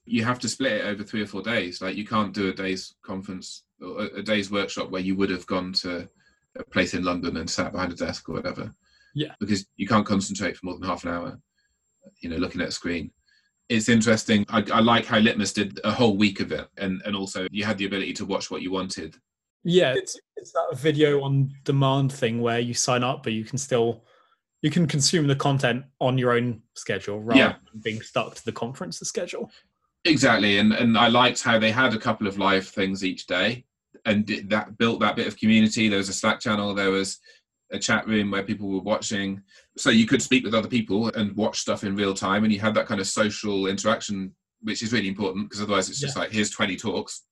you 0.06 0.24
have 0.24 0.38
to 0.38 0.48
split 0.48 0.72
it 0.72 0.86
over 0.86 1.02
three 1.02 1.22
or 1.22 1.26
four 1.26 1.42
days. 1.42 1.82
Like 1.82 1.96
you 1.96 2.06
can't 2.06 2.32
do 2.32 2.48
a 2.48 2.54
day's 2.54 2.94
conference 3.02 3.64
or 3.82 4.04
a 4.04 4.22
day's 4.22 4.50
workshop 4.50 4.90
where 4.90 5.02
you 5.02 5.16
would 5.16 5.30
have 5.30 5.46
gone 5.46 5.72
to 5.74 6.08
a 6.56 6.64
place 6.64 6.94
in 6.94 7.04
London 7.04 7.36
and 7.36 7.50
sat 7.50 7.72
behind 7.72 7.92
a 7.92 7.96
desk 7.96 8.28
or 8.28 8.34
whatever. 8.34 8.72
Yeah. 9.14 9.34
Because 9.40 9.66
you 9.76 9.86
can't 9.86 10.06
concentrate 10.06 10.56
for 10.56 10.66
more 10.66 10.78
than 10.78 10.88
half 10.88 11.04
an 11.04 11.10
hour, 11.10 11.40
you 12.20 12.30
know, 12.30 12.36
looking 12.36 12.60
at 12.60 12.68
a 12.68 12.72
screen. 12.72 13.10
It's 13.68 13.88
interesting. 13.88 14.46
I, 14.48 14.64
I 14.72 14.80
like 14.80 15.06
how 15.06 15.18
Litmus 15.18 15.52
did 15.52 15.80
a 15.82 15.90
whole 15.90 16.16
week 16.16 16.38
of 16.38 16.52
it, 16.52 16.68
and 16.76 17.02
and 17.04 17.16
also 17.16 17.48
you 17.50 17.64
had 17.64 17.78
the 17.78 17.86
ability 17.86 18.12
to 18.12 18.24
watch 18.24 18.48
what 18.48 18.62
you 18.62 18.70
wanted. 18.70 19.16
Yeah, 19.64 19.92
it's 19.96 20.16
it's 20.36 20.52
that 20.52 20.78
video 20.78 21.22
on 21.22 21.52
demand 21.64 22.12
thing 22.12 22.40
where 22.40 22.60
you 22.60 22.74
sign 22.74 23.02
up, 23.02 23.24
but 23.24 23.32
you 23.32 23.44
can 23.44 23.58
still 23.58 24.04
you 24.62 24.70
can 24.70 24.86
consume 24.86 25.26
the 25.26 25.34
content 25.34 25.84
on 26.00 26.16
your 26.16 26.32
own 26.32 26.62
schedule 26.74 27.20
rather 27.20 27.40
yeah. 27.40 27.54
than 27.72 27.80
being 27.82 28.00
stuck 28.02 28.36
to 28.36 28.44
the 28.44 28.52
conference 28.52 29.00
schedule. 29.00 29.50
Exactly, 30.06 30.58
and 30.58 30.72
and 30.72 30.96
I 30.96 31.08
liked 31.08 31.42
how 31.42 31.58
they 31.58 31.70
had 31.70 31.94
a 31.94 31.98
couple 31.98 32.26
of 32.26 32.38
live 32.38 32.66
things 32.66 33.04
each 33.04 33.26
day, 33.26 33.64
and 34.04 34.26
that 34.48 34.78
built 34.78 35.00
that 35.00 35.16
bit 35.16 35.26
of 35.26 35.38
community. 35.38 35.88
There 35.88 35.98
was 35.98 36.08
a 36.08 36.14
Slack 36.14 36.40
channel, 36.40 36.74
there 36.74 36.90
was 36.90 37.18
a 37.72 37.78
chat 37.78 38.06
room 38.06 38.30
where 38.30 38.44
people 38.44 38.68
were 38.68 38.80
watching, 38.80 39.42
so 39.76 39.90
you 39.90 40.06
could 40.06 40.22
speak 40.22 40.44
with 40.44 40.54
other 40.54 40.68
people 40.68 41.08
and 41.08 41.36
watch 41.36 41.58
stuff 41.58 41.84
in 41.84 41.96
real 41.96 42.14
time, 42.14 42.44
and 42.44 42.52
you 42.52 42.60
had 42.60 42.74
that 42.74 42.86
kind 42.86 43.00
of 43.00 43.06
social 43.06 43.66
interaction 43.66 44.34
which 44.62 44.82
is 44.82 44.92
really 44.92 45.08
important 45.08 45.48
because 45.48 45.62
otherwise 45.62 45.88
it's 45.88 46.00
just 46.00 46.16
yeah. 46.16 46.22
like 46.22 46.32
here's 46.32 46.50
20 46.50 46.76
talks, 46.76 47.22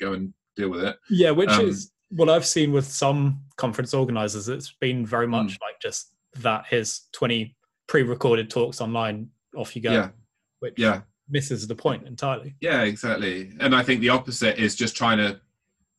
go 0.00 0.12
and 0.12 0.32
deal 0.56 0.68
with 0.68 0.84
it. 0.84 0.96
Yeah, 1.08 1.30
which 1.30 1.50
um, 1.50 1.66
is 1.66 1.92
what 2.10 2.28
I've 2.28 2.46
seen 2.46 2.72
with 2.72 2.86
some 2.86 3.40
conference 3.56 3.94
organizers. 3.94 4.48
It's 4.48 4.74
been 4.80 5.06
very 5.06 5.26
hmm. 5.26 5.32
much 5.32 5.52
mm. 5.54 5.62
like 5.62 5.80
just 5.80 6.14
that. 6.40 6.66
Here's 6.68 7.08
20 7.12 7.56
pre-recorded 7.88 8.50
talks 8.50 8.80
online. 8.80 9.28
Off 9.56 9.74
you 9.76 9.82
go. 9.82 9.92
Yeah. 9.92 10.08
Which 10.60 10.74
yeah. 10.76 11.02
Misses 11.32 11.66
the 11.66 11.74
point 11.74 12.06
entirely. 12.06 12.54
Yeah, 12.60 12.82
exactly. 12.82 13.52
And 13.58 13.74
I 13.74 13.82
think 13.82 14.00
the 14.00 14.10
opposite 14.10 14.58
is 14.58 14.76
just 14.76 14.96
trying 14.96 15.18
to 15.18 15.40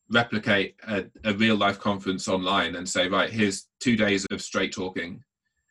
replicate 0.09 0.75
a, 0.87 1.05
a 1.25 1.33
real 1.33 1.55
life 1.55 1.79
conference 1.79 2.27
online 2.27 2.75
and 2.75 2.87
say, 2.87 3.09
right, 3.09 3.29
here's 3.29 3.67
two 3.79 3.97
days 3.97 4.25
of 4.31 4.41
straight 4.41 4.71
talking. 4.71 5.23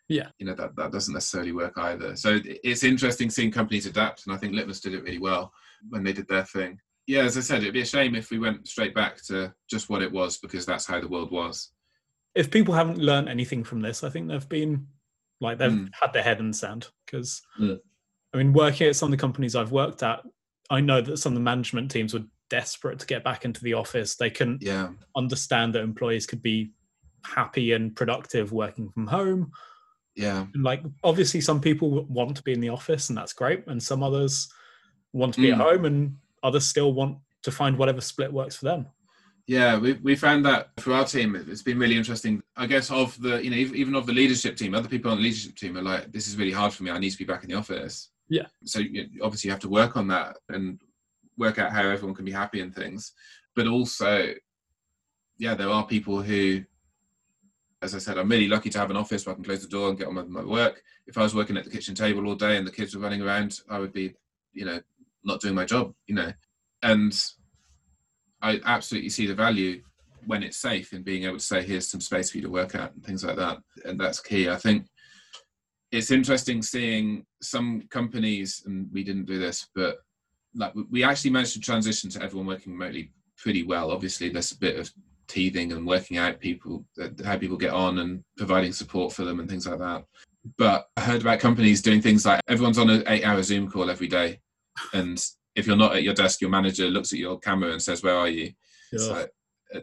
Yeah. 0.08 0.28
You 0.38 0.46
know, 0.46 0.54
that, 0.54 0.76
that 0.76 0.92
doesn't 0.92 1.14
necessarily 1.14 1.52
work 1.52 1.74
either. 1.76 2.16
So 2.16 2.40
it's 2.44 2.82
interesting 2.82 3.30
seeing 3.30 3.52
companies 3.52 3.86
adapt. 3.86 4.26
And 4.26 4.34
I 4.34 4.38
think 4.38 4.52
Litmus 4.52 4.80
did 4.80 4.94
it 4.94 5.04
really 5.04 5.18
well 5.18 5.52
when 5.88 6.02
they 6.02 6.12
did 6.12 6.28
their 6.28 6.44
thing. 6.44 6.78
Yeah, 7.06 7.22
as 7.22 7.36
I 7.36 7.40
said, 7.40 7.62
it'd 7.62 7.74
be 7.74 7.80
a 7.80 7.86
shame 7.86 8.14
if 8.14 8.30
we 8.30 8.38
went 8.38 8.68
straight 8.68 8.94
back 8.94 9.22
to 9.24 9.52
just 9.70 9.88
what 9.88 10.02
it 10.02 10.12
was 10.12 10.38
because 10.38 10.66
that's 10.66 10.86
how 10.86 11.00
the 11.00 11.08
world 11.08 11.30
was. 11.30 11.70
If 12.34 12.50
people 12.50 12.74
haven't 12.74 12.98
learned 12.98 13.28
anything 13.28 13.64
from 13.64 13.80
this, 13.80 14.04
I 14.04 14.10
think 14.10 14.28
they've 14.28 14.48
been 14.48 14.86
like 15.40 15.58
they've 15.58 15.72
mm. 15.72 15.90
had 16.00 16.12
their 16.12 16.22
head 16.22 16.38
in 16.38 16.48
the 16.48 16.56
sand 16.56 16.88
because 17.04 17.42
mm. 17.60 17.78
I 18.32 18.38
mean, 18.38 18.52
working 18.52 18.88
at 18.88 18.96
some 18.96 19.08
of 19.08 19.10
the 19.10 19.20
companies 19.20 19.54
I've 19.54 19.72
worked 19.72 20.02
at, 20.02 20.22
I 20.70 20.80
know 20.80 21.00
that 21.00 21.18
some 21.18 21.32
of 21.32 21.34
the 21.34 21.42
management 21.42 21.90
teams 21.90 22.14
were 22.14 22.24
desperate 22.48 22.98
to 22.98 23.06
get 23.06 23.24
back 23.24 23.44
into 23.44 23.62
the 23.62 23.74
office. 23.74 24.16
They 24.16 24.30
couldn't 24.30 24.62
yeah. 24.62 24.90
understand 25.16 25.74
that 25.74 25.82
employees 25.82 26.26
could 26.26 26.42
be 26.42 26.72
happy 27.24 27.72
and 27.72 27.94
productive 27.94 28.52
working 28.52 28.90
from 28.90 29.06
home. 29.06 29.52
Yeah. 30.14 30.46
And 30.54 30.62
like 30.62 30.82
obviously 31.02 31.40
some 31.40 31.60
people 31.60 32.04
want 32.04 32.36
to 32.36 32.42
be 32.42 32.52
in 32.52 32.60
the 32.60 32.68
office 32.68 33.08
and 33.08 33.16
that's 33.16 33.32
great. 33.32 33.66
And 33.66 33.82
some 33.82 34.02
others 34.02 34.48
want 35.12 35.34
to 35.34 35.40
be 35.40 35.48
mm. 35.48 35.54
at 35.54 35.60
home 35.60 35.84
and 35.84 36.16
others 36.42 36.66
still 36.66 36.92
want 36.92 37.18
to 37.42 37.50
find 37.50 37.76
whatever 37.76 38.00
split 38.00 38.32
works 38.32 38.56
for 38.56 38.66
them. 38.66 38.86
Yeah, 39.46 39.78
we, 39.78 39.94
we 39.94 40.14
found 40.14 40.44
that 40.46 40.70
for 40.78 40.92
our 40.92 41.04
team, 41.04 41.34
it's 41.34 41.62
been 41.62 41.78
really 41.78 41.96
interesting. 41.96 42.42
I 42.56 42.66
guess 42.66 42.90
of 42.90 43.20
the, 43.20 43.42
you 43.42 43.50
know, 43.50 43.56
even 43.56 43.96
of 43.96 44.06
the 44.06 44.12
leadership 44.12 44.56
team, 44.56 44.74
other 44.74 44.88
people 44.88 45.10
on 45.10 45.16
the 45.16 45.22
leadership 45.24 45.56
team 45.56 45.76
are 45.76 45.82
like, 45.82 46.12
this 46.12 46.28
is 46.28 46.36
really 46.36 46.52
hard 46.52 46.72
for 46.72 46.84
me. 46.84 46.90
I 46.90 46.98
need 46.98 47.10
to 47.10 47.18
be 47.18 47.24
back 47.24 47.42
in 47.42 47.50
the 47.50 47.56
office. 47.56 48.10
Yeah. 48.32 48.46
So 48.64 48.78
you 48.78 49.08
obviously 49.22 49.48
you 49.48 49.52
have 49.52 49.60
to 49.60 49.68
work 49.68 49.94
on 49.94 50.08
that 50.08 50.38
and 50.48 50.80
work 51.36 51.58
out 51.58 51.70
how 51.70 51.82
everyone 51.82 52.14
can 52.14 52.24
be 52.24 52.32
happy 52.32 52.60
and 52.60 52.74
things. 52.74 53.12
But 53.54 53.66
also, 53.66 54.32
yeah, 55.36 55.54
there 55.54 55.68
are 55.68 55.86
people 55.86 56.22
who, 56.22 56.62
as 57.82 57.94
I 57.94 57.98
said, 57.98 58.16
I'm 58.16 58.30
really 58.30 58.48
lucky 58.48 58.70
to 58.70 58.78
have 58.78 58.90
an 58.90 58.96
office 58.96 59.26
where 59.26 59.32
I 59.32 59.34
can 59.34 59.44
close 59.44 59.60
the 59.60 59.68
door 59.68 59.90
and 59.90 59.98
get 59.98 60.08
on 60.08 60.14
with 60.14 60.28
my 60.28 60.42
work. 60.42 60.82
If 61.06 61.18
I 61.18 61.22
was 61.22 61.34
working 61.34 61.58
at 61.58 61.64
the 61.64 61.70
kitchen 61.70 61.94
table 61.94 62.26
all 62.26 62.34
day 62.34 62.56
and 62.56 62.66
the 62.66 62.72
kids 62.72 62.96
were 62.96 63.02
running 63.02 63.20
around, 63.20 63.60
I 63.68 63.78
would 63.78 63.92
be, 63.92 64.14
you 64.54 64.64
know, 64.64 64.80
not 65.24 65.42
doing 65.42 65.54
my 65.54 65.66
job, 65.66 65.92
you 66.06 66.14
know. 66.14 66.32
And 66.82 67.14
I 68.40 68.60
absolutely 68.64 69.10
see 69.10 69.26
the 69.26 69.34
value 69.34 69.82
when 70.26 70.42
it's 70.42 70.56
safe 70.56 70.94
in 70.94 71.02
being 71.02 71.24
able 71.24 71.36
to 71.36 71.44
say, 71.44 71.62
here's 71.62 71.90
some 71.90 72.00
space 72.00 72.30
for 72.30 72.38
you 72.38 72.44
to 72.44 72.50
work 72.50 72.74
at 72.74 72.94
and 72.94 73.04
things 73.04 73.24
like 73.24 73.36
that. 73.36 73.58
And 73.84 74.00
that's 74.00 74.20
key. 74.20 74.48
I 74.48 74.56
think 74.56 74.86
it's 75.92 76.10
interesting 76.10 76.62
seeing 76.62 77.24
some 77.42 77.82
companies, 77.90 78.62
and 78.66 78.88
we 78.92 79.04
didn't 79.04 79.26
do 79.26 79.38
this, 79.38 79.68
but 79.74 79.98
like 80.54 80.72
we 80.90 81.04
actually 81.04 81.30
managed 81.30 81.52
to 81.52 81.60
transition 81.60 82.10
to 82.10 82.22
everyone 82.22 82.46
working 82.46 82.72
remotely 82.72 83.12
pretty 83.36 83.62
well. 83.62 83.90
Obviously, 83.90 84.30
there's 84.30 84.52
a 84.52 84.58
bit 84.58 84.78
of 84.78 84.90
teething 85.28 85.72
and 85.72 85.86
working 85.86 86.18
out 86.18 86.40
people 86.40 86.84
uh, 87.00 87.08
how 87.24 87.36
people 87.38 87.56
get 87.56 87.72
on 87.72 87.98
and 87.98 88.24
providing 88.36 88.72
support 88.72 89.12
for 89.12 89.24
them 89.24 89.38
and 89.38 89.48
things 89.48 89.66
like 89.66 89.78
that. 89.78 90.04
But 90.58 90.88
I 90.96 91.02
heard 91.02 91.20
about 91.20 91.40
companies 91.40 91.82
doing 91.82 92.02
things 92.02 92.26
like 92.26 92.40
everyone's 92.48 92.78
on 92.78 92.90
an 92.90 93.04
eight-hour 93.06 93.42
Zoom 93.42 93.70
call 93.70 93.90
every 93.90 94.08
day, 94.08 94.40
and 94.94 95.24
if 95.54 95.66
you're 95.66 95.76
not 95.76 95.94
at 95.94 96.02
your 96.02 96.14
desk, 96.14 96.40
your 96.40 96.50
manager 96.50 96.88
looks 96.88 97.12
at 97.12 97.18
your 97.18 97.38
camera 97.38 97.70
and 97.70 97.82
says, 97.82 98.02
"Where 98.02 98.16
are 98.16 98.28
you?" 98.28 98.52
Yeah. 98.92 99.26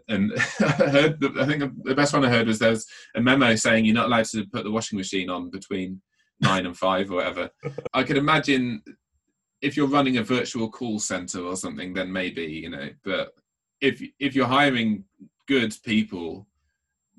And 0.08 0.34
I 0.60 0.90
heard, 0.90 1.24
I 1.40 1.46
think 1.46 1.84
the 1.84 1.96
best 1.96 2.14
one 2.14 2.26
I 2.26 2.30
heard 2.30 2.48
was 2.48 2.60
there's 2.60 2.86
a 3.16 3.22
memo 3.22 3.56
saying 3.56 3.86
you're 3.86 3.96
not 3.96 4.08
allowed 4.08 4.26
to 4.26 4.46
put 4.46 4.64
the 4.64 4.72
washing 4.72 4.98
machine 4.98 5.30
on 5.30 5.50
between 5.50 6.02
nine 6.42 6.66
and 6.66 6.78
five 6.78 7.12
or 7.12 7.16
whatever. 7.16 7.50
I 7.94 8.04
could 8.04 8.18
imagine 8.18 8.82
if 9.62 9.76
you're 9.76 9.88
running 9.88 10.18
a 10.18 10.24
virtual 10.24 10.70
call 10.70 11.00
center 11.00 11.42
or 11.42 11.56
something, 11.56 11.94
then 11.94 12.12
maybe 12.12 12.44
you 12.44 12.70
know. 12.70 12.90
But 13.04 13.34
if 13.82 14.02
if 14.20 14.36
you're 14.36 14.48
hiring 14.48 15.06
good 15.48 15.76
people 15.84 16.48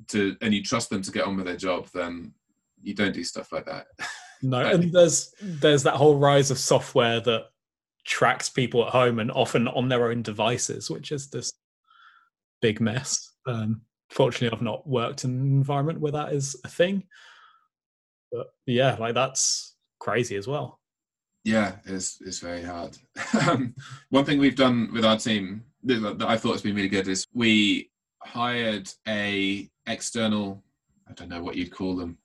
to 0.09 0.37
and 0.41 0.55
you 0.55 0.63
trust 0.63 0.91
them 0.91 1.03
to 1.03 1.13
get 1.13 1.25
on 1.25 1.37
with 1.37 1.47
their 1.47 1.57
job, 1.57 1.89
then 1.93 2.33
you 2.83 2.95
don't 2.95 3.15
do 3.15 3.25
stuff 3.25 3.53
like 3.53 3.67
that. 3.67 3.87
No, 4.43 4.61
and 4.61 4.91
there's 4.91 5.35
there's 5.43 5.83
that 5.83 5.97
whole 5.97 6.17
rise 6.17 6.51
of 6.51 6.59
software 6.59 7.21
that 7.21 7.49
tracks 8.07 8.49
people 8.49 8.87
at 8.87 8.91
home 8.91 9.19
and 9.19 9.31
often 9.31 9.69
on 9.69 9.91
their 9.91 10.11
own 10.11 10.23
devices, 10.23 10.91
which 10.91 11.13
is 11.13 11.29
this 11.29 11.53
big 12.61 12.81
mess. 12.81 13.33
Um, 13.47 13.83
fortunately, 14.11 14.57
I've 14.57 14.63
not 14.63 14.87
worked 14.87 15.25
in 15.25 15.31
an 15.31 15.47
environment 15.47 16.01
where 16.01 16.13
that 16.13 16.33
is 16.33 16.57
a 16.65 16.69
thing. 16.69 17.05
But 18.33 18.49
yeah, 18.67 18.97
like 18.99 19.15
that's 19.15 19.75
crazy 19.99 20.37
as 20.37 20.47
well. 20.47 20.79
Yeah, 21.45 21.77
it's 21.87 22.21
it's 22.21 22.39
very 22.41 22.63
hard. 22.63 22.97
Um, 23.49 23.75
one 24.11 24.25
thing 24.25 24.39
we've 24.39 24.57
done 24.57 24.91
with 24.93 25.05
our 25.05 25.17
team 25.17 25.65
that 25.85 26.25
I 26.27 26.37
thought 26.37 26.53
has 26.53 26.63
been 26.63 26.75
really 26.75 26.89
good 26.89 27.09
is 27.09 27.25
we 27.33 27.91
hired 28.23 28.91
a 29.09 29.69
external, 29.87 30.63
I 31.09 31.13
don't 31.15 31.29
know 31.29 31.43
what 31.43 31.57
you'd 31.57 31.73
call 31.73 31.97
them, 31.97 32.19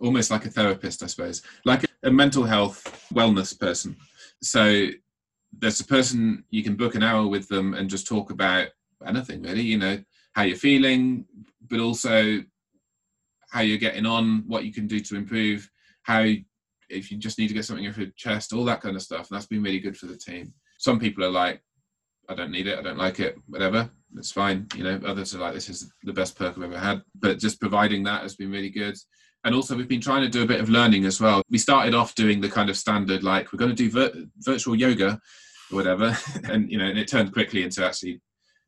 almost 0.00 0.30
like 0.30 0.46
a 0.46 0.50
therapist, 0.50 1.02
I 1.02 1.06
suppose, 1.06 1.42
like 1.64 1.84
a, 1.84 2.08
a 2.08 2.10
mental 2.10 2.44
health 2.44 3.06
wellness 3.14 3.58
person. 3.58 3.96
So 4.42 4.88
there's 5.58 5.80
a 5.80 5.84
person 5.84 6.44
you 6.50 6.62
can 6.62 6.76
book 6.76 6.94
an 6.94 7.02
hour 7.02 7.26
with 7.26 7.48
them 7.48 7.74
and 7.74 7.90
just 7.90 8.06
talk 8.06 8.30
about 8.30 8.68
anything 9.06 9.42
really, 9.42 9.62
you 9.62 9.78
know, 9.78 9.98
how 10.34 10.42
you're 10.42 10.56
feeling, 10.56 11.24
but 11.68 11.80
also 11.80 12.40
how 13.50 13.60
you're 13.60 13.78
getting 13.78 14.06
on, 14.06 14.44
what 14.46 14.64
you 14.64 14.72
can 14.72 14.86
do 14.86 15.00
to 15.00 15.16
improve, 15.16 15.68
how 16.02 16.24
if 16.88 17.10
you 17.10 17.18
just 17.18 17.38
need 17.38 17.48
to 17.48 17.54
get 17.54 17.64
something 17.64 17.86
off 17.86 17.98
your 17.98 18.08
chest, 18.16 18.52
all 18.52 18.64
that 18.64 18.80
kind 18.80 18.96
of 18.96 19.02
stuff. 19.02 19.30
And 19.30 19.36
that's 19.36 19.46
been 19.46 19.62
really 19.62 19.78
good 19.78 19.96
for 19.96 20.06
the 20.06 20.16
team. 20.16 20.52
Some 20.78 20.98
people 20.98 21.24
are 21.24 21.30
like, 21.30 21.62
I 22.28 22.34
don't 22.34 22.52
need 22.52 22.66
it, 22.66 22.78
I 22.78 22.82
don't 22.82 22.98
like 22.98 23.20
it, 23.20 23.36
whatever. 23.46 23.90
It's 24.16 24.32
fine. 24.32 24.66
You 24.76 24.84
know, 24.84 25.00
others 25.06 25.34
are 25.34 25.38
like, 25.38 25.54
this 25.54 25.68
is 25.68 25.92
the 26.02 26.12
best 26.12 26.36
perk 26.36 26.56
I've 26.56 26.64
ever 26.64 26.78
had. 26.78 27.02
But 27.14 27.38
just 27.38 27.60
providing 27.60 28.02
that 28.04 28.22
has 28.22 28.36
been 28.36 28.50
really 28.50 28.70
good. 28.70 28.96
And 29.44 29.54
also, 29.54 29.76
we've 29.76 29.88
been 29.88 30.00
trying 30.00 30.22
to 30.22 30.28
do 30.28 30.42
a 30.42 30.46
bit 30.46 30.60
of 30.60 30.68
learning 30.68 31.06
as 31.06 31.20
well. 31.20 31.42
We 31.48 31.58
started 31.58 31.94
off 31.94 32.14
doing 32.14 32.40
the 32.40 32.48
kind 32.48 32.68
of 32.68 32.76
standard, 32.76 33.22
like, 33.22 33.52
we're 33.52 33.58
going 33.58 33.74
to 33.74 33.76
do 33.76 33.90
vir- 33.90 34.26
virtual 34.38 34.76
yoga 34.76 35.18
or 35.70 35.76
whatever. 35.76 36.16
and, 36.44 36.70
you 36.70 36.76
know, 36.76 36.84
and 36.84 36.98
it 36.98 37.08
turned 37.08 37.32
quickly 37.32 37.62
into 37.62 37.84
actually 37.84 38.20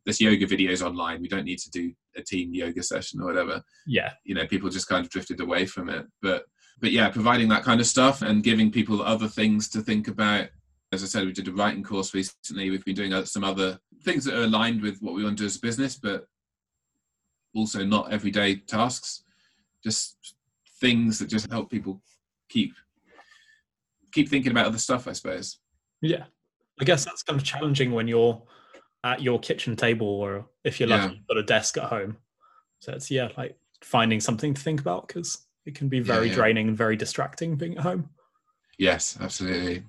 this 0.05 0.21
yoga 0.21 0.47
videos 0.47 0.85
online. 0.85 1.21
We 1.21 1.29
don't 1.29 1.45
need 1.45 1.59
to 1.61 1.71
do 1.71 1.93
a 2.17 2.23
team 2.23 2.55
yoga 2.55 2.83
session 2.83 3.21
or 3.21 3.27
whatever. 3.27 3.63
Yeah. 3.87 4.13
You 4.25 4.35
know, 4.35 4.47
people 4.47 4.69
just 4.69 4.89
kind 4.89 5.05
of 5.05 5.11
drifted 5.11 5.41
away 5.41 5.67
from 5.67 5.89
it. 5.89 6.07
But 6.21 6.45
but 6.81 6.91
yeah, 6.91 7.09
providing 7.11 7.49
that 7.49 7.63
kind 7.63 7.81
of 7.81 7.87
stuff 7.87 8.23
and 8.23 8.43
giving 8.43 8.71
people 8.71 9.03
other 9.03 9.29
things 9.29 9.69
to 9.71 9.81
think 9.81 10.09
about. 10.09 10.49
As 10.91 11.03
I 11.03 11.07
said, 11.07 11.25
we 11.25 11.33
did 11.33 11.49
a 11.49 11.53
writing 11.53 11.83
course 11.83 12.13
recently. 12.13 12.71
We've 12.71 12.85
been 12.85 12.95
doing 12.95 13.25
some 13.25 13.45
other 13.45 13.79
things 14.03 14.25
that 14.25 14.39
are 14.39 14.45
aligned 14.45 14.83
with 14.83 14.99
what 15.01 15.15
we 15.15 15.25
want 15.25 15.39
to 15.39 15.45
do 15.45 15.47
as 15.47 15.57
a 15.57 15.61
business, 15.61 15.97
but 15.97 16.27
also 17.55 17.85
not 17.85 18.13
everyday 18.13 18.57
tasks. 18.57 19.23
Just 19.83 20.35
things 20.81 21.19
that 21.19 21.29
just 21.29 21.51
help 21.51 21.71
people 21.71 22.03
keep 22.49 22.75
keep 24.13 24.29
thinking 24.29 24.53
about 24.53 24.67
other 24.67 24.79
stuff. 24.79 25.07
I 25.07 25.13
suppose. 25.13 25.59
Yeah, 26.01 26.25
I 26.81 26.85
guess 26.85 27.05
that's 27.05 27.23
kind 27.23 27.39
of 27.39 27.47
challenging 27.47 27.93
when 27.93 28.09
you're 28.09 28.43
at 29.05 29.23
your 29.23 29.39
kitchen 29.39 29.77
table, 29.77 30.07
or 30.07 30.47
if 30.65 30.79
you're 30.79 30.89
lucky, 30.89 31.03
yeah. 31.03 31.11
you've 31.13 31.27
got 31.27 31.37
a 31.37 31.43
desk 31.43 31.77
at 31.79 31.85
home. 31.85 32.17
So 32.81 32.93
it's 32.93 33.11
yeah, 33.11 33.29
like 33.37 33.57
finding 33.83 34.21
something 34.21 34.55
to 34.55 34.61
think 34.61 34.81
about 34.81 35.09
because 35.09 35.47
it 35.67 35.75
can 35.75 35.89
be 35.89 36.01
very 36.01 36.27
yeah, 36.27 36.31
yeah. 36.31 36.37
draining 36.37 36.69
and 36.69 36.77
very 36.77 36.97
distracting 36.97 37.57
being 37.57 37.77
at 37.77 37.83
home. 37.83 38.09
Yes, 38.79 39.19
absolutely. 39.21 39.85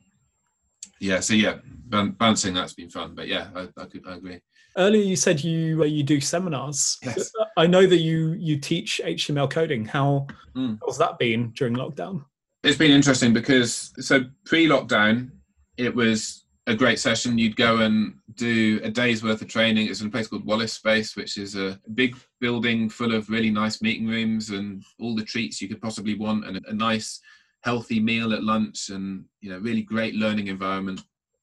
Yeah, 0.99 1.19
so 1.19 1.33
yeah, 1.33 1.57
balancing 1.87 2.53
that's 2.53 2.73
been 2.73 2.89
fun, 2.89 3.13
but 3.15 3.27
yeah, 3.27 3.47
I, 3.55 3.67
I, 3.77 3.85
could, 3.85 4.07
I 4.07 4.15
agree. 4.15 4.39
Earlier, 4.77 5.03
you 5.03 5.15
said 5.15 5.43
you 5.43 5.81
uh, 5.81 5.85
you 5.85 6.01
do 6.03 6.19
seminars. 6.21 6.97
Yes. 7.03 7.31
I 7.57 7.67
know 7.67 7.85
that 7.85 7.97
you 7.97 8.31
you 8.33 8.57
teach 8.57 9.01
HTML 9.03 9.49
coding. 9.49 9.85
How 9.85 10.27
mm. 10.55 10.79
how's 10.81 10.97
that 10.97 11.19
been 11.19 11.51
during 11.51 11.75
lockdown? 11.75 12.25
It's 12.63 12.77
been 12.77 12.91
interesting 12.91 13.33
because 13.33 13.91
so 13.99 14.23
pre-lockdown, 14.45 15.31
it 15.77 15.93
was 15.93 16.42
a 16.67 16.75
great 16.75 16.99
session. 16.99 17.37
You'd 17.37 17.55
go 17.55 17.79
and 17.79 18.15
do 18.35 18.79
a 18.83 18.89
day's 18.89 19.23
worth 19.23 19.41
of 19.41 19.47
training. 19.47 19.87
It's 19.87 20.01
in 20.01 20.07
a 20.07 20.11
place 20.11 20.27
called 20.27 20.45
Wallace 20.45 20.73
Space, 20.73 21.15
which 21.15 21.37
is 21.37 21.55
a 21.55 21.79
big 21.93 22.15
building 22.39 22.89
full 22.89 23.13
of 23.13 23.29
really 23.29 23.49
nice 23.49 23.81
meeting 23.81 24.07
rooms 24.07 24.49
and 24.49 24.83
all 24.99 25.15
the 25.15 25.25
treats 25.25 25.61
you 25.61 25.67
could 25.67 25.81
possibly 25.81 26.15
want, 26.15 26.45
and 26.45 26.63
a 26.65 26.73
nice, 26.73 27.19
healthy 27.61 27.99
meal 27.99 28.33
at 28.33 28.43
lunch, 28.43 28.89
and 28.89 29.25
you 29.41 29.49
know, 29.49 29.59
really 29.59 29.81
great 29.81 30.15
learning 30.15 30.47
environment. 30.47 31.01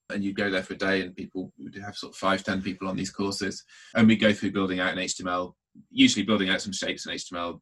And 0.09 0.25
you'd 0.25 0.37
go 0.37 0.51
there 0.51 0.63
for 0.63 0.75
a 0.75 0.79
day, 0.79 1.03
and 1.03 1.15
people 1.15 1.53
would 1.59 1.75
have 1.77 1.97
sort 1.97 2.15
of 2.15 2.19
five, 2.19 2.43
ten 2.43 2.63
people 2.63 2.89
on 2.89 2.97
these 2.97 3.11
courses, 3.11 3.63
and 3.95 4.09
we 4.09 4.17
go 4.17 4.33
through 4.33 4.53
building 4.53 4.81
out 4.81 4.93
an 4.93 4.99
HTML, 4.99 5.53
usually 5.91 6.25
building 6.25 6.49
out 6.49 6.63
some 6.63 6.73
shapes 6.73 7.07
in 7.07 7.13
HTML, 7.13 7.61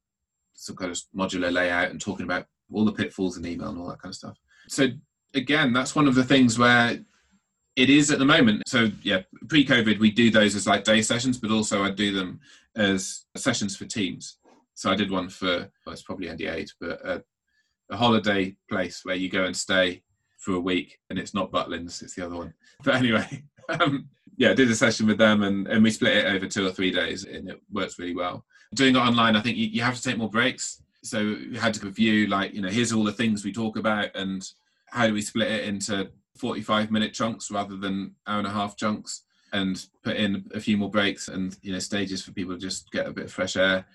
some 0.54 0.76
kind 0.76 0.90
of 0.90 0.98
modular 1.14 1.52
layout, 1.52 1.90
and 1.90 2.00
talking 2.00 2.24
about 2.24 2.46
all 2.72 2.84
the 2.84 2.92
pitfalls 2.92 3.36
in 3.36 3.46
email 3.46 3.68
and 3.68 3.78
all 3.78 3.88
that 3.88 4.00
kind 4.00 4.12
of 4.12 4.16
stuff. 4.16 4.38
So 4.68 4.88
again, 5.34 5.72
that's 5.72 5.94
one 5.94 6.08
of 6.08 6.14
the 6.14 6.24
things 6.24 6.58
where 6.58 6.98
it 7.78 7.90
is 7.90 8.10
at 8.10 8.18
the 8.18 8.24
moment. 8.24 8.64
So 8.66 8.90
yeah, 9.02 9.22
pre-COVID, 9.48 10.00
we 10.00 10.10
do 10.10 10.32
those 10.32 10.56
as 10.56 10.66
like 10.66 10.82
day 10.82 11.00
sessions, 11.00 11.38
but 11.38 11.52
also 11.52 11.84
I 11.84 11.90
do 11.90 12.12
them 12.12 12.40
as 12.74 13.24
sessions 13.36 13.76
for 13.76 13.84
teams. 13.84 14.38
So 14.74 14.90
I 14.90 14.96
did 14.96 15.12
one 15.12 15.28
for 15.28 15.70
well, 15.86 15.92
it's 15.92 16.02
probably 16.02 16.26
ND8, 16.26 16.70
but 16.80 17.00
a, 17.06 17.22
a 17.90 17.96
holiday 17.96 18.56
place 18.68 19.02
where 19.04 19.14
you 19.14 19.30
go 19.30 19.44
and 19.44 19.56
stay 19.56 20.02
for 20.38 20.54
a 20.54 20.60
week, 20.60 20.98
and 21.08 21.20
it's 21.20 21.34
not 21.34 21.52
Butlins, 21.52 22.02
it's 22.02 22.14
the 22.14 22.26
other 22.26 22.34
one. 22.34 22.52
But 22.82 22.96
anyway, 22.96 23.44
um, 23.68 24.08
yeah, 24.36 24.54
did 24.54 24.70
a 24.70 24.74
session 24.74 25.06
with 25.06 25.18
them, 25.18 25.44
and, 25.44 25.68
and 25.68 25.82
we 25.82 25.92
split 25.92 26.16
it 26.16 26.26
over 26.26 26.46
two 26.46 26.66
or 26.66 26.72
three 26.72 26.90
days, 26.90 27.24
and 27.24 27.48
it 27.48 27.60
works 27.70 27.98
really 27.98 28.14
well. 28.14 28.44
Doing 28.74 28.96
it 28.96 28.98
online, 28.98 29.36
I 29.36 29.40
think 29.40 29.56
you, 29.56 29.66
you 29.66 29.82
have 29.82 29.96
to 29.96 30.02
take 30.02 30.18
more 30.18 30.30
breaks. 30.30 30.82
So 31.04 31.20
you 31.20 31.58
had 31.60 31.74
to 31.74 31.86
review, 31.86 32.26
like, 32.26 32.54
you 32.54 32.60
know, 32.60 32.68
here's 32.68 32.92
all 32.92 33.04
the 33.04 33.12
things 33.12 33.44
we 33.44 33.52
talk 33.52 33.76
about, 33.76 34.10
and 34.16 34.44
how 34.90 35.06
do 35.06 35.14
we 35.14 35.22
split 35.22 35.50
it 35.50 35.64
into 35.64 36.10
45 36.38 36.90
minute 36.90 37.12
chunks 37.12 37.50
rather 37.50 37.76
than 37.76 38.14
hour 38.26 38.38
and 38.38 38.46
a 38.46 38.50
half 38.50 38.76
chunks 38.76 39.22
and 39.52 39.86
put 40.02 40.16
in 40.16 40.44
a 40.54 40.60
few 40.60 40.76
more 40.76 40.90
breaks 40.90 41.28
and 41.28 41.56
you 41.62 41.72
know 41.72 41.78
stages 41.78 42.22
for 42.22 42.32
people 42.32 42.54
to 42.54 42.60
just 42.60 42.90
get 42.90 43.06
a 43.06 43.12
bit 43.12 43.26
of 43.26 43.32
fresh 43.32 43.56
air. 43.56 43.86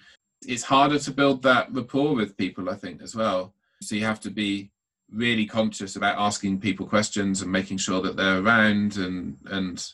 It's 0.45 0.63
harder 0.63 0.99
to 0.99 1.11
build 1.11 1.41
that 1.43 1.73
rapport 1.73 2.15
with 2.15 2.37
people 2.37 2.69
i 2.69 2.75
think 2.75 3.01
as 3.01 3.15
well. 3.15 3.53
So 3.81 3.95
you 3.95 4.05
have 4.05 4.19
to 4.21 4.29
be 4.29 4.71
really 5.11 5.45
conscious 5.45 5.95
about 5.95 6.17
asking 6.17 6.59
people 6.59 6.85
questions 6.85 7.41
and 7.41 7.51
making 7.51 7.77
sure 7.77 8.01
that 8.01 8.15
they're 8.15 8.41
around 8.41 8.97
and 8.97 9.37
and 9.45 9.85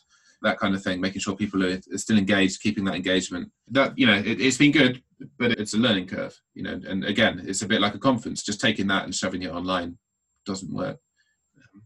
that 0.42 0.58
kind 0.58 0.74
of 0.74 0.82
thing 0.82 1.02
making 1.02 1.20
sure 1.20 1.36
people 1.36 1.62
are 1.62 1.78
still 1.96 2.16
engaged 2.16 2.62
keeping 2.62 2.84
that 2.84 2.94
engagement. 2.94 3.50
That 3.68 3.98
you 3.98 4.06
know 4.06 4.14
it, 4.24 4.40
has 4.40 4.58
been 4.58 4.72
good 4.72 5.02
but 5.38 5.52
it's 5.52 5.74
a 5.74 5.78
learning 5.78 6.06
curve 6.06 6.40
you 6.54 6.62
know 6.62 6.80
and 6.88 7.04
again 7.04 7.42
it's 7.46 7.62
a 7.62 7.68
bit 7.68 7.80
like 7.80 7.94
a 7.94 7.98
conference. 7.98 8.42
Just 8.42 8.60
taking 8.60 8.86
that 8.88 9.04
and 9.04 9.14
shoving 9.14 9.42
it 9.42 9.52
online 9.52 9.98
doesn't 10.46 10.72
work 10.72 10.98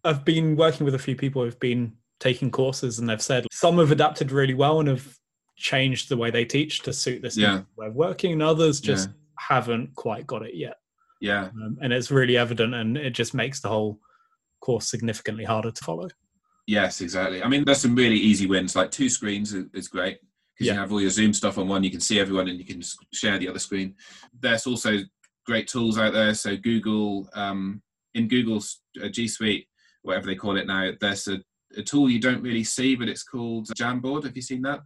I've 0.04 0.24
been 0.24 0.56
working 0.56 0.84
with 0.84 0.94
a 0.94 0.98
few 0.98 1.16
people 1.16 1.42
who've 1.42 1.58
been 1.60 1.94
taking 2.20 2.50
courses 2.50 2.98
and 2.98 3.08
they've 3.08 3.20
said 3.20 3.46
some 3.50 3.78
have 3.78 3.90
adapted 3.90 4.32
really 4.32 4.54
well 4.54 4.80
and 4.80 4.88
have 4.88 5.18
changed 5.56 6.08
the 6.08 6.16
way 6.16 6.30
they 6.30 6.44
teach 6.44 6.80
to 6.80 6.92
suit 6.92 7.22
this 7.22 7.36
yeah. 7.36 7.62
way 7.76 7.86
of 7.86 7.94
working 7.94 8.32
and 8.32 8.42
others 8.42 8.80
just 8.80 9.08
yeah. 9.08 9.14
haven't 9.38 9.94
quite 9.94 10.26
got 10.26 10.42
it 10.42 10.54
yet. 10.54 10.78
Yeah. 11.20 11.44
Um, 11.44 11.78
and 11.80 11.92
it's 11.92 12.10
really 12.10 12.36
evident 12.36 12.74
and 12.74 12.96
it 12.96 13.10
just 13.10 13.34
makes 13.34 13.60
the 13.60 13.68
whole 13.68 13.98
course 14.60 14.88
significantly 14.88 15.44
harder 15.44 15.70
to 15.70 15.84
follow. 15.84 16.08
Yes, 16.66 17.00
exactly. 17.00 17.42
I 17.42 17.48
mean, 17.48 17.64
there's 17.64 17.82
some 17.82 17.94
really 17.94 18.16
easy 18.16 18.46
wins. 18.46 18.74
Like 18.74 18.90
two 18.90 19.08
screens 19.08 19.52
is 19.52 19.88
great 19.88 20.18
because 20.54 20.66
yeah. 20.66 20.74
you 20.74 20.78
have 20.78 20.92
all 20.92 21.00
your 21.00 21.10
Zoom 21.10 21.32
stuff 21.32 21.58
on 21.58 21.68
one. 21.68 21.84
You 21.84 21.90
can 21.90 22.00
see 22.00 22.20
everyone 22.20 22.48
and 22.48 22.58
you 22.58 22.64
can 22.64 22.82
share 23.12 23.38
the 23.38 23.48
other 23.48 23.58
screen. 23.58 23.94
There's 24.40 24.66
also 24.66 24.98
great 25.44 25.68
tools 25.68 25.98
out 25.98 26.14
there. 26.14 26.34
So 26.34 26.56
Google, 26.56 27.28
um, 27.34 27.82
in 28.14 28.28
Google's 28.28 28.80
uh, 29.02 29.08
G 29.08 29.28
Suite, 29.28 29.68
whatever 30.04 30.26
they 30.26 30.36
call 30.36 30.56
it 30.56 30.66
now, 30.66 30.92
there's 31.00 31.26
a, 31.26 31.40
a 31.76 31.82
tool 31.82 32.08
you 32.08 32.20
don't 32.20 32.42
really 32.42 32.64
see, 32.64 32.94
but 32.94 33.08
it's 33.08 33.24
called 33.24 33.66
Jamboard. 33.76 34.24
Have 34.24 34.36
you 34.36 34.42
seen 34.42 34.62
that? 34.62 34.80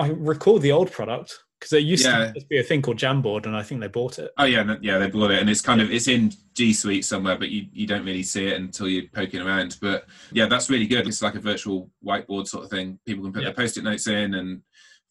I 0.00 0.08
recall 0.08 0.58
the 0.58 0.72
old 0.72 0.90
product 0.90 1.38
because 1.60 1.70
there 1.70 1.80
used 1.80 2.06
yeah. 2.06 2.32
to 2.32 2.46
be 2.48 2.58
a 2.58 2.62
thing 2.62 2.80
called 2.80 2.96
Jamboard, 2.96 3.44
and 3.44 3.54
I 3.54 3.62
think 3.62 3.82
they 3.82 3.88
bought 3.88 4.18
it. 4.18 4.30
Oh 4.38 4.44
yeah, 4.44 4.76
yeah, 4.80 4.96
they 4.96 5.10
bought 5.10 5.30
it, 5.30 5.40
and 5.40 5.50
it's 5.50 5.60
kind 5.60 5.82
of 5.82 5.90
it's 5.90 6.08
in 6.08 6.32
G 6.56 6.72
Suite 6.72 7.04
somewhere, 7.04 7.36
but 7.36 7.50
you, 7.50 7.66
you 7.70 7.86
don't 7.86 8.04
really 8.04 8.22
see 8.22 8.46
it 8.46 8.58
until 8.58 8.88
you're 8.88 9.08
poking 9.14 9.42
around. 9.42 9.76
But 9.82 10.06
yeah, 10.32 10.46
that's 10.46 10.70
really 10.70 10.86
good. 10.86 11.06
It's 11.06 11.22
like 11.22 11.34
a 11.34 11.40
virtual 11.40 11.90
whiteboard 12.04 12.48
sort 12.48 12.64
of 12.64 12.70
thing. 12.70 12.98
People 13.06 13.24
can 13.24 13.32
put 13.34 13.42
yeah. 13.42 13.48
their 13.48 13.54
post-it 13.54 13.84
notes 13.84 14.06
in 14.06 14.34
and 14.34 14.62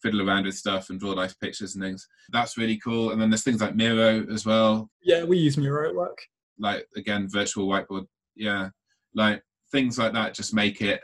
fiddle 0.02 0.28
around 0.28 0.44
with 0.44 0.56
stuff 0.56 0.90
and 0.90 0.98
draw 0.98 1.14
nice 1.14 1.34
pictures 1.34 1.76
and 1.76 1.84
things. 1.84 2.08
That's 2.30 2.58
really 2.58 2.78
cool. 2.78 3.12
And 3.12 3.20
then 3.20 3.30
there's 3.30 3.44
things 3.44 3.60
like 3.60 3.76
Miro 3.76 4.26
as 4.32 4.44
well. 4.44 4.90
Yeah, 5.02 5.24
we 5.24 5.38
use 5.38 5.56
Miro 5.56 5.88
at 5.88 5.94
work. 5.94 6.18
Like 6.58 6.86
again, 6.96 7.28
virtual 7.30 7.68
whiteboard. 7.68 8.06
Yeah, 8.34 8.70
like 9.14 9.42
things 9.70 9.98
like 9.98 10.12
that 10.12 10.34
just 10.34 10.54
make 10.54 10.80
it 10.80 11.00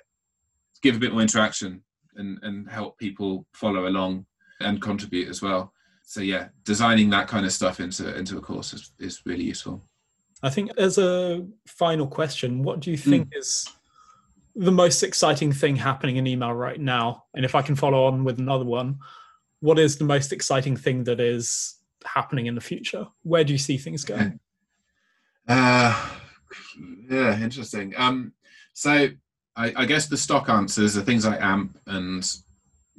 give 0.82 0.96
a 0.96 0.98
bit 0.98 1.12
more 1.12 1.22
interaction 1.22 1.82
and 2.16 2.38
and 2.42 2.68
help 2.70 2.98
people 2.98 3.46
follow 3.52 3.88
along 3.88 4.26
and 4.60 4.80
contribute 4.80 5.28
as 5.28 5.42
well. 5.42 5.72
So 6.04 6.20
yeah 6.20 6.48
designing 6.64 7.10
that 7.10 7.28
kind 7.28 7.46
of 7.46 7.52
stuff 7.52 7.80
into 7.80 8.16
into 8.16 8.38
a 8.38 8.40
course 8.40 8.72
is, 8.72 8.92
is 8.98 9.22
really 9.24 9.44
useful. 9.44 9.82
I 10.42 10.50
think 10.50 10.70
as 10.78 10.98
a 10.98 11.46
final 11.66 12.06
question 12.06 12.62
what 12.62 12.80
do 12.80 12.90
you 12.90 12.96
think 12.96 13.28
mm. 13.28 13.38
is 13.38 13.68
the 14.54 14.72
most 14.72 15.02
exciting 15.02 15.52
thing 15.52 15.76
happening 15.76 16.16
in 16.16 16.26
email 16.26 16.52
right 16.52 16.80
now? 16.80 17.24
And 17.34 17.44
if 17.44 17.54
i 17.54 17.62
can 17.62 17.76
follow 17.76 18.04
on 18.04 18.24
with 18.24 18.38
another 18.38 18.64
one 18.64 18.98
what 19.60 19.78
is 19.78 19.96
the 19.96 20.04
most 20.04 20.32
exciting 20.32 20.76
thing 20.76 21.04
that 21.04 21.18
is 21.18 21.76
happening 22.04 22.46
in 22.46 22.54
the 22.54 22.60
future? 22.60 23.06
Where 23.22 23.42
do 23.42 23.52
you 23.52 23.58
see 23.58 23.78
things 23.78 24.04
going? 24.04 24.40
Uh 25.48 25.94
yeah 27.08 27.38
interesting 27.40 27.92
um 27.96 28.32
so 28.72 29.08
I, 29.56 29.72
I, 29.74 29.86
guess 29.86 30.06
the 30.06 30.18
stock 30.18 30.50
answers 30.50 30.98
are 30.98 31.02
things 31.02 31.24
like 31.24 31.40
AMP 31.40 31.78
and 31.86 32.30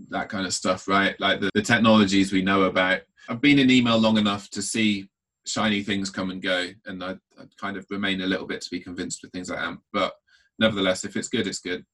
that 0.09 0.29
kind 0.29 0.45
of 0.45 0.53
stuff, 0.53 0.87
right? 0.87 1.19
Like 1.19 1.39
the, 1.39 1.51
the 1.53 1.61
technologies 1.61 2.31
we 2.31 2.41
know 2.41 2.63
about. 2.63 3.01
I've 3.29 3.41
been 3.41 3.59
in 3.59 3.69
email 3.69 3.97
long 3.97 4.17
enough 4.17 4.49
to 4.51 4.61
see 4.61 5.07
shiny 5.45 5.83
things 5.83 6.09
come 6.09 6.31
and 6.31 6.41
go, 6.41 6.69
and 6.85 7.03
I, 7.03 7.11
I 7.11 7.43
kind 7.59 7.77
of 7.77 7.85
remain 7.89 8.21
a 8.21 8.25
little 8.25 8.47
bit 8.47 8.61
to 8.61 8.69
be 8.71 8.79
convinced 8.79 9.21
with 9.21 9.31
things 9.31 9.49
like 9.49 9.59
AMP. 9.59 9.81
But 9.93 10.13
nevertheless, 10.59 11.03
if 11.03 11.15
it's 11.15 11.29
good, 11.29 11.45
it's 11.45 11.59
good. 11.59 11.85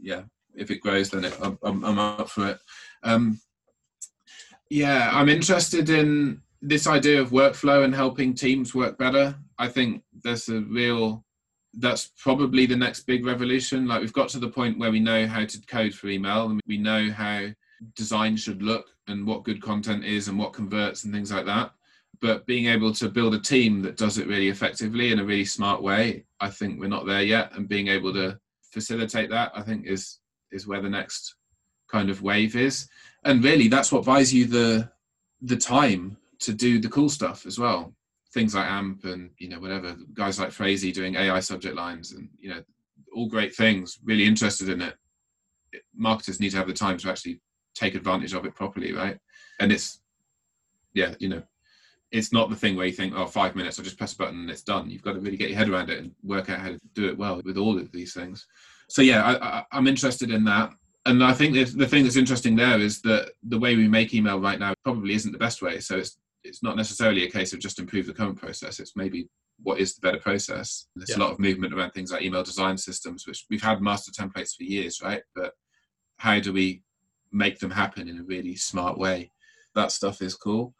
Yeah, 0.00 0.22
if 0.54 0.70
it 0.70 0.80
grows, 0.80 1.10
then 1.10 1.24
it, 1.24 1.36
I'm, 1.40 1.58
I'm, 1.62 1.98
up 1.98 2.30
for 2.30 2.48
it. 2.48 2.58
Um, 3.02 3.40
yeah, 4.70 5.10
I'm 5.12 5.28
interested 5.28 5.90
in 5.90 6.42
this 6.60 6.86
idea 6.86 7.20
of 7.20 7.30
workflow 7.30 7.84
and 7.84 7.94
helping 7.94 8.34
teams 8.34 8.74
work 8.74 8.98
better. 8.98 9.36
I 9.58 9.68
think 9.68 10.02
there's 10.22 10.48
a 10.48 10.60
real 10.60 11.24
that's 11.74 12.10
probably 12.18 12.66
the 12.66 12.76
next 12.76 13.00
big 13.00 13.24
revolution. 13.24 13.86
Like 13.86 14.00
we've 14.00 14.12
got 14.12 14.28
to 14.30 14.38
the 14.38 14.48
point 14.48 14.78
where 14.78 14.90
we 14.90 15.00
know 15.00 15.26
how 15.26 15.44
to 15.44 15.60
code 15.66 15.94
for 15.94 16.08
email 16.08 16.46
and 16.46 16.60
we 16.66 16.78
know 16.78 17.10
how 17.10 17.46
design 17.94 18.36
should 18.36 18.62
look 18.62 18.86
and 19.06 19.26
what 19.26 19.44
good 19.44 19.62
content 19.62 20.04
is 20.04 20.28
and 20.28 20.38
what 20.38 20.52
converts 20.52 21.04
and 21.04 21.12
things 21.12 21.30
like 21.30 21.46
that. 21.46 21.72
But 22.20 22.46
being 22.46 22.66
able 22.66 22.92
to 22.94 23.08
build 23.08 23.34
a 23.34 23.40
team 23.40 23.82
that 23.82 23.96
does 23.96 24.18
it 24.18 24.26
really 24.26 24.48
effectively 24.48 25.12
in 25.12 25.20
a 25.20 25.24
really 25.24 25.44
smart 25.44 25.82
way, 25.82 26.24
I 26.40 26.50
think 26.50 26.80
we're 26.80 26.88
not 26.88 27.06
there 27.06 27.22
yet. 27.22 27.54
And 27.54 27.68
being 27.68 27.88
able 27.88 28.12
to 28.14 28.38
facilitate 28.72 29.30
that, 29.30 29.52
I 29.54 29.62
think 29.62 29.86
is 29.86 30.18
is 30.50 30.66
where 30.66 30.80
the 30.80 30.90
next 30.90 31.36
kind 31.90 32.10
of 32.10 32.22
wave 32.22 32.56
is. 32.56 32.88
And 33.24 33.44
really 33.44 33.68
that's 33.68 33.92
what 33.92 34.04
buys 34.04 34.32
you 34.34 34.46
the 34.46 34.90
the 35.42 35.56
time 35.56 36.16
to 36.40 36.52
do 36.52 36.78
the 36.78 36.88
cool 36.88 37.08
stuff 37.08 37.46
as 37.46 37.58
well 37.58 37.94
things 38.32 38.54
like 38.54 38.70
AMP 38.70 39.04
and 39.04 39.30
you 39.38 39.48
know 39.48 39.58
whatever 39.58 39.96
guys 40.14 40.38
like 40.38 40.50
Phrasee 40.50 40.92
doing 40.92 41.16
AI 41.16 41.40
subject 41.40 41.74
lines 41.74 42.12
and 42.12 42.28
you 42.38 42.50
know 42.50 42.62
all 43.14 43.28
great 43.28 43.54
things. 43.54 43.98
Really 44.04 44.24
interested 44.24 44.68
in 44.68 44.82
it. 44.82 44.94
Marketers 45.94 46.40
need 46.40 46.50
to 46.50 46.56
have 46.56 46.66
the 46.66 46.72
time 46.72 46.98
to 46.98 47.10
actually 47.10 47.40
take 47.74 47.94
advantage 47.94 48.34
of 48.34 48.44
it 48.44 48.54
properly, 48.54 48.92
right? 48.92 49.18
And 49.60 49.72
it's 49.72 50.00
yeah, 50.94 51.14
you 51.18 51.28
know, 51.28 51.42
it's 52.10 52.32
not 52.32 52.50
the 52.50 52.56
thing 52.56 52.76
where 52.76 52.86
you 52.86 52.92
think, 52.92 53.14
oh, 53.14 53.26
five 53.26 53.54
minutes, 53.54 53.78
I'll 53.78 53.84
just 53.84 53.98
press 53.98 54.14
a 54.14 54.16
button 54.16 54.40
and 54.40 54.50
it's 54.50 54.62
done. 54.62 54.90
You've 54.90 55.02
got 55.02 55.12
to 55.12 55.20
really 55.20 55.36
get 55.36 55.50
your 55.50 55.58
head 55.58 55.68
around 55.68 55.90
it 55.90 55.98
and 55.98 56.12
work 56.22 56.48
out 56.48 56.60
how 56.60 56.68
to 56.68 56.80
do 56.94 57.08
it 57.08 57.18
well 57.18 57.40
with 57.44 57.58
all 57.58 57.78
of 57.78 57.92
these 57.92 58.14
things. 58.14 58.46
So 58.88 59.02
yeah, 59.02 59.22
I, 59.22 59.58
I, 59.58 59.78
am 59.78 59.86
interested 59.86 60.30
in 60.30 60.44
that. 60.44 60.70
And 61.04 61.22
I 61.22 61.32
think 61.32 61.54
the 61.54 61.86
thing 61.86 62.04
that's 62.04 62.16
interesting 62.16 62.56
there 62.56 62.78
is 62.78 63.00
that 63.02 63.32
the 63.42 63.58
way 63.58 63.76
we 63.76 63.88
make 63.88 64.14
email 64.14 64.40
right 64.40 64.58
now 64.58 64.74
probably 64.84 65.14
isn't 65.14 65.32
the 65.32 65.38
best 65.38 65.62
way. 65.62 65.80
So 65.80 65.98
it's 65.98 66.18
it's 66.44 66.62
not 66.62 66.76
necessarily 66.76 67.24
a 67.24 67.30
case 67.30 67.52
of 67.52 67.60
just 67.60 67.78
improve 67.78 68.06
the 68.06 68.14
current 68.14 68.38
process. 68.38 68.80
It's 68.80 68.96
maybe 68.96 69.28
what 69.62 69.80
is 69.80 69.94
the 69.94 70.00
better 70.00 70.20
process. 70.20 70.86
There's 70.94 71.10
yeah. 71.10 71.16
a 71.16 71.24
lot 71.24 71.32
of 71.32 71.38
movement 71.38 71.74
around 71.74 71.90
things 71.90 72.12
like 72.12 72.22
email 72.22 72.42
design 72.42 72.78
systems, 72.78 73.26
which 73.26 73.44
we've 73.50 73.62
had 73.62 73.82
master 73.82 74.12
templates 74.12 74.56
for 74.56 74.62
years, 74.62 75.00
right? 75.02 75.22
But 75.34 75.52
how 76.18 76.40
do 76.40 76.52
we 76.52 76.82
make 77.32 77.58
them 77.58 77.70
happen 77.70 78.08
in 78.08 78.18
a 78.18 78.24
really 78.24 78.54
smart 78.54 78.98
way? 78.98 79.32
That 79.74 79.92
stuff 79.92 80.22
is 80.22 80.34
cool. 80.34 80.74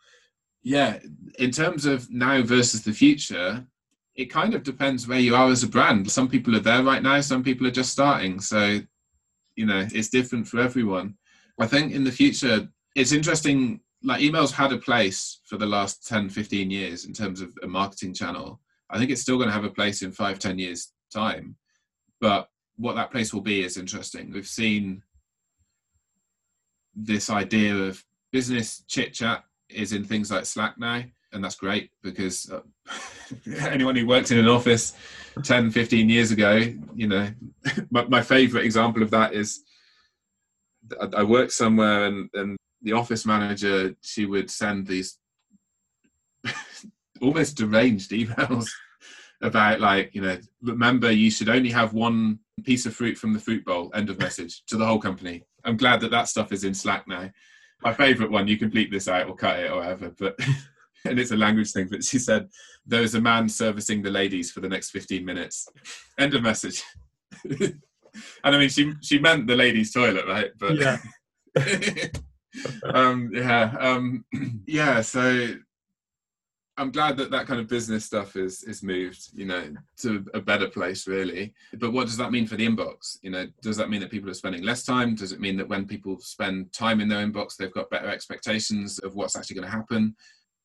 Yeah, 0.62 0.98
in 1.38 1.50
terms 1.50 1.86
of 1.86 2.10
now 2.10 2.42
versus 2.42 2.82
the 2.82 2.92
future, 2.92 3.64
it 4.14 4.26
kind 4.26 4.54
of 4.54 4.64
depends 4.64 5.06
where 5.06 5.20
you 5.20 5.36
are 5.36 5.48
as 5.48 5.62
a 5.62 5.68
brand. 5.68 6.10
Some 6.10 6.28
people 6.28 6.54
are 6.56 6.60
there 6.60 6.82
right 6.82 7.02
now, 7.02 7.20
some 7.20 7.42
people 7.42 7.66
are 7.66 7.72
just 7.72 7.92
starting. 7.92 8.40
So, 8.40 8.80
you 9.54 9.66
know, 9.66 9.86
it's 9.92 10.08
different 10.08 10.46
for 10.46 10.60
everyone. 10.60 11.16
I 11.60 11.66
think 11.66 11.92
in 11.92 12.04
the 12.04 12.12
future, 12.12 12.68
it's 12.94 13.12
interesting 13.12 13.80
like 14.02 14.20
emails 14.20 14.52
had 14.52 14.72
a 14.72 14.78
place 14.78 15.40
for 15.44 15.56
the 15.56 15.66
last 15.66 16.06
10 16.06 16.28
15 16.28 16.70
years 16.70 17.04
in 17.04 17.12
terms 17.12 17.40
of 17.40 17.52
a 17.62 17.66
marketing 17.66 18.14
channel. 18.14 18.60
I 18.90 18.98
think 18.98 19.10
it's 19.10 19.22
still 19.22 19.36
going 19.36 19.48
to 19.48 19.54
have 19.54 19.64
a 19.64 19.70
place 19.70 20.02
in 20.02 20.12
five 20.12 20.38
ten 20.38 20.58
years 20.58 20.92
time 21.12 21.56
but 22.20 22.48
what 22.76 22.94
that 22.96 23.10
place 23.10 23.34
will 23.34 23.40
be 23.40 23.64
is 23.64 23.76
interesting. 23.76 24.32
We've 24.32 24.46
seen 24.46 25.02
this 26.94 27.30
idea 27.30 27.74
of 27.74 28.02
business 28.32 28.84
chit 28.88 29.12
chat 29.12 29.44
is 29.68 29.92
in 29.92 30.04
things 30.04 30.30
like 30.30 30.46
slack 30.46 30.78
now 30.78 31.02
and 31.32 31.44
that's 31.44 31.54
great 31.54 31.90
because 32.02 32.50
uh, 32.50 32.60
anyone 33.68 33.94
who 33.94 34.06
worked 34.06 34.30
in 34.30 34.38
an 34.38 34.48
office 34.48 34.96
10 35.44 35.70
15 35.70 36.08
years 36.08 36.32
ago 36.32 36.72
you 36.94 37.06
know 37.06 37.28
my, 37.90 38.04
my 38.06 38.22
favorite 38.22 38.64
example 38.64 39.02
of 39.02 39.10
that 39.10 39.34
is 39.34 39.62
I 41.12 41.22
worked 41.22 41.52
somewhere 41.52 42.06
and, 42.06 42.30
and 42.32 42.56
the 42.82 42.92
office 42.92 43.26
manager, 43.26 43.94
she 44.02 44.26
would 44.26 44.50
send 44.50 44.86
these 44.86 45.18
almost 47.20 47.56
deranged 47.56 48.10
emails 48.12 48.68
about 49.42 49.80
like 49.80 50.14
you 50.14 50.20
know 50.20 50.36
remember 50.62 51.10
you 51.10 51.30
should 51.30 51.48
only 51.48 51.70
have 51.70 51.92
one 51.92 52.38
piece 52.64 52.86
of 52.86 52.94
fruit 52.94 53.16
from 53.16 53.32
the 53.32 53.40
fruit 53.40 53.64
bowl. 53.64 53.90
End 53.94 54.10
of 54.10 54.18
message 54.26 54.64
to 54.66 54.76
the 54.76 54.86
whole 54.86 55.00
company. 55.00 55.42
I'm 55.64 55.76
glad 55.76 56.00
that 56.00 56.10
that 56.10 56.28
stuff 56.28 56.52
is 56.52 56.64
in 56.64 56.74
Slack 56.74 57.06
now. 57.08 57.30
My 57.82 57.92
favourite 57.92 58.30
one. 58.30 58.48
You 58.48 58.56
can 58.56 58.70
bleep 58.70 58.90
this 58.90 59.08
out 59.08 59.28
or 59.28 59.36
cut 59.36 59.60
it 59.60 59.70
or 59.70 59.78
whatever, 59.78 60.12
but. 60.18 60.38
and 61.04 61.16
it's 61.16 61.30
a 61.30 61.36
language 61.36 61.70
thing, 61.70 61.86
but 61.88 62.02
she 62.02 62.18
said, 62.18 62.48
There 62.84 63.02
is 63.02 63.14
a 63.14 63.20
man 63.20 63.48
servicing 63.48 64.02
the 64.02 64.10
ladies 64.10 64.50
for 64.50 64.60
the 64.60 64.68
next 64.68 64.90
15 64.90 65.24
minutes. 65.24 65.68
End 66.18 66.34
of 66.34 66.42
message. 66.42 66.82
and 67.44 67.80
I 68.42 68.58
mean, 68.58 68.68
she 68.68 68.92
she 69.00 69.20
meant 69.20 69.46
the 69.46 69.54
ladies' 69.54 69.92
toilet, 69.92 70.26
right? 70.26 70.50
But 70.58 70.76
yeah. 70.76 72.08
Um, 72.94 73.30
yeah, 73.32 73.74
um, 73.78 74.24
yeah. 74.66 75.00
So 75.00 75.54
I'm 76.78 76.92
glad 76.92 77.16
that 77.16 77.32
that 77.32 77.48
kind 77.48 77.60
of 77.60 77.68
business 77.68 78.04
stuff 78.04 78.36
is 78.36 78.62
is 78.62 78.82
moved, 78.82 79.30
you 79.34 79.46
know, 79.46 79.74
to 79.98 80.24
a 80.32 80.40
better 80.40 80.68
place, 80.68 81.08
really. 81.08 81.52
But 81.74 81.92
what 81.92 82.06
does 82.06 82.16
that 82.18 82.30
mean 82.30 82.46
for 82.46 82.56
the 82.56 82.66
inbox? 82.66 83.18
You 83.22 83.30
know, 83.30 83.46
does 83.62 83.76
that 83.78 83.90
mean 83.90 84.00
that 84.00 84.10
people 84.10 84.30
are 84.30 84.34
spending 84.34 84.62
less 84.62 84.84
time? 84.84 85.16
Does 85.16 85.32
it 85.32 85.40
mean 85.40 85.56
that 85.56 85.68
when 85.68 85.86
people 85.86 86.18
spend 86.20 86.72
time 86.72 87.00
in 87.00 87.08
their 87.08 87.26
inbox, 87.26 87.56
they've 87.56 87.72
got 87.72 87.90
better 87.90 88.08
expectations 88.08 89.00
of 89.00 89.16
what's 89.16 89.34
actually 89.34 89.56
going 89.56 89.68
to 89.68 89.76
happen? 89.76 90.14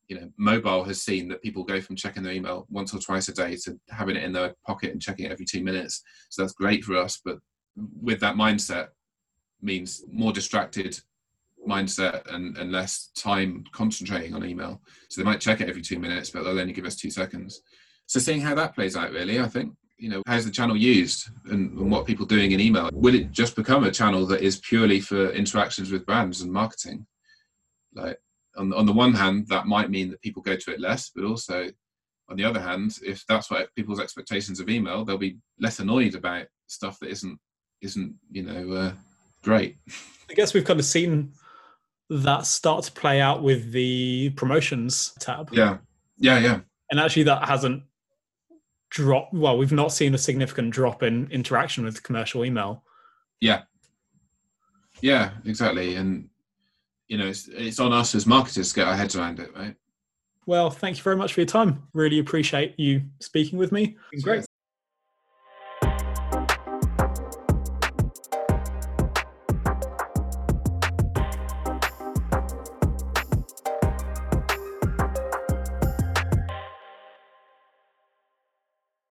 You 0.07 0.19
know, 0.19 0.29
mobile 0.37 0.83
has 0.83 1.01
seen 1.01 1.27
that 1.29 1.41
people 1.41 1.63
go 1.63 1.81
from 1.81 1.95
checking 1.95 2.21
their 2.21 2.33
email 2.33 2.67
once 2.69 2.93
or 2.93 2.99
twice 2.99 3.29
a 3.29 3.33
day 3.33 3.55
to 3.63 3.79
having 3.89 4.15
it 4.15 4.23
in 4.23 4.33
their 4.33 4.53
pocket 4.67 4.91
and 4.91 5.01
checking 5.01 5.25
it 5.25 5.31
every 5.31 5.45
two 5.45 5.63
minutes. 5.63 6.03
So 6.29 6.43
that's 6.43 6.53
great 6.53 6.83
for 6.83 6.95
us. 6.95 7.19
But 7.25 7.39
with 7.75 8.19
that 8.19 8.35
mindset, 8.35 8.89
means 9.63 10.03
more 10.11 10.33
distracted 10.33 10.99
mindset 11.67 12.33
and, 12.33 12.57
and 12.57 12.71
less 12.71 13.09
time 13.15 13.63
concentrating 13.71 14.33
on 14.33 14.45
email. 14.45 14.81
So 15.09 15.21
they 15.21 15.25
might 15.25 15.41
check 15.41 15.61
it 15.61 15.69
every 15.69 15.81
two 15.81 15.99
minutes, 15.99 16.29
but 16.29 16.43
they'll 16.43 16.59
only 16.59 16.73
give 16.73 16.85
us 16.85 16.95
two 16.95 17.09
seconds. 17.09 17.61
So 18.07 18.19
seeing 18.19 18.41
how 18.41 18.55
that 18.55 18.75
plays 18.75 18.95
out, 18.95 19.11
really, 19.11 19.39
I 19.39 19.47
think, 19.47 19.73
you 19.97 20.09
know, 20.09 20.21
how's 20.27 20.45
the 20.45 20.51
channel 20.51 20.75
used 20.75 21.29
and, 21.45 21.77
and 21.77 21.91
what 21.91 22.05
people 22.05 22.25
doing 22.25 22.51
in 22.51 22.59
email? 22.59 22.89
Will 22.93 23.15
it 23.15 23.31
just 23.31 23.55
become 23.55 23.83
a 23.85 23.91
channel 23.91 24.25
that 24.27 24.41
is 24.41 24.59
purely 24.59 24.99
for 24.99 25.31
interactions 25.31 25.91
with 25.91 26.05
brands 26.05 26.41
and 26.41 26.51
marketing? 26.51 27.05
Like 27.93 28.17
on, 28.57 28.73
on 28.73 28.85
the 28.85 28.93
one 28.93 29.13
hand, 29.13 29.47
that 29.47 29.67
might 29.67 29.89
mean 29.89 30.09
that 30.09 30.21
people 30.21 30.41
go 30.41 30.55
to 30.55 30.73
it 30.73 30.79
less, 30.79 31.11
but 31.15 31.23
also 31.23 31.69
on 32.29 32.37
the 32.37 32.43
other 32.43 32.59
hand, 32.59 32.97
if 33.03 33.25
that's 33.27 33.49
what 33.49 33.73
people's 33.75 33.99
expectations 33.99 34.59
of 34.59 34.69
email, 34.69 35.05
they'll 35.05 35.17
be 35.17 35.37
less 35.59 35.79
annoyed 35.79 36.15
about 36.15 36.47
stuff 36.67 36.99
that 36.99 37.09
isn't 37.09 37.39
isn't 37.81 38.15
you 38.31 38.43
know 38.43 38.73
uh, 38.73 38.93
great. 39.43 39.77
I 40.29 40.33
guess 40.33 40.53
we've 40.53 40.65
kind 40.65 40.79
of 40.79 40.85
seen 40.85 41.33
that 42.09 42.45
start 42.45 42.83
to 42.85 42.91
play 42.91 43.21
out 43.21 43.43
with 43.43 43.71
the 43.71 44.31
promotions 44.31 45.13
tab. 45.19 45.49
Yeah. 45.51 45.77
Yeah, 46.17 46.39
yeah. 46.39 46.59
And 46.91 46.99
actually 46.99 47.23
that 47.23 47.47
hasn't 47.47 47.83
dropped 48.89 49.33
well, 49.33 49.57
we've 49.57 49.71
not 49.71 49.91
seen 49.91 50.13
a 50.13 50.17
significant 50.17 50.71
drop 50.71 51.01
in 51.03 51.27
interaction 51.31 51.83
with 51.83 52.03
commercial 52.03 52.45
email. 52.45 52.83
Yeah. 53.41 53.63
Yeah, 55.01 55.31
exactly. 55.45 55.95
And 55.95 56.29
you 57.07 57.17
know, 57.17 57.27
it's, 57.27 57.47
it's 57.47 57.79
on 57.79 57.91
us 57.91 58.15
as 58.15 58.25
marketers 58.25 58.69
to 58.69 58.75
get 58.75 58.87
our 58.87 58.95
heads 58.95 59.15
around 59.15 59.39
it, 59.39 59.55
right? 59.55 59.75
Well, 60.45 60.69
thank 60.69 60.97
you 60.97 61.03
very 61.03 61.15
much 61.15 61.33
for 61.33 61.41
your 61.41 61.47
time. 61.47 61.83
Really 61.93 62.19
appreciate 62.19 62.79
you 62.79 63.03
speaking 63.19 63.57
with 63.57 63.71
me. 63.71 63.97
Great. 64.21 64.45